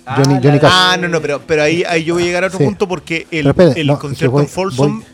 [0.06, 0.72] Ah, Johnny- la- Johnny Cash.
[0.72, 2.64] Ah, no, no, pero, pero ahí, ahí yo voy a llegar a otro Sí.
[2.64, 5.06] punto porque el, espere, el no, concierto voy- en Folsom voy-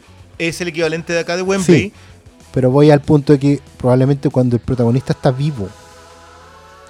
[0.48, 1.80] es el equivalente de acá de Wembley.
[1.80, 1.92] Sí.
[2.52, 5.68] Pero voy al punto de que probablemente cuando el protagonista está vivo,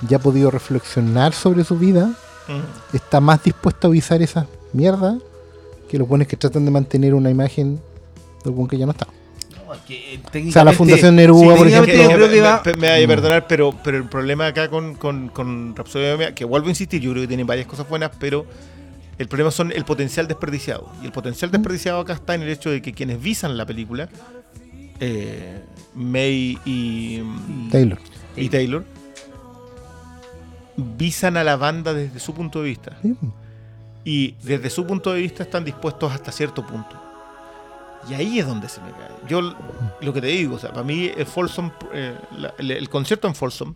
[0.08, 2.10] ya ha podido reflexionar sobre su vida,
[2.48, 2.96] Mm.
[2.96, 5.16] está más dispuesto a avisar esa mierda
[5.88, 7.82] que los buenos que tratan de mantener una imagen de
[8.50, 9.06] algún que ya no está.
[9.64, 11.94] No, es que, eh, O sea, la Fundación Neruda, sí, por ejemplo.
[11.94, 14.68] yo creo que me, va- me- me vaya a perdonar, pero, pero el problema acá
[14.68, 15.30] con, con,
[16.34, 18.44] que vuelvo a insistir, yo creo que tienen varias cosas buenas, pero
[19.22, 20.90] el problema son el potencial desperdiciado.
[21.02, 21.52] Y el potencial Mm.
[21.52, 24.08] desperdiciado acá está en el hecho de que quienes visan la película,
[25.00, 25.62] eh,
[25.94, 27.22] May y,
[27.70, 27.98] Taylor.
[28.36, 28.84] y Taylor,
[30.76, 32.96] visan a la banda desde su punto de vista.
[33.02, 33.16] Sí.
[34.04, 37.00] Y desde su punto de vista están dispuestos hasta cierto punto.
[38.10, 39.10] Y ahí es donde se me cae.
[39.28, 39.40] Yo
[40.00, 43.28] lo que te digo, o sea, para mí el Folsom, eh, la- el, el concierto
[43.28, 43.74] en Folsom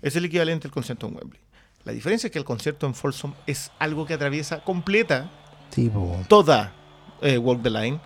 [0.00, 1.40] es el equivalente al concierto en Wembley.
[1.84, 5.30] La diferencia es que el concierto en Folsom es algo que atraviesa completa
[5.70, 5.90] Sí,
[6.28, 6.72] toda
[7.20, 7.98] eh, Walk the Line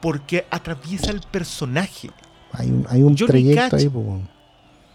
[0.00, 2.10] porque atraviesa el personaje.
[2.52, 4.20] Hay un, hay un trayecto ahí, po.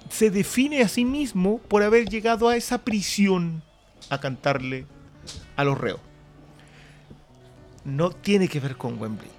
[0.10, 3.62] Se define a sí mismo por haber llegado a esa prisión
[4.10, 4.86] a cantarle
[5.56, 6.00] a los reos.
[7.84, 9.30] No tiene que ver con Wembley.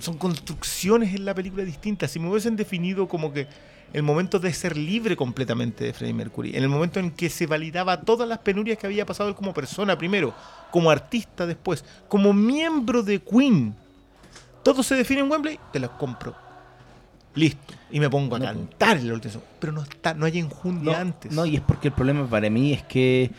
[0.00, 2.10] Son construcciones en la película distintas.
[2.10, 3.46] Si me hubiesen definido como que
[3.94, 7.46] el momento de ser libre completamente de Freddie Mercury, en el momento en que se
[7.46, 10.34] validaba todas las penurias que había pasado él como persona primero,
[10.70, 13.74] como artista después, como miembro de Queen,
[14.62, 16.34] todo se define en Wembley, te lo compro.
[17.36, 17.74] Listo.
[17.90, 19.34] Y me pongo a No, cantar en la última.
[19.58, 21.32] Pero no está, no hay enjundia No, antes.
[21.32, 23.30] no, y es porque el problema para mí es que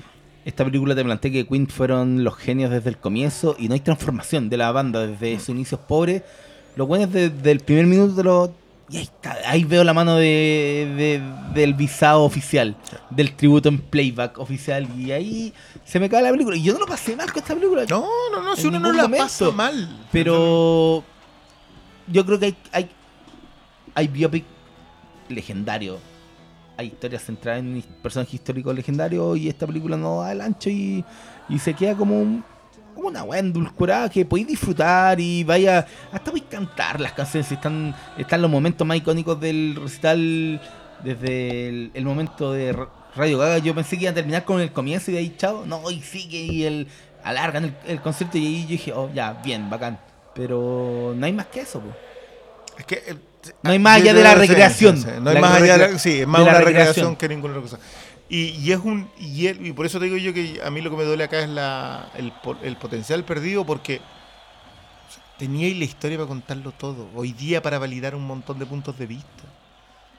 [0.46, 3.80] esta película te plantea que Queen fueron los genios desde el comienzo y no hay
[3.80, 6.24] transformación de la banda desde sus inicios pobres.
[6.76, 8.50] Los buenos desde el primer minuto de los...
[8.88, 12.76] Y ahí está, ahí veo la mano de, de- del visado oficial,
[13.10, 15.54] del tributo en playback oficial, y ahí
[15.84, 16.56] se me cae la película.
[16.56, 17.86] Y yo no lo pasé mal con esta película.
[17.90, 20.06] No, no, no, si uno no la pasa mal.
[20.12, 21.04] Pero
[22.08, 22.90] yo creo que hay, hay,
[23.96, 24.46] hay biopic
[25.30, 25.98] legendario.
[26.78, 31.04] Hay historias centradas en personajes históricos legendarios y esta película no da el ancho y,
[31.50, 32.44] y se queda como, un-
[32.96, 35.86] como una weá endulcorada que podéis disfrutar y vaya.
[36.12, 37.52] Hasta podéis cantar las canciones.
[37.52, 40.62] Están, están los momentos más icónicos del recital.
[41.04, 42.76] Desde el, el momento de
[43.16, 45.64] Radio Gaga yo pensé que iba a terminar con el comienzo y de ahí chao.
[45.66, 46.88] No, y sigue y el
[47.24, 50.00] alargan el, el concierto y ahí yo dije, oh, ya, bien, bacán.
[50.34, 51.82] Pero no hay más que eso.
[52.78, 53.16] Es que, eh,
[53.62, 55.04] No hay más allá de la recreación.
[55.22, 57.62] No hay más allá de la, recre- sí, es más una recreación que ninguna otra
[57.64, 57.80] cosa.
[58.30, 60.82] Y, y es un y, él- y por eso te digo yo que a mí
[60.82, 64.02] lo que me duele acá es la, el, po- el potencial perdido porque
[65.38, 67.08] teníais la historia para contarlo todo.
[67.16, 69.44] Hoy día para validar un montón de puntos de vista.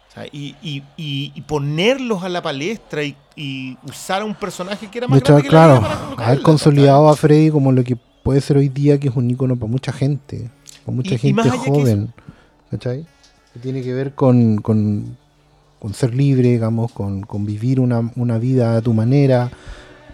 [0.08, 5.06] O sea, y, y- ponerlos a la palestra y, usar a un personaje que era
[5.06, 7.84] De más hecho, grande que claro, vida para colocarla, haber consolidado a Freddy como lo
[7.84, 10.50] que puede ser hoy día, que es un icono para mucha gente,
[10.84, 12.14] para mucha gente allá que joven.
[12.70, 13.06] ¿Cachai?
[13.52, 15.16] Que tiene que ver con, con,
[15.86, 19.52] con ser libre, digamos, con, con vivir una, una vida a tu manera.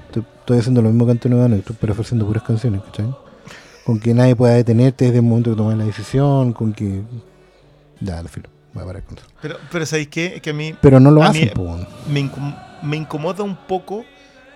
[0.09, 3.07] Estoy, estoy haciendo lo mismo que Antonio Gano, estoy pero ofreciendo puras canciones, ¿cachai?
[3.87, 7.01] Con que nadie pueda detenerte desde el momento que tomas la decisión, con que.
[8.01, 9.27] Ya, al filo, voy a parar con eso.
[9.41, 10.43] Pero, pero ¿sabéis qué?
[10.43, 11.51] Que a mí Pero no lo hacen,
[12.07, 14.05] me, incom- me incomoda un poco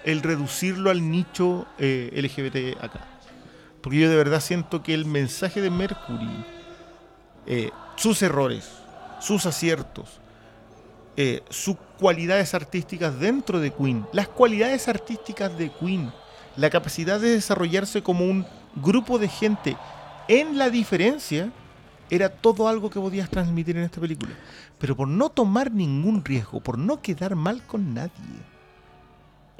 [0.04, 3.00] el reducirlo al nicho eh, LGBT acá.
[3.80, 6.28] Porque yo de verdad siento que el mensaje de Mercury,
[7.46, 8.68] eh, sus errores,
[9.18, 10.20] sus aciertos,
[11.16, 16.10] eh, sus cualidades artísticas dentro de Queen, las cualidades artísticas de Queen,
[16.56, 18.44] la capacidad de desarrollarse como un
[18.82, 19.76] grupo de gente
[20.28, 21.50] en la diferencia,
[22.10, 24.32] era todo algo que podías transmitir en esta película.
[24.78, 28.10] Pero por no tomar ningún riesgo, por no quedar mal con nadie,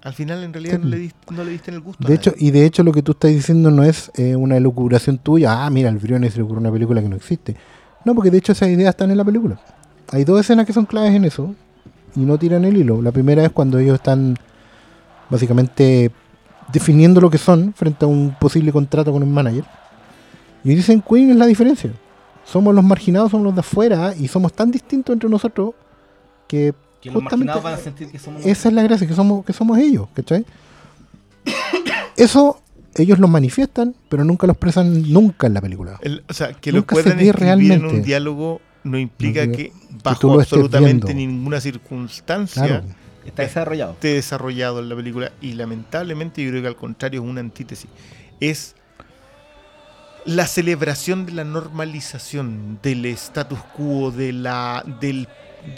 [0.02, 0.82] al final en realidad Sí.
[0.84, 2.04] no le, diste, no le diste el gusto.
[2.04, 2.46] a De hecho, nadie.
[2.46, 5.70] y de hecho lo que tú estás diciendo no es eh, una elucubración tuya, ah,
[5.70, 7.56] mira, al Briones se le ocurrió una película que no existe.
[8.04, 9.58] No, porque de hecho esas ideas están en la película.
[10.10, 11.54] Hay dos escenas que son claves en eso
[12.14, 13.02] y no tiran el hilo.
[13.02, 14.36] La primera es cuando ellos están
[15.30, 16.10] básicamente
[16.72, 19.64] definiendo lo que son frente a un posible contrato con un manager.
[20.64, 21.92] Y dicen, Queen es la diferencia.
[22.44, 25.74] Somos los marginados, somos los de afuera y somos tan distintos entre nosotros
[26.48, 29.14] que Que los Justamente- marginados van a sentir que somos esa es la gracia, que
[29.14, 30.44] somos, que somos ellos, ¿cachai?
[32.16, 32.60] Eso
[32.96, 35.98] ellos lo manifiestan, pero nunca lo expresan nunca en la película.
[36.00, 37.96] El- o sea, que lo Nunca se puedan ve escribir en realmente.
[37.96, 39.72] un diálogo no implica No, que-
[40.02, 42.84] bajo absolutamente ninguna circunstancia Claro.
[43.24, 43.92] Está desarrollado.
[43.92, 47.90] esté desarrollado en la película y lamentablemente yo creo que al contrario es una antítesis.
[48.40, 48.74] Es
[50.24, 55.28] la celebración de la normalización del status quo, de la del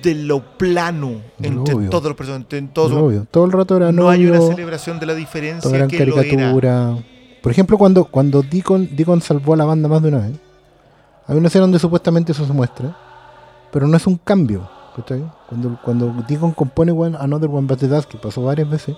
[0.02, 1.90] de lo plano De lo entre obvio.
[1.90, 3.26] todos los personajes, en obvio.
[3.30, 6.28] Todo el rato era no hay una celebración de la todo diferencia que lo era.
[6.28, 6.97] caricatura.
[7.43, 10.32] Por ejemplo, cuando, cuando Deacon, Deacon salvó a la banda más de una vez,
[11.29, 12.97] hay una escena donde supuestamente eso se muestra,
[13.71, 14.69] pero no es un cambio.
[14.97, 15.25] ¿cachai?
[15.49, 18.97] Cuando, cuando Deacon compone One- Another One But the Dust, que pasó varias veces,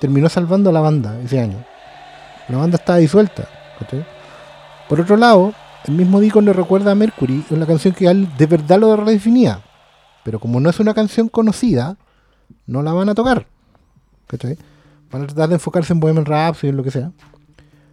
[0.00, 1.64] terminó salvando a la banda ese año.
[2.48, 3.48] La banda estaba disuelta.
[3.78, 4.04] ¿cachai?
[4.88, 5.52] Por otro lado,
[5.86, 9.60] el mismo Deacon le recuerda a Mercury una canción que él de verdad lo redefinía.
[10.24, 11.96] Pero como no es una canción conocida,
[12.66, 13.46] no la van a tocar.
[15.10, 17.12] Van a tratar de enfocarse en Bohemian Rhapsody y en lo que sea.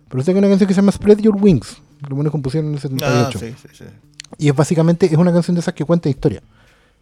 [0.10, 1.82] Pero usted que una canción que se llama Spread Your Wings.
[2.02, 3.40] Los buenos compusieron en el Ah, 78.
[3.40, 3.84] sí, sí, sí.
[4.38, 6.42] Y es básicamente, es una canción de esas que cuenta historia.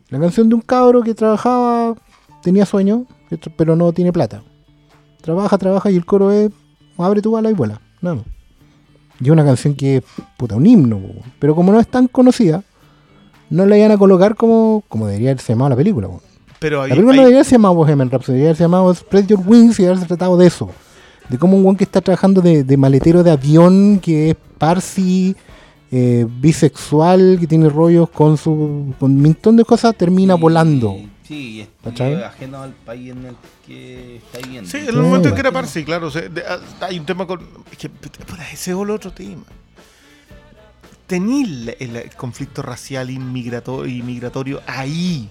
[0.10, 1.96] La canción de un cabro que trabajaba,
[2.44, 3.06] tenía sueño,
[3.58, 4.44] pero no tiene plata.
[5.22, 6.52] Trabaja, trabaja y el coro es
[6.98, 7.82] abre tu bala y vuela.
[8.02, 8.26] Nada más.
[9.20, 10.04] Y es una canción que es
[10.38, 11.00] puta, un himno.
[11.40, 12.64] Pero como no es tan conocida,
[13.50, 16.10] no la iban a colocar como, como debería haberse llamado la película.
[16.60, 19.28] Pero hay, La película no hay- debería haberse llamado Bohemian Rhapsody, debería haberse llamado Spread
[19.28, 20.70] Your Wings y haberse tratado de eso.
[21.30, 24.36] De cómo un guan que está trabajando de, de maletero de avión, que es
[24.68, 25.36] parsi,
[25.92, 30.98] eh, bisexual, que tiene rollos con su con un montón de cosas, termina Y- volando.
[31.28, 31.66] Sí,
[32.26, 33.36] ajeno al país en el
[33.66, 34.70] que está viviendo.
[34.70, 36.08] Sí, en Sí, el momento en que era Parsi, claro.
[36.08, 37.40] o sea, de- ah, hay un tema con.
[37.72, 37.90] Es que,
[38.52, 39.44] ese es el otro tema.
[41.08, 45.30] Tenéis el, conflicto racial inmigrato- inmigratorio ahí.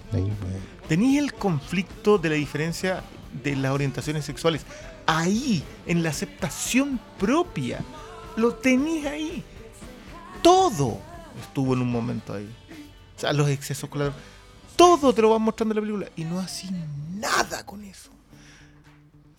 [0.87, 3.01] Tenéis el conflicto de la diferencia
[3.43, 4.65] de las orientaciones sexuales
[5.07, 7.79] ahí, en la aceptación propia.
[8.35, 9.43] Lo tenéis ahí.
[10.41, 10.97] Todo
[11.41, 12.49] estuvo en un momento ahí.
[13.15, 14.13] O sea, los excesos, claro.
[14.75, 16.07] Todo te lo van mostrando en la película.
[16.15, 16.69] Y no así
[17.15, 18.09] nada con eso.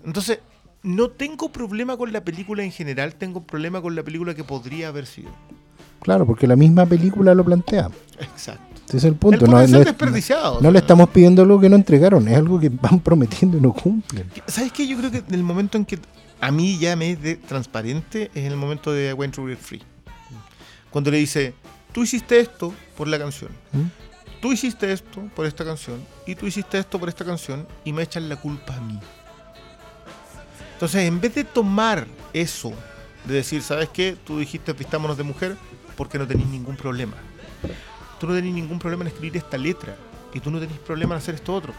[0.04, 0.38] Entonces,
[0.82, 4.88] no tengo problema con la película en general, tengo problema con la película que podría
[4.88, 5.30] haber sido.
[6.00, 7.90] Claro, porque la misma película lo plantea.
[8.20, 8.62] Exacto.
[8.88, 9.46] Ese es el El punto.
[9.46, 10.60] No, no es- desperdiciado.
[10.60, 13.72] no le estamos pidiendo algo que no entregaron, es algo que van prometiendo y no
[13.72, 14.30] cumplen.
[14.46, 14.86] ¿Sabes qué?
[14.86, 15.98] Yo creo que en el momento en que
[16.44, 19.82] a mí ya me es de transparente en el momento de Went to Get Free.
[20.90, 21.54] Cuando le dice,
[21.90, 23.86] tú hiciste esto por la canción, ¿Mm?
[24.42, 28.02] tú hiciste esto por esta canción, y tú hiciste esto por esta canción, y me
[28.02, 29.00] echan la culpa a mí.
[30.74, 32.74] Entonces, en vez de tomar eso,
[33.24, 34.14] de decir, ¿sabes qué?
[34.22, 35.56] Tú dijiste vistámonos de mujer
[35.96, 37.14] porque no tenéis ningún problema.
[38.20, 39.96] Tú no tenés ningún problema en escribir esta letra,
[40.34, 41.72] y tú no tenés problema en hacer esto otro.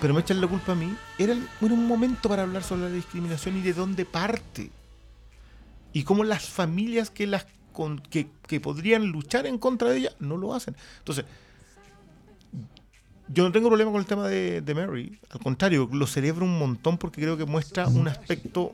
[0.00, 0.94] Pero me echan la culpa a mí.
[1.18, 4.70] Era, el- era un momento para hablar sobre la discriminación y de dónde parte.
[5.92, 10.10] Y cómo las familias que, las con- que, que podrían luchar en contra de ella
[10.20, 10.76] no lo hacen.
[10.98, 11.24] Entonces,
[13.28, 15.18] yo no tengo problema con el tema de, de Mary.
[15.30, 18.72] Al contrario, lo celebro un montón porque creo que muestra un aspecto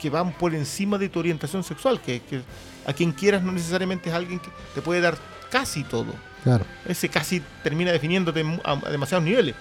[0.00, 2.00] que va por encima de tu orientación sexual.
[2.00, 2.42] Que, que
[2.86, 5.18] a quien quieras no necesariamente es alguien que te puede dar
[5.50, 6.14] casi todo.
[6.44, 6.64] Claro.
[6.86, 9.54] Ese casi termina definiéndote a demasiados niveles.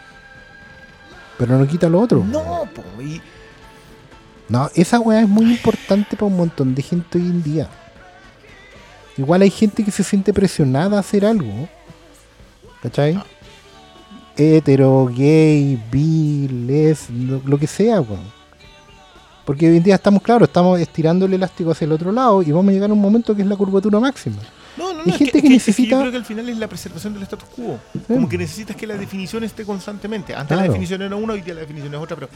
[1.40, 2.24] Pero no quita lo otro.
[2.24, 3.22] No, po, y
[4.49, 7.70] No, esa weá es muy importante para un montón de gente hoy en día.
[9.18, 11.70] Igual hay gente que se siente presionada a hacer algo.
[12.84, 13.24] ¿Cachai?
[14.36, 18.38] Hetero, gay, bi, les, lo, lo que sea, weón.
[19.45, 22.52] Porque hoy en día estamos, claro, estamos estirando el elástico hacia el otro lado y
[22.52, 24.41] vamos a llegar a un momento que es la curvatura máxima.
[25.00, 25.14] No, no, no.
[25.14, 26.68] Hay es gente que, que es es necesita- yo creo que al final es la
[26.68, 27.80] preservación del status quo.
[28.08, 30.34] Como que necesitas que la definición esté constantemente.
[30.36, 30.74] Antes la Claro.
[30.74, 32.30] definición era una, hoy día la definición es otra, pero,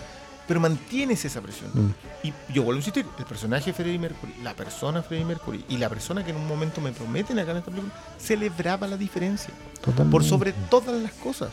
[0.47, 1.69] pero mantienes esa presión.
[1.73, 2.27] Mm.
[2.27, 5.77] Y yo vuelvo a insistir: el personaje de Freddie Mercury, la persona Freddie Mercury y
[5.77, 9.53] la persona que en un momento me prometen acá en esta película, celebraba la diferencia.
[9.81, 10.11] Totalmente.
[10.11, 11.49] Por sobre todas las cosas.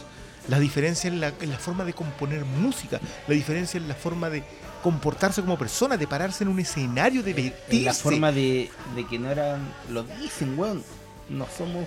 [0.49, 4.31] La diferencia en la, en la forma de componer música, la diferencia en la forma
[4.31, 4.43] de
[4.83, 7.77] comportarse como persona, de pararse en un escenario, de vestirse.
[7.77, 9.61] En la forma de, de que no eran.
[9.91, 10.83] Lo dicen, weón.
[11.31, 11.87] No somos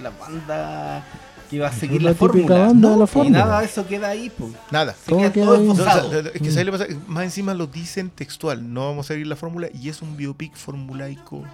[0.00, 1.04] la banda
[1.50, 2.58] que va a Es seguir la la, fórmula.
[2.66, 3.38] banda de la y fórmula.
[3.40, 4.52] nada de eso queda ahí, pues.
[4.70, 4.94] Nada.
[4.94, 5.66] Se Todo queda queda todo ahí.
[5.66, 6.18] No, o sea, esbozado.
[6.20, 7.00] es que ¿sabes lo que pasa?
[7.08, 10.54] Más encima lo dicen textual, no vamos a seguir la fórmula y es un biopic
[10.56, 11.44] formulaico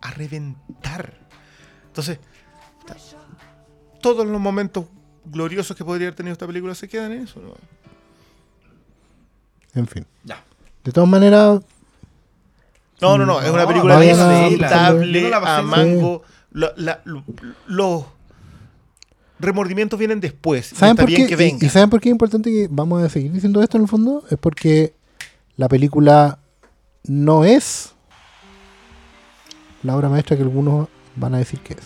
[0.00, 1.14] a reventar.
[1.88, 2.18] Entonces,
[4.00, 4.84] todos los momentos
[5.24, 7.40] gloriosos que podría haber tenido esta película se quedan en eso.
[7.40, 7.54] ¿no?
[9.74, 10.06] En fin.
[10.24, 10.42] Ya.
[10.84, 11.60] De todas maneras,
[13.00, 14.10] No, no, no, es una película no pasé
[15.46, 16.22] a mango.
[16.50, 17.24] La- la- lo-
[17.66, 18.04] los
[19.38, 20.72] remordimientos vienen después.
[20.72, 21.28] y ¿saben está por bien qué?
[21.28, 21.66] que Y- venga.
[21.66, 24.24] ¿Y saben por qué es importante que vamos a seguir diciendo esto en el fondo?
[24.30, 24.94] Es porque
[25.56, 26.38] la película
[27.04, 27.92] no es
[29.82, 31.80] la obra maestra que algunos van a decir que es.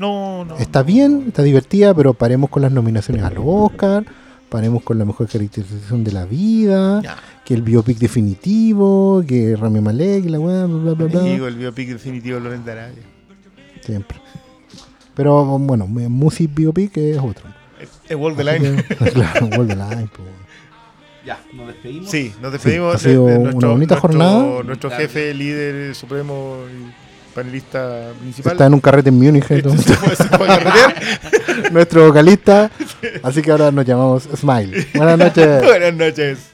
[0.00, 0.56] No, no.
[0.58, 4.04] Está bien, está divertida, pero paremos con las nominaciones a los Oscar,
[4.54, 7.16] paremos con la mejor caracterización de la vida, Ya.
[7.44, 11.22] que el biopic definitivo, que Rami Malek, la weá, bla, bla, bla, bla.
[11.22, 13.02] Digo, el biopic definitivo de Lorenz de Arabia.
[13.80, 14.18] Siempre.
[15.16, 17.48] Pero bueno, Music Biopic es otro.
[18.08, 18.82] Es Wall the Line.
[18.84, 20.28] que, claro, World the Line, pues.
[21.26, 22.10] Ya, nos despedimos.
[22.10, 24.62] Sí, nos despedimos ha sido de, de una nuestro, bonita nuestro- jornada.
[24.62, 27.03] nuestro jefe, líder supremo y
[27.34, 28.52] panelista principal.
[28.52, 29.86] Está en un carrete en Múnich, entonces,
[30.16, 31.72] se se carretear.
[31.72, 32.70] nuestro vocalista.
[33.22, 34.86] Así que ahora nos llamamos Smile.
[34.94, 35.62] Buenas noches.
[35.62, 36.50] Buenas noches.